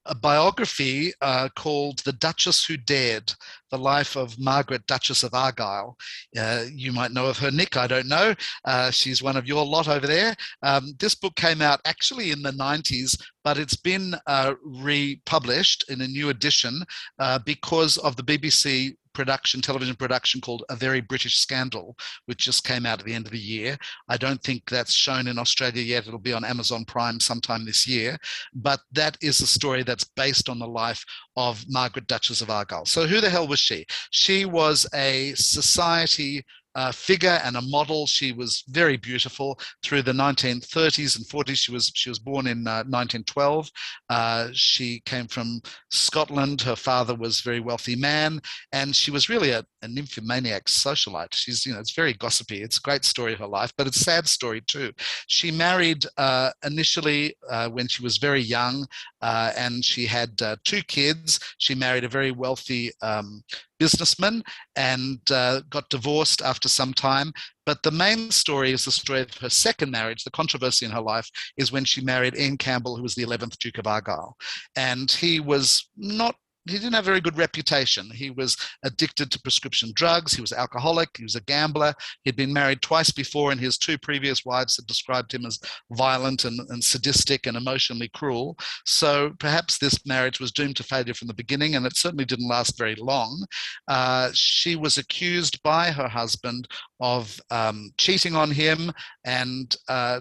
a 0.08 0.14
biography 0.14 1.12
uh, 1.20 1.48
called 1.54 1.98
The 2.00 2.12
Duchess 2.12 2.64
Who 2.64 2.76
Dared 2.76 3.32
The 3.70 3.78
Life 3.78 4.16
of 4.16 4.38
Margaret, 4.38 4.86
Duchess 4.86 5.22
of 5.22 5.34
Argyll. 5.34 5.96
Uh, 6.36 6.64
you 6.72 6.92
might 6.92 7.12
know 7.12 7.26
of 7.26 7.38
her, 7.38 7.50
Nick, 7.50 7.76
I 7.76 7.86
don't 7.86 8.08
know. 8.08 8.34
Uh, 8.64 8.90
she's 8.90 9.22
one 9.22 9.36
of 9.36 9.46
your 9.46 9.64
lot 9.64 9.88
over 9.88 10.06
there. 10.06 10.34
Um, 10.62 10.94
this 10.98 11.14
book 11.14 11.36
came 11.36 11.62
out 11.62 11.80
actually 11.84 12.30
in 12.30 12.42
the 12.42 12.52
90s, 12.52 13.20
but 13.44 13.58
it's 13.58 13.76
been 13.76 14.14
uh, 14.26 14.54
republished 14.64 15.84
in 15.88 16.00
a 16.00 16.08
new 16.08 16.30
edition 16.30 16.82
uh, 17.18 17.38
because 17.44 17.98
of 17.98 18.16
the 18.16 18.22
BBC 18.22 18.96
production, 19.18 19.60
television 19.60 19.96
production 19.96 20.40
called 20.40 20.62
A 20.70 20.76
Very 20.76 21.00
British 21.00 21.38
Scandal, 21.38 21.96
which 22.26 22.44
just 22.44 22.62
came 22.62 22.86
out 22.86 23.00
at 23.00 23.04
the 23.04 23.12
end 23.12 23.26
of 23.26 23.32
the 23.32 23.38
year. 23.38 23.76
I 24.08 24.16
don't 24.16 24.40
think 24.44 24.62
that's 24.70 24.92
shown 24.92 25.26
in 25.26 25.40
Australia 25.40 25.82
yet. 25.82 26.06
It'll 26.06 26.20
be 26.20 26.32
on 26.32 26.44
Amazon 26.44 26.84
Prime 26.84 27.18
sometime 27.18 27.64
this 27.64 27.84
year. 27.84 28.16
But 28.54 28.78
that 28.92 29.18
is 29.20 29.40
a 29.40 29.46
story 29.46 29.82
that's 29.82 30.04
based 30.04 30.48
on 30.48 30.60
the 30.60 30.68
life 30.68 31.04
of 31.36 31.64
Margaret 31.68 32.06
Duchess 32.06 32.42
of 32.42 32.50
Argyll. 32.50 32.84
So 32.84 33.08
who 33.08 33.20
the 33.20 33.28
hell 33.28 33.48
was 33.48 33.58
she? 33.58 33.86
She 34.10 34.44
was 34.44 34.86
a 34.94 35.34
society 35.34 36.44
uh, 36.74 36.92
figure 36.92 37.40
and 37.44 37.56
a 37.56 37.62
model. 37.62 38.06
She 38.06 38.32
was 38.32 38.64
very 38.68 38.96
beautiful 38.96 39.58
through 39.82 40.02
the 40.02 40.12
1930s 40.12 41.16
and 41.16 41.26
40s. 41.26 41.56
She 41.56 41.72
was 41.72 41.90
she 41.94 42.08
was 42.08 42.18
born 42.18 42.46
in 42.46 42.66
uh, 42.66 42.84
1912. 42.84 43.70
Uh, 44.08 44.48
she 44.52 45.00
came 45.00 45.26
from 45.26 45.60
Scotland. 45.90 46.60
Her 46.60 46.76
father 46.76 47.14
was 47.14 47.40
a 47.40 47.42
very 47.42 47.60
wealthy 47.60 47.96
man, 47.96 48.40
and 48.72 48.94
she 48.94 49.10
was 49.10 49.28
really 49.28 49.50
a, 49.50 49.64
a 49.82 49.88
nymphomaniac 49.88 50.66
socialite. 50.66 51.34
She's 51.34 51.66
you 51.66 51.72
know 51.72 51.80
it's 51.80 51.94
very 51.94 52.14
gossipy. 52.14 52.62
It's 52.62 52.78
a 52.78 52.82
great 52.82 53.04
story 53.04 53.32
of 53.32 53.38
her 53.40 53.46
life, 53.46 53.72
but 53.76 53.86
it's 53.86 54.00
a 54.00 54.04
sad 54.04 54.28
story 54.28 54.60
too. 54.66 54.92
She 55.26 55.50
married 55.50 56.04
uh, 56.16 56.50
initially 56.64 57.34
uh, 57.50 57.68
when 57.70 57.88
she 57.88 58.02
was 58.02 58.18
very 58.18 58.40
young, 58.40 58.86
uh, 59.22 59.52
and 59.56 59.84
she 59.84 60.06
had 60.06 60.40
two 60.64 60.82
kids. 60.82 61.40
She 61.58 61.74
married 61.74 62.04
a 62.04 62.08
very 62.08 62.30
wealthy 62.30 62.92
um, 63.02 63.42
businessman 63.78 64.42
and 64.76 65.18
uh, 65.30 65.60
got 65.70 65.88
divorced 65.88 66.42
after 66.42 66.68
some 66.68 66.92
time. 66.92 67.32
But 67.66 67.82
the 67.82 67.90
main 67.90 68.30
story 68.30 68.72
is 68.72 68.84
the 68.84 68.90
story 68.90 69.22
of 69.22 69.34
her 69.34 69.50
second 69.50 69.90
marriage. 69.90 70.24
The 70.24 70.30
controversy 70.30 70.86
in 70.86 70.92
her 70.92 71.00
life 71.00 71.28
is 71.56 71.72
when 71.72 71.84
she 71.84 72.00
married 72.00 72.36
Ian 72.36 72.56
Campbell, 72.56 72.96
who 72.96 73.02
was 73.02 73.14
the 73.14 73.24
11th 73.24 73.58
Duke 73.58 73.78
of 73.78 73.86
Argyll. 73.86 74.36
And 74.76 75.10
he 75.10 75.40
was 75.40 75.88
not 75.96 76.34
he 76.68 76.78
didn't 76.78 76.94
have 76.94 77.04
a 77.04 77.06
very 77.06 77.20
good 77.20 77.38
reputation. 77.38 78.10
He 78.10 78.30
was 78.30 78.56
addicted 78.84 79.30
to 79.30 79.40
prescription 79.40 79.92
drugs. 79.94 80.32
He 80.32 80.40
was 80.40 80.52
alcoholic. 80.52 81.16
He 81.16 81.22
was 81.22 81.36
a 81.36 81.42
gambler. 81.42 81.94
He'd 82.24 82.36
been 82.36 82.52
married 82.52 82.82
twice 82.82 83.10
before, 83.10 83.52
and 83.52 83.60
his 83.60 83.78
two 83.78 83.98
previous 83.98 84.44
wives 84.44 84.76
had 84.76 84.86
described 84.86 85.32
him 85.32 85.46
as 85.46 85.58
violent 85.92 86.44
and, 86.44 86.60
and 86.70 86.82
sadistic 86.82 87.46
and 87.46 87.56
emotionally 87.56 88.08
cruel. 88.14 88.56
So 88.84 89.32
perhaps 89.38 89.78
this 89.78 90.06
marriage 90.06 90.40
was 90.40 90.52
doomed 90.52 90.76
to 90.76 90.82
failure 90.82 91.14
from 91.14 91.28
the 91.28 91.34
beginning, 91.34 91.74
and 91.74 91.86
it 91.86 91.96
certainly 91.96 92.24
didn't 92.24 92.48
last 92.48 92.78
very 92.78 92.96
long. 92.96 93.44
Uh, 93.88 94.30
she 94.32 94.76
was 94.76 94.98
accused 94.98 95.62
by 95.62 95.90
her 95.90 96.08
husband 96.08 96.68
of 97.00 97.40
um, 97.50 97.90
cheating 97.96 98.34
on 98.34 98.50
him 98.50 98.92
and 99.24 99.76
uh, 99.88 100.20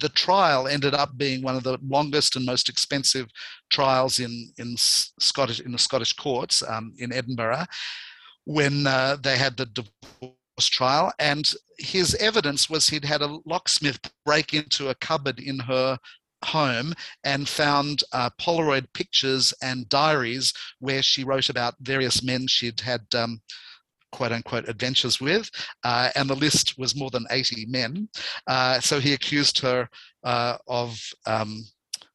the 0.00 0.08
trial 0.10 0.66
ended 0.68 0.94
up 0.94 1.16
being 1.16 1.42
one 1.42 1.56
of 1.56 1.62
the 1.62 1.78
longest 1.86 2.36
and 2.36 2.44
most 2.44 2.68
expensive 2.68 3.28
trials 3.70 4.20
in 4.20 4.52
in 4.58 4.74
Scottish 4.76 5.60
in 5.60 5.72
the 5.72 5.78
Scottish 5.78 6.12
courts 6.12 6.62
um, 6.62 6.92
in 6.98 7.12
Edinburgh 7.12 7.66
when 8.44 8.86
uh, 8.86 9.16
they 9.22 9.36
had 9.36 9.56
the 9.56 9.66
divorce 9.66 10.68
trial. 10.68 11.12
And 11.18 11.50
his 11.78 12.14
evidence 12.16 12.70
was 12.70 12.88
he'd 12.88 13.04
had 13.04 13.22
a 13.22 13.38
locksmith 13.46 13.98
break 14.24 14.54
into 14.54 14.88
a 14.88 14.94
cupboard 14.96 15.40
in 15.40 15.58
her 15.60 15.98
home 16.44 16.92
and 17.24 17.48
found 17.48 18.04
uh, 18.12 18.30
Polaroid 18.40 18.86
pictures 18.92 19.54
and 19.62 19.88
diaries 19.88 20.52
where 20.78 21.02
she 21.02 21.24
wrote 21.24 21.48
about 21.48 21.74
various 21.80 22.22
men 22.22 22.46
she'd 22.46 22.80
had 22.80 23.02
um, 23.14 23.40
quote 24.14 24.32
unquote 24.32 24.68
adventures 24.68 25.20
with, 25.20 25.50
uh, 25.82 26.10
and 26.14 26.30
the 26.30 26.36
list 26.36 26.78
was 26.78 26.94
more 26.94 27.10
than 27.10 27.26
80 27.30 27.66
men. 27.66 28.08
Uh, 28.46 28.78
so 28.80 29.00
he 29.00 29.12
accused 29.12 29.58
her 29.60 29.88
uh, 30.22 30.56
of. 30.68 30.98
Um, 31.26 31.64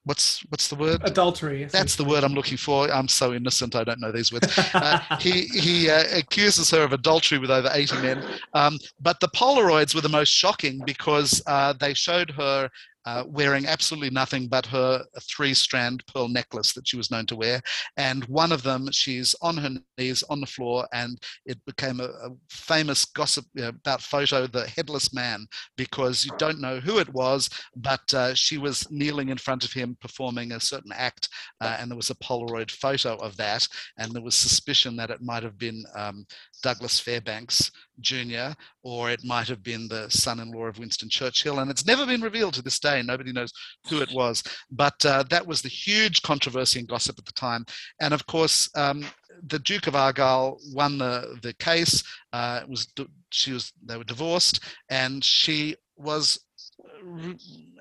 what's 0.05 0.39
what's 0.49 0.69
the 0.69 0.75
word? 0.75 1.01
Adultery. 1.03 1.65
That's 1.65 1.95
the 1.95 2.05
word 2.05 2.23
I'm 2.23 2.33
looking 2.33 2.57
for. 2.57 2.89
I'm 2.89 3.09
so 3.09 3.33
innocent. 3.33 3.75
I 3.75 3.83
don't 3.83 3.99
know 3.99 4.11
these 4.11 4.31
words. 4.31 4.47
Uh, 4.73 5.17
he 5.19 5.47
he 5.65 5.89
uh, 5.89 6.03
accuses 6.13 6.71
her 6.71 6.83
of 6.83 6.93
adultery 6.93 7.37
with 7.37 7.51
over 7.51 7.69
80 7.71 8.01
men. 8.01 8.23
Um, 8.53 8.77
but 9.01 9.19
the 9.19 9.27
Polaroids 9.29 9.93
were 9.93 10.01
the 10.01 10.09
most 10.19 10.29
shocking 10.29 10.81
because 10.85 11.41
uh, 11.47 11.73
they 11.73 11.93
showed 11.93 12.31
her 12.31 12.69
uh, 13.05 13.23
wearing 13.27 13.65
absolutely 13.65 14.09
nothing 14.09 14.47
but 14.47 14.65
her 14.65 15.03
three 15.21 15.53
strand 15.53 16.03
pearl 16.07 16.27
necklace 16.27 16.73
that 16.73 16.87
she 16.87 16.97
was 16.97 17.11
known 17.11 17.25
to 17.25 17.35
wear. 17.35 17.61
And 17.97 18.25
one 18.25 18.51
of 18.51 18.63
them, 18.63 18.91
she's 18.91 19.35
on 19.41 19.57
her 19.57 19.71
knees 19.97 20.23
on 20.29 20.41
the 20.41 20.47
floor, 20.47 20.87
and 20.93 21.19
it 21.45 21.63
became 21.65 21.99
a, 21.99 22.05
a 22.05 22.29
famous 22.49 23.05
gossip 23.05 23.45
about 23.57 24.01
photo, 24.01 24.47
the 24.47 24.67
headless 24.67 25.13
man, 25.13 25.47
because 25.77 26.25
you 26.25 26.31
don't 26.37 26.61
know 26.61 26.79
who 26.79 26.99
it 26.99 27.11
was, 27.13 27.49
but 27.75 28.13
uh, 28.13 28.33
she 28.33 28.57
was 28.57 28.89
kneeling 28.91 29.29
in 29.29 29.37
front 29.37 29.63
of 29.63 29.71
him 29.71 29.97
performing 30.01 30.51
a 30.51 30.59
certain 30.59 30.91
act, 30.93 31.29
uh, 31.61 31.77
and 31.79 31.89
there 31.89 31.97
was 31.97 32.09
a 32.09 32.15
Polaroid 32.15 32.71
photo 32.71 33.15
of 33.15 33.35
that. 33.37 33.67
And 33.97 34.11
there 34.11 34.21
was 34.21 34.35
suspicion 34.35 34.95
that 34.97 35.09
it 35.09 35.21
might 35.21 35.43
have 35.43 35.57
been 35.57 35.83
um, 35.95 36.25
Douglas 36.61 36.99
Fairbanks 36.99 37.71
Jr., 38.01 38.53
or 38.83 39.09
it 39.09 39.23
might 39.23 39.47
have 39.47 39.63
been 39.63 39.87
the 39.87 40.09
son 40.09 40.39
in 40.39 40.51
law 40.51 40.65
of 40.65 40.79
Winston 40.79 41.09
Churchill. 41.09 41.59
And 41.59 41.69
it's 41.69 41.85
never 41.85 42.05
been 42.05 42.21
revealed 42.21 42.53
to 42.55 42.61
this 42.61 42.79
day. 42.79 42.88
Nobody 42.97 43.31
knows 43.31 43.51
who 43.89 44.01
it 44.01 44.09
was. 44.13 44.43
But 44.71 45.03
uh, 45.05 45.23
that 45.29 45.45
was 45.45 45.61
the 45.61 45.69
huge 45.69 46.21
controversy 46.21 46.79
and 46.79 46.87
gossip 46.87 47.17
at 47.17 47.25
the 47.25 47.33
time. 47.33 47.65
And 48.01 48.13
of 48.13 48.25
course, 48.27 48.69
um, 48.75 49.05
the 49.47 49.59
Duke 49.59 49.87
of 49.87 49.95
Argyll 49.95 50.59
won 50.73 50.97
the, 50.97 51.37
the 51.41 51.53
case. 51.53 52.03
Uh, 52.33 52.61
was 52.67 52.87
she 53.31 53.53
was 53.53 53.71
they 53.83 53.97
were 53.97 54.03
divorced, 54.03 54.59
and 54.89 55.23
she 55.23 55.75
was 55.97 56.39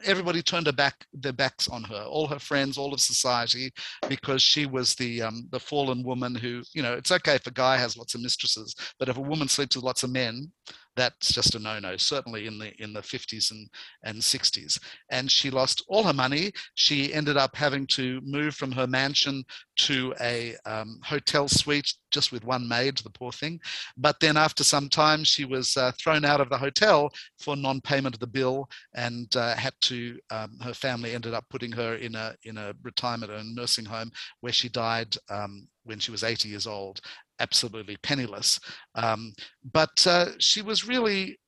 everybody 0.04 0.42
turned 0.42 0.66
her 0.66 0.72
back 0.72 1.06
their 1.12 1.32
backs 1.32 1.68
on 1.68 1.82
her 1.82 2.02
all 2.02 2.26
her 2.26 2.38
friends 2.38 2.78
all 2.78 2.94
of 2.94 3.00
society 3.00 3.72
because 4.08 4.42
she 4.42 4.66
was 4.66 4.94
the 4.94 5.22
um, 5.22 5.48
the 5.50 5.60
fallen 5.60 6.02
woman 6.02 6.34
who 6.34 6.62
you 6.72 6.82
know 6.82 6.94
it's 6.94 7.10
okay 7.12 7.34
if 7.34 7.46
a 7.46 7.52
guy 7.52 7.76
has 7.76 7.96
lots 7.96 8.14
of 8.14 8.20
mistresses 8.20 8.74
but 8.98 9.08
if 9.08 9.16
a 9.16 9.20
woman 9.20 9.48
sleeps 9.48 9.76
with 9.76 9.84
lots 9.84 10.02
of 10.02 10.10
men 10.10 10.50
that's 10.96 11.32
just 11.32 11.54
a 11.54 11.58
no-no 11.58 11.96
certainly 11.96 12.46
in 12.46 12.58
the 12.58 12.72
in 12.82 12.92
the 12.92 13.00
50s 13.00 13.52
and 13.52 13.68
and 14.02 14.18
60s 14.20 14.80
and 15.10 15.30
she 15.30 15.50
lost 15.50 15.84
all 15.88 16.02
her 16.02 16.12
money. 16.12 16.52
She 16.74 17.14
ended 17.14 17.36
up 17.36 17.54
having 17.54 17.86
to 17.88 18.20
move 18.22 18.54
from 18.54 18.72
her 18.72 18.86
mansion 18.86 19.44
to 19.76 20.14
a 20.20 20.56
um, 20.66 21.00
hotel 21.04 21.48
suite 21.48 21.92
just 22.10 22.32
with 22.32 22.44
one 22.44 22.66
maid 22.66 22.98
the 22.98 23.10
poor 23.10 23.30
thing. 23.32 23.60
But 23.96 24.18
then 24.20 24.36
after 24.36 24.64
some 24.64 24.88
time 24.88 25.24
she 25.24 25.44
was 25.44 25.76
uh, 25.76 25.92
thrown 25.98 26.24
out 26.24 26.40
of 26.40 26.50
the 26.50 26.58
hotel 26.58 27.10
for 27.38 27.56
non-payment 27.56 28.14
of 28.14 28.20
the 28.20 28.26
bill 28.26 28.68
and 28.94 29.07
uh, 29.36 29.54
had 29.54 29.74
to 29.82 30.18
um, 30.30 30.58
her 30.62 30.74
family 30.74 31.14
ended 31.14 31.34
up 31.34 31.44
putting 31.50 31.72
her 31.72 31.94
in 31.94 32.14
a 32.14 32.34
in 32.44 32.58
a 32.58 32.74
retirement 32.82 33.32
or 33.32 33.42
nursing 33.44 33.84
home 33.84 34.10
where 34.40 34.52
she 34.52 34.68
died 34.68 35.16
um, 35.30 35.68
when 35.84 35.98
she 35.98 36.10
was 36.10 36.24
80 36.24 36.48
years 36.48 36.66
old 36.66 37.00
absolutely 37.40 37.96
penniless. 38.02 38.60
Um, 38.94 39.32
but 39.72 40.06
uh, 40.06 40.30
she 40.38 40.62
was 40.62 40.86
really, 40.86 41.38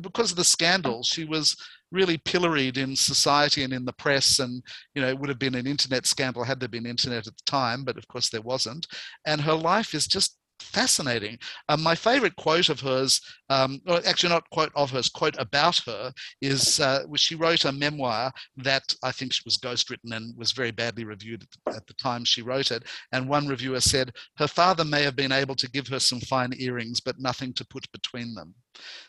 because 0.00 0.30
of 0.30 0.36
the 0.36 0.44
scandal, 0.44 1.02
she 1.02 1.24
was 1.24 1.56
really 1.90 2.18
pilloried 2.18 2.78
in 2.78 2.96
society 2.96 3.62
and 3.62 3.72
in 3.72 3.84
the 3.84 3.92
press. 3.92 4.38
And, 4.38 4.62
you 4.94 5.02
know, 5.02 5.08
it 5.08 5.18
would 5.18 5.28
have 5.28 5.38
been 5.38 5.54
an 5.54 5.66
internet 5.66 6.06
scandal 6.06 6.44
had 6.44 6.58
there 6.58 6.68
been 6.68 6.86
internet 6.86 7.26
at 7.26 7.36
the 7.36 7.42
time, 7.46 7.84
but 7.84 7.98
of 7.98 8.08
course 8.08 8.30
there 8.30 8.40
wasn't. 8.42 8.86
And 9.26 9.40
her 9.40 9.54
life 9.54 9.94
is 9.94 10.06
just 10.06 10.38
fascinating. 10.62 11.38
Um, 11.68 11.82
my 11.82 11.94
favorite 11.94 12.36
quote 12.36 12.68
of 12.68 12.80
hers, 12.80 13.20
um, 13.50 13.80
or 13.86 14.00
actually 14.06 14.30
not 14.30 14.48
quote 14.50 14.72
of 14.74 14.90
hers, 14.90 15.08
quote 15.08 15.36
about 15.38 15.78
her 15.86 16.12
is 16.40 16.80
uh, 16.80 17.00
she 17.16 17.34
wrote 17.34 17.64
a 17.64 17.72
memoir 17.72 18.32
that 18.56 18.94
I 19.02 19.12
think 19.12 19.32
was 19.44 19.58
ghostwritten 19.58 20.12
and 20.16 20.36
was 20.36 20.52
very 20.52 20.70
badly 20.70 21.04
reviewed 21.04 21.42
at 21.42 21.48
the, 21.50 21.76
at 21.76 21.86
the 21.86 21.94
time 21.94 22.24
she 22.24 22.42
wrote 22.42 22.70
it. 22.70 22.84
And 23.12 23.28
one 23.28 23.46
reviewer 23.46 23.80
said, 23.80 24.12
her 24.36 24.48
father 24.48 24.84
may 24.84 25.02
have 25.02 25.16
been 25.16 25.32
able 25.32 25.54
to 25.56 25.70
give 25.70 25.88
her 25.88 26.00
some 26.00 26.20
fine 26.20 26.52
earrings, 26.58 27.00
but 27.00 27.18
nothing 27.18 27.52
to 27.54 27.64
put 27.66 27.90
between 27.92 28.34
them. 28.34 28.54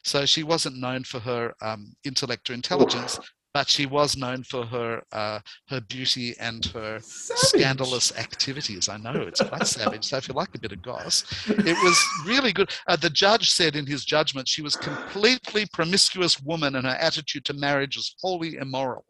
So 0.04 0.26
she 0.26 0.44
wasn't 0.44 0.80
known 0.80 1.04
for 1.04 1.20
her 1.20 1.54
um, 1.62 1.94
intellect 2.04 2.50
or 2.50 2.54
intelligence, 2.54 3.20
but 3.54 3.70
she 3.70 3.86
was 3.86 4.18
known 4.18 4.44
for 4.44 4.66
her 4.66 5.04
uh, 5.12 5.40
her 5.70 5.82
beauty 5.82 6.36
and 6.40 6.66
her 6.68 7.00
savage. 7.02 7.40
scandalous 7.40 8.18
activities. 8.18 8.90
I 8.90 8.98
know 8.98 9.14
it's 9.14 9.42
quite 9.42 9.68
savage. 9.68 10.06
So 10.06 10.18
if 10.18 10.28
you 10.28 10.34
like 10.34 10.56
a 10.56 10.60
bit 10.60 10.72
of 10.72 10.82
goss, 10.82 11.24
it 11.48 11.78
was 11.84 12.00
really 12.26 12.52
good. 12.52 12.72
Uh, 12.88 12.96
the 12.96 13.10
judge 13.10 13.50
said 13.52 13.76
in 13.76 13.86
his 13.86 14.06
judgment 14.06 14.48
she 14.48 14.62
was 14.62 14.76
completely 14.76 15.66
promiscuous 15.72 16.42
woman, 16.42 16.76
and 16.76 16.86
her 16.86 16.98
attitude 17.00 17.46
to 17.46 17.54
marriage 17.54 17.96
was 17.96 18.16
wholly 18.22 18.56
immoral. 18.56 19.06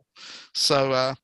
So 0.54 0.92
uh, 0.92 1.16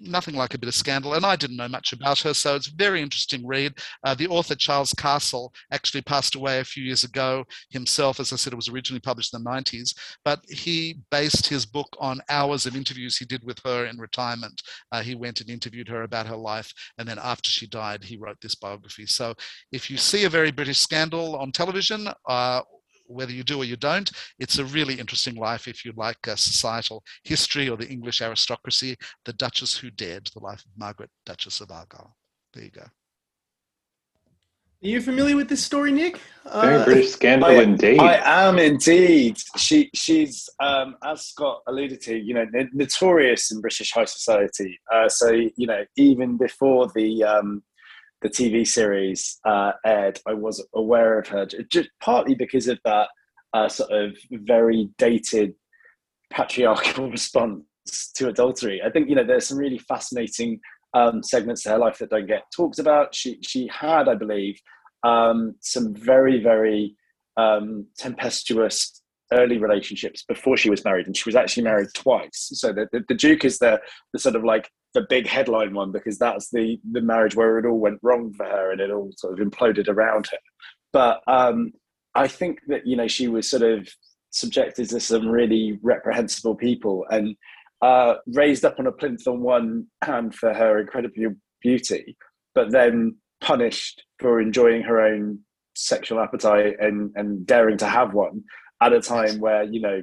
nothing 0.00 0.34
like 0.34 0.54
a 0.54 0.58
bit 0.58 0.68
of 0.68 0.74
scandal. 0.74 1.14
And 1.14 1.24
I 1.26 1.36
didn't 1.36 1.56
know 1.56 1.68
much 1.68 1.92
about 1.92 2.20
her, 2.20 2.34
so 2.34 2.56
it's 2.56 2.68
a 2.68 2.74
very 2.74 3.02
interesting 3.02 3.46
read. 3.46 3.74
Uh, 4.04 4.14
the 4.14 4.28
author 4.28 4.54
Charles 4.54 4.94
Castle 4.94 5.52
actually 5.70 6.02
passed 6.02 6.34
away 6.34 6.60
a 6.60 6.64
few 6.64 6.84
years 6.84 7.04
ago 7.04 7.44
himself. 7.70 8.20
As 8.20 8.32
I 8.32 8.36
said, 8.36 8.52
it 8.52 8.56
was 8.56 8.68
originally 8.68 9.00
published 9.00 9.34
in 9.34 9.42
the 9.42 9.50
90s, 9.50 9.94
but 10.24 10.40
he 10.48 11.00
based 11.10 11.46
his 11.46 11.66
book 11.66 11.88
on 12.00 12.20
hours 12.28 12.66
of 12.66 12.76
interviews 12.76 13.16
he 13.16 13.24
did 13.24 13.44
with 13.44 13.58
her 13.64 13.86
in 13.86 13.98
retirement. 13.98 14.60
Uh, 14.90 15.02
he 15.02 15.14
went 15.14 15.40
and 15.40 15.50
interviewed 15.50 15.88
her 15.88 16.02
about 16.02 16.26
her 16.26 16.36
life, 16.36 16.72
and 16.98 17.06
then 17.06 17.18
after 17.22 17.50
she 17.50 17.66
died, 17.66 18.04
he 18.04 18.16
wrote 18.16 18.40
this 18.40 18.54
biography. 18.54 19.06
So 19.06 19.34
if 19.70 19.90
you 19.90 19.96
see 19.96 20.24
a 20.24 20.30
very 20.30 20.50
British 20.50 20.78
scandal 20.78 21.36
on 21.36 21.52
television, 21.52 22.08
uh, 22.28 22.62
whether 23.12 23.32
you 23.32 23.44
do 23.44 23.58
or 23.58 23.64
you 23.64 23.76
don't. 23.76 24.10
It's 24.38 24.58
a 24.58 24.64
really 24.64 24.94
interesting 24.94 25.34
life 25.36 25.68
if 25.68 25.84
you 25.84 25.92
like 25.96 26.16
uh, 26.26 26.36
societal 26.36 27.02
history 27.24 27.68
or 27.68 27.76
the 27.76 27.88
English 27.88 28.22
aristocracy. 28.22 28.96
The 29.24 29.32
Duchess 29.32 29.76
Who 29.76 29.90
Dared, 29.90 30.28
the 30.34 30.40
life 30.40 30.64
of 30.64 30.70
Margaret, 30.76 31.10
Duchess 31.26 31.60
of 31.60 31.70
Argyll. 31.70 32.16
There 32.54 32.64
you 32.64 32.70
go. 32.70 32.86
Are 34.84 34.88
you 34.88 35.00
familiar 35.00 35.36
with 35.36 35.48
this 35.48 35.64
story, 35.64 35.92
Nick? 35.92 36.18
Very 36.52 36.74
uh, 36.74 36.84
British 36.84 37.12
scandal 37.12 37.50
I, 37.50 37.62
indeed. 37.62 38.00
I 38.00 38.46
am 38.48 38.58
indeed. 38.58 39.36
She, 39.56 39.88
she's, 39.94 40.48
um, 40.58 40.96
as 41.04 41.28
Scott 41.28 41.62
alluded 41.68 42.00
to, 42.00 42.18
you 42.18 42.34
know, 42.34 42.46
notorious 42.72 43.52
in 43.52 43.60
British 43.60 43.92
high 43.92 44.06
society. 44.06 44.80
Uh, 44.92 45.08
so, 45.08 45.30
you 45.30 45.68
know, 45.68 45.84
even 45.96 46.36
before 46.36 46.90
the 46.96 47.22
um, 47.22 47.62
the 48.22 48.30
TV 48.30 48.66
series 48.66 49.38
uh, 49.44 49.72
aired, 49.84 50.20
I 50.26 50.34
was 50.34 50.64
aware 50.74 51.18
of 51.18 51.28
her, 51.28 51.46
just 51.46 51.90
partly 52.00 52.34
because 52.34 52.68
of 52.68 52.78
that 52.84 53.08
uh, 53.52 53.68
sort 53.68 53.90
of 53.90 54.16
very 54.30 54.88
dated 54.98 55.54
patriarchal 56.32 57.10
response 57.10 57.64
to 58.14 58.28
adultery. 58.28 58.80
I 58.84 58.90
think 58.90 59.08
you 59.08 59.16
know 59.16 59.24
there's 59.24 59.46
some 59.46 59.58
really 59.58 59.78
fascinating 59.78 60.60
um, 60.94 61.22
segments 61.22 61.62
to 61.64 61.70
her 61.70 61.78
life 61.78 61.98
that 61.98 62.10
don't 62.10 62.26
get 62.26 62.44
talked 62.54 62.78
about. 62.78 63.14
She 63.14 63.38
she 63.42 63.68
had, 63.68 64.08
I 64.08 64.14
believe, 64.14 64.58
um, 65.02 65.56
some 65.60 65.94
very 65.94 66.42
very 66.42 66.96
um, 67.36 67.86
tempestuous 67.98 69.02
early 69.32 69.58
relationships 69.58 70.24
before 70.28 70.56
she 70.56 70.70
was 70.70 70.84
married, 70.84 71.06
and 71.06 71.16
she 71.16 71.28
was 71.28 71.36
actually 71.36 71.64
married 71.64 71.88
twice. 71.94 72.50
So 72.52 72.72
the, 72.72 72.86
the, 72.92 73.04
the 73.08 73.14
Duke 73.14 73.44
is 73.44 73.58
the 73.58 73.80
the 74.12 74.18
sort 74.18 74.36
of 74.36 74.44
like 74.44 74.70
the 74.94 75.06
big 75.08 75.26
headline 75.26 75.74
one 75.74 75.90
because 75.90 76.18
that's 76.18 76.50
the 76.50 76.78
the 76.92 77.00
marriage 77.00 77.34
where 77.34 77.58
it 77.58 77.66
all 77.66 77.78
went 77.78 77.98
wrong 78.02 78.32
for 78.34 78.44
her 78.44 78.72
and 78.72 78.80
it 78.80 78.90
all 78.90 79.10
sort 79.16 79.38
of 79.38 79.46
imploded 79.46 79.88
around 79.88 80.28
her. 80.30 80.38
But 80.92 81.20
um, 81.26 81.72
I 82.14 82.28
think 82.28 82.60
that 82.68 82.86
you 82.86 82.96
know 82.96 83.08
she 83.08 83.28
was 83.28 83.48
sort 83.48 83.62
of 83.62 83.88
subjected 84.30 84.88
to 84.90 85.00
some 85.00 85.28
really 85.28 85.78
reprehensible 85.82 86.54
people 86.54 87.04
and 87.10 87.36
uh, 87.82 88.14
raised 88.26 88.64
up 88.64 88.78
on 88.78 88.86
a 88.86 88.92
plinth 88.92 89.26
on 89.26 89.40
one 89.40 89.86
hand 90.02 90.34
for 90.34 90.54
her 90.54 90.78
incredible 90.78 91.34
beauty, 91.60 92.16
but 92.54 92.70
then 92.70 93.16
punished 93.40 94.04
for 94.20 94.40
enjoying 94.40 94.82
her 94.82 95.00
own 95.00 95.38
sexual 95.74 96.20
appetite 96.20 96.76
and, 96.80 97.10
and 97.16 97.46
daring 97.46 97.76
to 97.76 97.86
have 97.86 98.14
one 98.14 98.42
at 98.80 98.92
a 98.92 99.00
time 99.00 99.40
where 99.40 99.64
you 99.64 99.80
know 99.80 100.02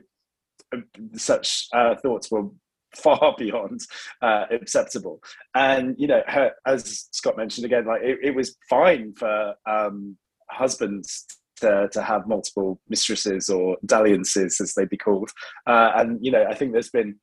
such 1.14 1.68
uh, 1.74 1.96
thoughts 1.96 2.30
were 2.30 2.48
far 2.96 3.36
beyond 3.38 3.82
uh, 4.22 4.46
acceptable. 4.52 5.22
And 5.56 5.96
you 5.98 6.08
know, 6.08 6.22
her, 6.28 6.54
as 6.66 7.08
Scott 7.12 7.38
mentioned 7.38 7.66
again, 7.66 7.86
like 7.86 8.02
it, 8.02 8.20
it 8.24 8.36
was 8.36 8.58
fine 8.70 9.14
for 9.14 9.56
um, 9.66 10.18
husbands 10.50 11.26
to, 11.62 11.90
to 11.92 12.02
have 12.02 12.28
multiple 12.28 12.80
mistresses 12.90 13.50
or 13.50 13.78
dalliances, 13.86 14.60
as 14.62 14.74
they'd 14.74 14.90
be 14.90 14.98
called. 14.98 15.30
Uh, 15.68 15.92
and 15.96 16.20
you 16.22 16.32
know, 16.32 16.46
I 16.50 16.56
think 16.56 16.72
there's 16.72 16.90
been 16.90 17.16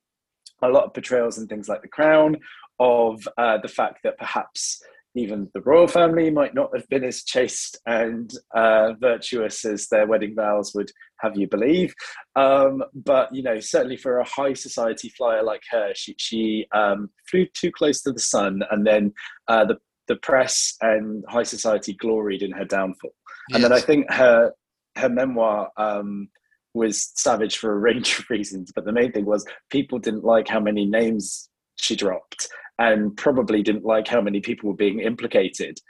a 0.63 0.69
lot 0.69 0.85
of 0.85 0.95
portrayals 0.95 1.39
and 1.39 1.49
things 1.49 1.69
like 1.69 1.83
The 1.83 1.89
Crown 1.89 2.37
of 2.79 3.27
uh, 3.39 3.59
the 3.59 3.69
fact 3.69 4.01
that 4.05 4.19
perhaps 4.19 4.83
even 5.15 5.49
the 5.55 5.63
royal 5.63 5.89
family 5.89 6.31
might 6.31 6.55
not 6.55 6.71
have 6.77 6.87
been 6.89 7.05
as 7.05 7.25
chaste 7.25 7.79
and 7.87 8.31
uh, 8.55 8.93
virtuous 9.01 9.65
as 9.65 9.89
their 9.89 10.07
wedding 10.07 10.35
vows 10.35 10.73
would 10.75 10.91
have 11.21 11.37
you 11.37 11.49
believe. 11.49 11.95
Um, 12.35 12.83
but 12.95 13.35
you 13.35 13.43
know, 13.43 13.61
certainly 13.61 13.97
for 13.97 14.19
a 14.19 14.25
high 14.25 14.55
society 14.55 15.09
flyer 15.11 15.43
like 15.43 15.63
her, 15.71 15.93
she 15.95 16.15
she 16.19 16.67
um, 16.73 17.11
flew 17.31 17.47
too 17.55 17.71
close 17.73 18.03
to 18.03 18.13
the 18.13 18.21
sun, 18.21 18.63
and 18.71 18.87
then 18.87 19.13
uh, 19.49 19.65
the 19.65 19.77
the 20.09 20.17
press 20.17 20.77
and 20.81 21.25
high 21.29 21.43
society 21.43 21.95
gloried 21.95 22.43
in 22.43 22.53
her 22.53 22.65
downfall. 22.65 23.15
Yes. 23.49 23.57
And 23.57 23.65
then 23.65 23.73
I 23.73 23.81
think 23.81 24.11
her 24.13 24.53
her 24.97 25.09
memoir 25.09 25.71
um, 25.77 26.29
was 26.75 27.13
savage 27.15 27.59
for 27.59 27.73
a 27.73 27.79
range 27.79 28.19
of 28.19 28.31
reasons, 28.31 28.73
but 28.75 28.85
the 28.85 28.93
main 28.93 29.13
thing 29.13 29.27
was 29.27 29.47
people 29.71 29.99
didn't 29.99 30.25
like 30.25 30.49
how 30.49 30.61
many 30.61 30.85
names 30.85 31.49
she 31.77 31.97
dropped 31.97 32.49
and 32.79 33.17
probably 33.17 33.63
didn't 33.63 33.85
like 33.85 34.07
how 34.07 34.21
many 34.21 34.41
people 34.41 34.71
were 34.71 34.77
being 34.77 35.01
implicated. 35.01 35.79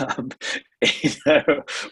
Um, 0.00 0.30
you 0.82 1.10
know, 1.24 1.42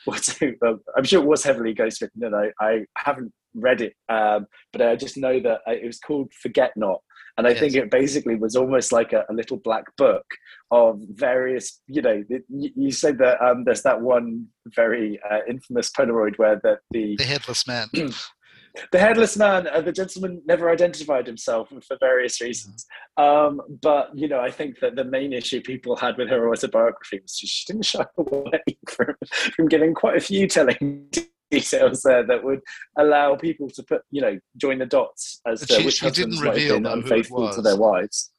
I'm 0.96 1.04
sure 1.04 1.22
it 1.22 1.26
was 1.26 1.44
heavily 1.44 1.72
ghostwritten, 1.72 2.22
and 2.22 2.34
I, 2.34 2.50
I 2.60 2.84
haven't 2.96 3.32
read 3.54 3.80
it, 3.80 3.94
um, 4.08 4.46
but 4.72 4.82
I 4.82 4.96
just 4.96 5.16
know 5.16 5.38
that 5.38 5.60
uh, 5.68 5.72
it 5.72 5.86
was 5.86 6.00
called 6.00 6.32
Forget 6.42 6.72
Not. 6.76 7.00
And 7.38 7.46
I 7.46 7.50
yes. 7.50 7.60
think 7.60 7.74
it 7.74 7.90
basically 7.90 8.34
was 8.34 8.56
almost 8.56 8.92
like 8.92 9.12
a, 9.12 9.24
a, 9.28 9.34
little 9.34 9.58
black 9.58 9.84
book 9.96 10.24
of 10.70 11.00
various, 11.10 11.80
you 11.86 12.00
know, 12.00 12.24
you, 12.28 12.70
you 12.74 12.90
said 12.90 13.18
that 13.18 13.40
um, 13.42 13.64
there's 13.64 13.82
that 13.82 14.00
one 14.00 14.46
very 14.74 15.20
uh, 15.30 15.40
infamous 15.48 15.90
Polaroid 15.90 16.38
where 16.38 16.58
the, 16.62 16.78
the, 16.92 17.14
the 17.16 17.24
headless 17.24 17.66
man 17.66 17.88
the 18.92 18.98
headless 18.98 19.36
man, 19.36 19.66
uh, 19.68 19.80
the 19.80 19.92
gentleman 19.92 20.42
never 20.46 20.70
identified 20.70 21.26
himself 21.26 21.68
for 21.68 21.96
various 22.00 22.40
reasons. 22.40 22.86
Um, 23.16 23.60
but 23.82 24.10
you 24.14 24.28
know, 24.28 24.40
I 24.40 24.50
think 24.50 24.80
that 24.80 24.96
the 24.96 25.04
main 25.04 25.32
issue 25.32 25.60
people 25.60 25.96
had 25.96 26.16
with 26.16 26.28
her 26.28 26.48
autobiography 26.50 27.20
was 27.20 27.36
she 27.36 27.64
didn't 27.66 27.84
shy 27.86 28.04
away 28.16 28.60
from, 28.88 29.14
from 29.54 29.68
giving 29.68 29.94
quite 29.94 30.16
a 30.16 30.20
few 30.20 30.46
telling 30.46 31.08
details 31.50 32.02
there 32.02 32.26
that 32.26 32.42
would 32.42 32.60
allow 32.98 33.36
people 33.36 33.68
to 33.70 33.82
put, 33.82 34.02
you 34.10 34.20
know, 34.20 34.38
join 34.56 34.78
the 34.78 34.86
dots 34.86 35.40
as 35.46 35.60
to 35.60 35.74
she, 35.74 35.84
which 35.84 35.96
she 35.96 36.26
might 36.26 36.58
have 36.58 36.82
been 36.82 36.86
unfaithful 36.86 37.52
to 37.52 37.62
their 37.62 37.76
wives. 37.76 38.32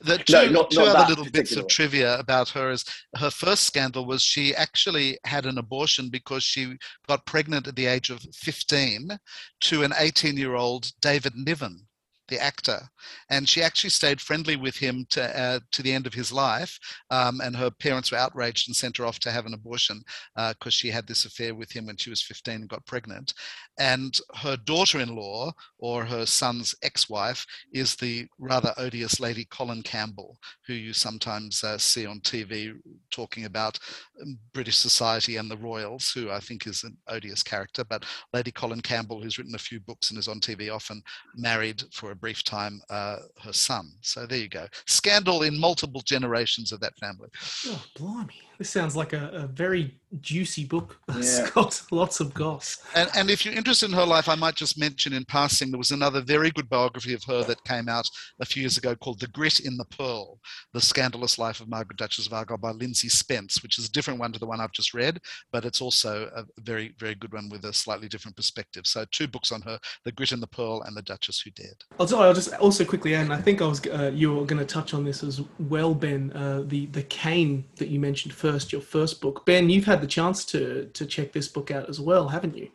The 0.00 0.18
two, 0.18 0.32
no, 0.32 0.46
not, 0.50 0.70
two 0.70 0.78
not 0.80 0.96
other 0.96 1.08
little 1.08 1.30
bits 1.30 1.56
of 1.56 1.66
trivia 1.68 2.18
about 2.18 2.48
her 2.50 2.70
is 2.70 2.84
her 3.16 3.30
first 3.30 3.64
scandal 3.64 4.06
was 4.06 4.22
she 4.22 4.54
actually 4.54 5.18
had 5.24 5.46
an 5.46 5.58
abortion 5.58 6.08
because 6.10 6.42
she 6.42 6.76
got 7.08 7.26
pregnant 7.26 7.66
at 7.68 7.76
the 7.76 7.86
age 7.86 8.10
of 8.10 8.20
15 8.34 9.18
to 9.62 9.82
an 9.82 9.92
18 9.96 10.36
year 10.36 10.54
old 10.54 10.90
David 11.00 11.34
Niven 11.36 11.86
the 12.30 12.42
actor, 12.42 12.80
and 13.28 13.48
she 13.48 13.62
actually 13.62 13.90
stayed 13.90 14.20
friendly 14.20 14.56
with 14.56 14.76
him 14.76 15.06
to 15.10 15.38
uh, 15.38 15.60
to 15.72 15.82
the 15.82 15.92
end 15.92 16.06
of 16.06 16.14
his 16.14 16.32
life. 16.32 16.78
Um, 17.10 17.40
and 17.40 17.54
her 17.56 17.70
parents 17.70 18.10
were 18.10 18.18
outraged 18.18 18.68
and 18.68 18.76
sent 18.76 18.96
her 18.96 19.06
off 19.06 19.18
to 19.20 19.30
have 19.30 19.46
an 19.46 19.54
abortion 19.54 20.02
because 20.34 20.54
uh, 20.66 20.70
she 20.70 20.88
had 20.88 21.06
this 21.06 21.24
affair 21.24 21.54
with 21.54 21.70
him 21.70 21.86
when 21.86 21.96
she 21.96 22.10
was 22.10 22.22
15 22.22 22.54
and 22.54 22.68
got 22.68 22.86
pregnant. 22.86 23.34
And 23.78 24.18
her 24.36 24.56
daughter-in-law 24.56 25.52
or 25.78 26.04
her 26.04 26.26
son's 26.26 26.74
ex-wife 26.82 27.44
is 27.72 27.96
the 27.96 28.26
rather 28.38 28.72
odious 28.76 29.20
Lady 29.20 29.46
Colin 29.50 29.82
Campbell, 29.82 30.38
who 30.66 30.74
you 30.74 30.92
sometimes 30.92 31.64
uh, 31.64 31.78
see 31.78 32.06
on 32.06 32.20
TV 32.20 32.74
talking 33.10 33.44
about 33.44 33.78
um, 34.22 34.38
British 34.52 34.76
society 34.76 35.36
and 35.36 35.50
the 35.50 35.56
royals, 35.56 36.10
who 36.10 36.30
I 36.30 36.40
think 36.40 36.66
is 36.66 36.84
an 36.84 36.96
odious 37.08 37.42
character. 37.42 37.84
But 37.84 38.04
Lady 38.32 38.50
Colin 38.50 38.80
Campbell, 38.80 39.22
who's 39.22 39.38
written 39.38 39.54
a 39.54 39.58
few 39.58 39.80
books 39.80 40.10
and 40.10 40.18
is 40.18 40.28
on 40.28 40.40
TV 40.40 40.72
often, 40.72 41.02
married 41.34 41.82
for 41.92 42.10
a 42.10 42.16
brief 42.20 42.44
time 42.44 42.80
uh, 42.90 43.16
her 43.42 43.52
son. 43.52 43.90
So 44.02 44.26
there 44.26 44.38
you 44.38 44.48
go. 44.48 44.66
Scandal 44.86 45.42
in 45.42 45.58
multiple 45.58 46.02
generations 46.02 46.72
of 46.72 46.80
that 46.80 46.96
family. 46.98 47.28
Oh, 47.66 47.82
blimey. 47.96 48.49
This 48.60 48.68
sounds 48.68 48.94
like 48.94 49.14
a, 49.14 49.30
a 49.32 49.46
very 49.46 49.98
juicy 50.20 50.66
book. 50.66 50.98
It's 51.20 51.38
yeah. 51.38 51.50
got 51.54 51.82
lots 51.90 52.20
of 52.20 52.32
goss. 52.34 52.82
And, 52.94 53.10
and 53.16 53.30
if 53.30 53.44
you're 53.44 53.54
interested 53.54 53.90
in 53.90 53.96
her 53.96 54.06
life, 54.06 54.28
I 54.28 54.34
might 54.34 54.54
just 54.54 54.78
mention 54.78 55.12
in 55.12 55.24
passing 55.24 55.70
there 55.70 55.78
was 55.78 55.90
another 55.90 56.20
very 56.20 56.50
good 56.50 56.68
biography 56.68 57.14
of 57.14 57.22
her 57.24 57.42
that 57.44 57.62
came 57.64 57.88
out 57.88 58.08
a 58.40 58.46
few 58.46 58.62
years 58.62 58.78
ago 58.78 58.94
called 58.94 59.20
The 59.20 59.28
Grit 59.28 59.60
in 59.60 59.76
the 59.76 59.84
Pearl 59.86 60.38
The 60.72 60.80
Scandalous 60.80 61.38
Life 61.38 61.60
of 61.60 61.68
Margaret 61.68 61.98
Duchess 61.98 62.26
of 62.26 62.32
Argyll 62.32 62.58
by 62.58 62.72
Lyndsy 62.72 63.10
Spence, 63.10 63.62
which 63.62 63.78
is 63.78 63.86
a 63.86 63.92
different 63.92 64.20
one 64.20 64.32
to 64.32 64.38
the 64.38 64.46
one 64.46 64.60
I've 64.60 64.72
just 64.72 64.94
read, 64.94 65.20
but 65.52 65.64
it's 65.64 65.80
also 65.80 66.30
a 66.34 66.44
very, 66.60 66.94
very 66.98 67.14
good 67.14 67.32
one 67.32 67.48
with 67.48 67.64
a 67.64 67.72
slightly 67.72 68.08
different 68.08 68.36
perspective. 68.36 68.86
So, 68.86 69.04
two 69.10 69.26
books 69.26 69.52
on 69.52 69.62
her 69.62 69.78
The 70.04 70.12
Grit 70.12 70.32
in 70.32 70.40
the 70.40 70.46
Pearl 70.46 70.82
and 70.82 70.96
The 70.96 71.02
Duchess 71.02 71.40
Who 71.40 71.50
Dared. 71.50 71.82
I'll, 71.98 72.14
I'll 72.16 72.34
just 72.34 72.52
also 72.54 72.84
quickly 72.84 73.14
add, 73.14 73.24
and 73.24 73.32
I 73.32 73.40
think 73.40 73.62
I 73.62 73.66
was 73.66 73.84
uh, 73.86 74.10
you 74.14 74.34
were 74.34 74.44
going 74.44 74.64
to 74.64 74.74
touch 74.74 74.94
on 74.94 75.04
this 75.04 75.22
as 75.22 75.40
well, 75.58 75.94
Ben, 75.94 76.32
uh, 76.34 76.62
the, 76.66 76.86
the 76.86 77.02
cane 77.04 77.64
that 77.76 77.88
you 77.88 77.98
mentioned 78.00 78.32
first, 78.32 78.49
your 78.72 78.82
first 78.82 79.20
book. 79.20 79.44
Ben, 79.46 79.70
you've 79.70 79.84
had 79.84 80.00
the 80.00 80.06
chance 80.06 80.44
to 80.46 80.86
to 80.92 81.06
check 81.06 81.32
this 81.32 81.48
book 81.48 81.70
out 81.70 81.88
as 81.88 82.00
well, 82.00 82.28
haven't 82.28 82.56
you? 82.56 82.70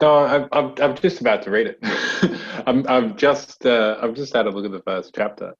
No, 0.00 0.24
I'm 0.24 0.48
I'm, 0.52 0.74
I'm 0.80 0.96
just 0.96 1.20
about 1.20 1.42
to 1.42 1.50
read 1.50 1.66
it. 1.66 1.78
I'm 2.66 2.86
I'm 2.86 3.16
just 3.16 3.66
uh, 3.66 3.98
I've 4.00 4.14
just 4.14 4.34
had 4.34 4.46
a 4.46 4.50
look 4.50 4.64
at 4.64 4.72
the 4.72 4.82
first 4.82 5.12
chapter, 5.14 5.54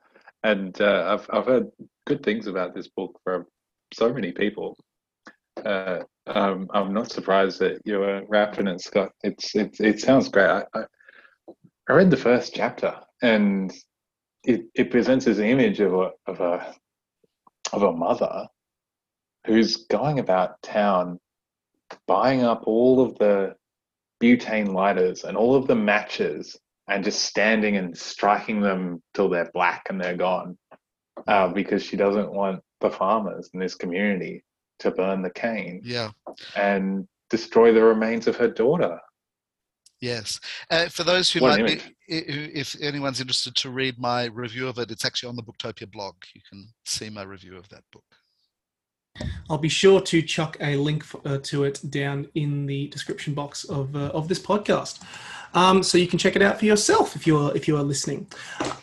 and 0.44 0.80
uh, 0.80 1.18
I've 1.18 1.28
I've 1.32 1.46
heard 1.46 1.70
good 2.06 2.22
things 2.22 2.46
about 2.46 2.74
this 2.74 2.88
book 2.88 3.18
from 3.24 3.46
so 3.92 4.12
many 4.12 4.32
people. 4.32 4.76
Uh, 5.64 6.00
um, 6.26 6.68
I'm 6.72 6.92
not 6.92 7.10
surprised 7.10 7.58
that 7.60 7.80
you 7.84 7.98
were 7.98 8.22
rapt 8.28 8.58
in 8.58 8.68
it, 8.68 8.80
Scott. 8.80 9.10
It's 9.22 9.54
it 9.54 9.76
it 9.80 10.00
sounds 10.00 10.28
great. 10.28 10.48
I, 10.48 10.64
I, 10.74 10.84
I 11.88 11.92
read 11.94 12.10
the 12.10 12.16
first 12.16 12.54
chapter, 12.54 12.94
and 13.22 13.72
it, 14.44 14.62
it 14.74 14.90
presents 14.90 15.24
this 15.24 15.38
image 15.38 15.80
of 15.80 15.94
a 15.94 16.10
of 16.26 16.40
a 16.40 16.74
of 17.72 17.82
a 17.82 17.92
mother 17.92 18.46
who's 19.48 19.86
going 19.86 20.18
about 20.18 20.60
town 20.62 21.18
buying 22.06 22.42
up 22.42 22.62
all 22.66 23.00
of 23.00 23.16
the 23.18 23.54
butane 24.22 24.72
lighters 24.72 25.24
and 25.24 25.36
all 25.36 25.54
of 25.54 25.66
the 25.66 25.74
matches 25.74 26.56
and 26.88 27.02
just 27.02 27.22
standing 27.22 27.76
and 27.76 27.96
striking 27.96 28.60
them 28.60 29.02
till 29.14 29.28
they're 29.28 29.50
black 29.54 29.86
and 29.88 30.00
they're 30.00 30.16
gone 30.16 30.56
uh, 31.26 31.48
because 31.48 31.82
she 31.82 31.96
doesn't 31.96 32.30
want 32.32 32.60
the 32.80 32.90
farmers 32.90 33.50
in 33.54 33.60
this 33.60 33.74
community 33.74 34.44
to 34.78 34.90
burn 34.90 35.22
the 35.22 35.30
cane 35.30 35.80
yeah. 35.82 36.10
and 36.54 37.08
destroy 37.30 37.72
the 37.72 37.82
remains 37.82 38.26
of 38.26 38.36
her 38.36 38.48
daughter. 38.48 38.98
Yes. 40.00 40.38
Uh, 40.70 40.88
for 40.88 41.02
those 41.02 41.30
who 41.30 41.40
what 41.40 41.58
might 41.58 41.66
be 41.66 41.94
if 42.06 42.76
anyone's 42.80 43.20
interested 43.20 43.54
to 43.56 43.70
read 43.70 43.98
my 43.98 44.26
review 44.26 44.68
of 44.68 44.78
it 44.78 44.90
it's 44.90 45.04
actually 45.04 45.28
on 45.28 45.36
the 45.36 45.42
booktopia 45.42 45.90
blog. 45.90 46.14
You 46.34 46.40
can 46.48 46.68
see 46.84 47.10
my 47.10 47.22
review 47.22 47.56
of 47.56 47.68
that 47.70 47.82
book 47.92 48.04
I'll 49.50 49.58
be 49.58 49.68
sure 49.68 50.00
to 50.00 50.22
chuck 50.22 50.56
a 50.60 50.76
link 50.76 51.04
for, 51.04 51.20
uh, 51.24 51.38
to 51.44 51.64
it 51.64 51.80
down 51.90 52.28
in 52.34 52.66
the 52.66 52.88
description 52.88 53.34
box 53.34 53.64
of 53.64 53.94
uh, 53.96 54.10
of 54.14 54.28
this 54.28 54.38
podcast. 54.38 55.00
Um, 55.54 55.82
so 55.82 55.98
you 55.98 56.06
can 56.06 56.18
check 56.18 56.36
it 56.36 56.42
out 56.42 56.58
for 56.58 56.64
yourself 56.64 57.16
if 57.16 57.26
you're 57.26 57.54
if 57.56 57.66
you 57.66 57.76
are 57.76 57.82
listening. 57.82 58.26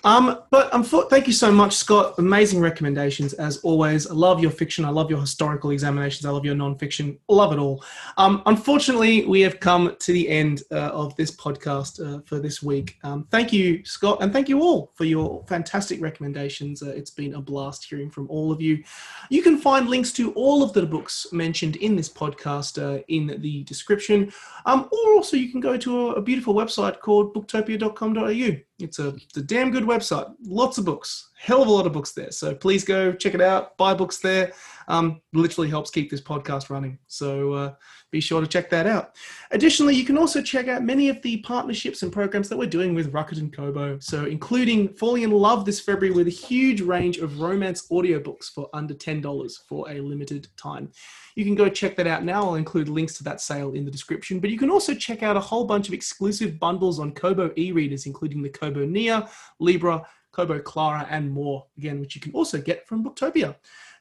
Um, 0.04 0.40
but 0.52 0.74
um, 0.74 0.84
thank 0.84 1.28
you 1.28 1.34
so 1.34 1.52
much, 1.52 1.74
Scott. 1.74 2.16
Amazing 2.18 2.60
recommendations 2.60 3.34
as 3.34 3.58
always. 3.58 4.08
I 4.08 4.14
love 4.14 4.40
your 4.40 4.52
fiction. 4.52 4.86
I 4.86 4.90
love 4.90 5.10
your 5.10 5.20
historical 5.20 5.72
examinations. 5.72 6.26
I 6.26 6.32
love 6.32 6.46
your 6.46 6.56
nonfiction. 6.56 7.18
Love 7.28 7.54
it 7.54 7.60
all. 7.60 7.84
Um, 8.18 8.42
unfortunately, 8.46 9.26
we 9.26 9.42
have 9.42 9.60
come 9.60 9.96
to 10.00 10.14
the 10.14 10.30
end 10.30 10.64
uh, 10.72 10.90
of 10.90 11.16
this 11.16 11.32
podcast 11.32 12.00
uh, 12.06 12.22
for 12.26 12.40
this 12.40 12.62
week. 12.62 12.98
Um, 13.04 13.28
thank 13.32 13.52
you, 13.54 13.84
Scott, 13.86 14.20
and 14.22 14.32
thank 14.32 14.50
you 14.50 14.62
all 14.62 14.92
for 14.96 15.06
your 15.06 15.44
fantastic 15.48 16.02
recommendations. 16.02 16.82
Uh, 16.82 16.90
it's 16.90 17.12
been 17.12 17.36
a 17.36 17.42
blast 17.42 17.86
hearing 17.86 18.10
from 18.10 18.28
all 18.30 18.52
of 18.52 18.62
you. 18.62 18.84
You 19.30 19.42
can 19.42 19.58
find 19.58 19.90
links 19.90 20.12
to 20.14 20.32
all 20.34 20.64
of 20.64 20.74
the 20.74 20.86
books 20.86 21.28
mentioned 21.32 21.76
in 21.78 21.96
this 21.96 22.10
podcast 22.10 22.82
uh, 22.82 23.04
in 23.08 23.28
the 23.40 23.64
description, 23.64 24.32
um, 24.66 24.90
or 24.92 25.14
also 25.14 25.38
you 25.38 25.52
can 25.52 25.60
go 25.62 25.78
to 25.78 26.10
a, 26.10 26.14
a 26.14 26.22
beautiful 26.22 26.55
website 26.56 27.00
called 27.00 27.34
booktopia.com.au. 27.34 28.60
It's 28.80 29.00
a, 29.00 29.10
it's 29.10 29.38
a 29.38 29.42
damn 29.42 29.72
good 29.72 29.84
website. 29.84 30.34
Lots 30.44 30.78
of 30.78 30.86
books, 30.86 31.30
hell 31.38 31.62
of 31.62 31.68
a 31.68 31.72
lot 31.72 31.86
of 31.86 31.94
books 31.94 32.12
there. 32.12 32.32
So 32.32 32.56
please 32.56 32.84
go 32.84 33.14
check 33.14 33.34
it 33.34 33.42
out. 33.42 33.78
Buy 33.78 33.94
books 33.94 34.18
there. 34.18 34.54
Um, 34.88 35.22
literally 35.34 35.70
helps 35.70 35.92
keep 35.92 36.10
this 36.10 36.22
podcast 36.22 36.70
running. 36.70 37.00
So 37.08 37.54
uh, 37.54 37.74
be 38.16 38.22
sure 38.22 38.40
to 38.40 38.48
check 38.48 38.70
that 38.70 38.88
out. 38.88 39.16
Additionally, 39.52 39.94
you 39.94 40.06
can 40.06 40.18
also 40.18 40.42
check 40.42 40.70
out 40.70 40.84
many 40.84 41.10
of 41.10 41.22
the 41.22 41.38
partnerships 41.42 42.02
and 42.02 42.14
programs 42.14 42.48
that 42.48 42.58
we're 42.58 42.66
doing 42.66 42.96
with 42.96 43.12
Rakuten 43.12 43.52
Kobo. 43.52 44.00
So 44.00 44.26
including 44.26 44.88
falling 44.94 45.24
in 45.24 45.32
love 45.32 45.66
this 45.66 45.82
February 45.82 46.16
with 46.16 46.28
a 46.28 46.32
huge 46.48 46.80
range 46.80 47.18
of 47.18 47.42
romance 47.42 47.90
audiobooks 47.90 48.46
for 48.46 48.70
under 48.74 48.94
$10 48.94 49.60
for 49.68 49.90
a 49.90 50.00
limited 50.00 50.48
time. 50.56 50.90
You 51.36 51.44
can 51.44 51.56
go 51.56 51.68
check 51.68 51.98
that 51.98 52.08
out 52.08 52.24
now. 52.24 52.44
I'll 52.44 52.56
include 52.56 52.88
links 52.88 53.18
to 53.18 53.24
that 53.26 53.42
sale 53.42 53.74
in 53.74 53.84
the 53.84 53.92
description. 53.92 54.40
But 54.40 54.50
you 54.50 54.58
can 54.58 54.70
also 54.70 54.96
check 54.96 55.22
out 55.22 55.36
a 55.36 55.42
whole 55.42 55.66
bunch 55.66 55.90
of 55.90 55.94
exclusive 55.94 56.58
bundles 56.58 57.02
on 57.02 57.12
Kobo 57.12 57.52
e-readers, 57.58 58.06
including 58.06 58.42
the 58.42 58.50
Kobo 58.50 58.86
Nia, 58.86 59.28
Libra, 59.60 60.06
Kobo 60.32 60.60
Clara, 60.60 61.06
and 61.10 61.30
more, 61.30 61.66
again, 61.78 62.00
which 62.00 62.16
you 62.16 62.22
can 62.22 62.32
also 62.32 62.62
get 62.62 62.88
from 62.88 63.04
Booktopia. 63.04 63.56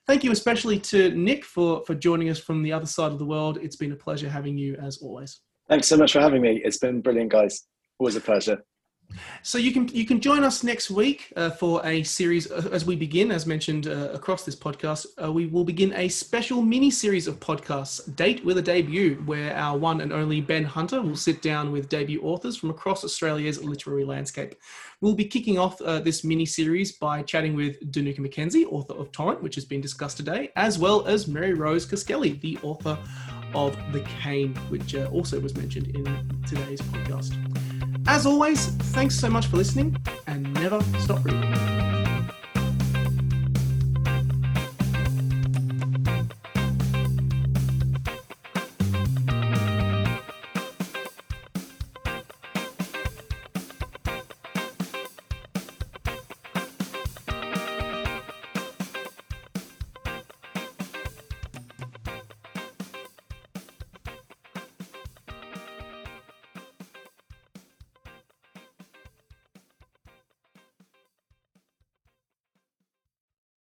Thank 0.06 0.22
you 0.22 0.32
especially 0.32 0.78
to 0.80 1.14
Nick 1.14 1.44
for, 1.44 1.82
for 1.86 1.94
joining 1.94 2.28
us 2.28 2.38
from 2.38 2.62
the 2.62 2.72
other 2.72 2.86
side 2.86 3.10
of 3.10 3.18
the 3.18 3.24
world. 3.24 3.58
It's 3.62 3.76
been 3.76 3.92
a 3.92 3.96
pleasure 3.96 4.28
having 4.28 4.58
you 4.58 4.76
as 4.76 4.98
always. 4.98 5.40
Thanks 5.68 5.86
so 5.86 5.96
much 5.96 6.12
for 6.12 6.20
having 6.20 6.42
me. 6.42 6.60
It's 6.62 6.76
been 6.76 7.00
brilliant, 7.00 7.32
guys. 7.32 7.62
Always 7.98 8.16
a 8.16 8.20
pleasure. 8.20 8.62
So 9.42 9.58
you 9.58 9.72
can 9.72 9.88
you 9.88 10.06
can 10.06 10.20
join 10.20 10.42
us 10.42 10.64
next 10.64 10.90
week 10.90 11.32
uh, 11.36 11.50
for 11.50 11.84
a 11.86 12.02
series 12.02 12.50
uh, 12.50 12.68
as 12.72 12.84
we 12.84 12.96
begin, 12.96 13.30
as 13.30 13.46
mentioned 13.46 13.86
uh, 13.86 14.10
across 14.12 14.44
this 14.44 14.56
podcast. 14.56 15.06
Uh, 15.22 15.30
we 15.32 15.46
will 15.46 15.64
begin 15.64 15.92
a 15.94 16.08
special 16.08 16.62
mini 16.62 16.90
series 16.90 17.26
of 17.26 17.40
podcasts, 17.40 18.14
date 18.16 18.44
with 18.44 18.58
a 18.58 18.62
debut, 18.62 19.16
where 19.26 19.54
our 19.56 19.76
one 19.76 20.00
and 20.00 20.12
only 20.12 20.40
Ben 20.40 20.64
Hunter 20.64 21.00
will 21.02 21.16
sit 21.16 21.42
down 21.42 21.72
with 21.72 21.88
debut 21.88 22.20
authors 22.22 22.56
from 22.56 22.70
across 22.70 23.04
Australia's 23.04 23.62
literary 23.62 24.04
landscape. 24.04 24.56
We'll 25.00 25.14
be 25.14 25.26
kicking 25.26 25.58
off 25.58 25.80
uh, 25.82 26.00
this 26.00 26.24
mini 26.24 26.46
series 26.46 26.92
by 26.92 27.22
chatting 27.22 27.54
with 27.54 27.92
Dinuka 27.92 28.20
McKenzie, 28.20 28.64
author 28.70 28.94
of 28.94 29.12
Torrent, 29.12 29.42
which 29.42 29.54
has 29.56 29.64
been 29.64 29.80
discussed 29.80 30.16
today, 30.16 30.50
as 30.56 30.78
well 30.78 31.06
as 31.06 31.28
Mary 31.28 31.54
Rose 31.54 31.86
Cuskelly, 31.86 32.40
the 32.40 32.58
author 32.62 32.98
of 33.54 33.76
The 33.92 34.00
Cane, 34.22 34.54
which 34.68 34.94
uh, 34.94 35.08
also 35.12 35.38
was 35.38 35.54
mentioned 35.56 35.88
in 35.88 36.42
today's 36.46 36.80
podcast. 36.80 37.73
As 38.06 38.26
always, 38.26 38.66
thanks 38.94 39.18
so 39.18 39.28
much 39.30 39.46
for 39.46 39.56
listening 39.56 39.96
and 40.26 40.52
never 40.54 40.80
stop 41.00 41.24
reading. 41.24 41.73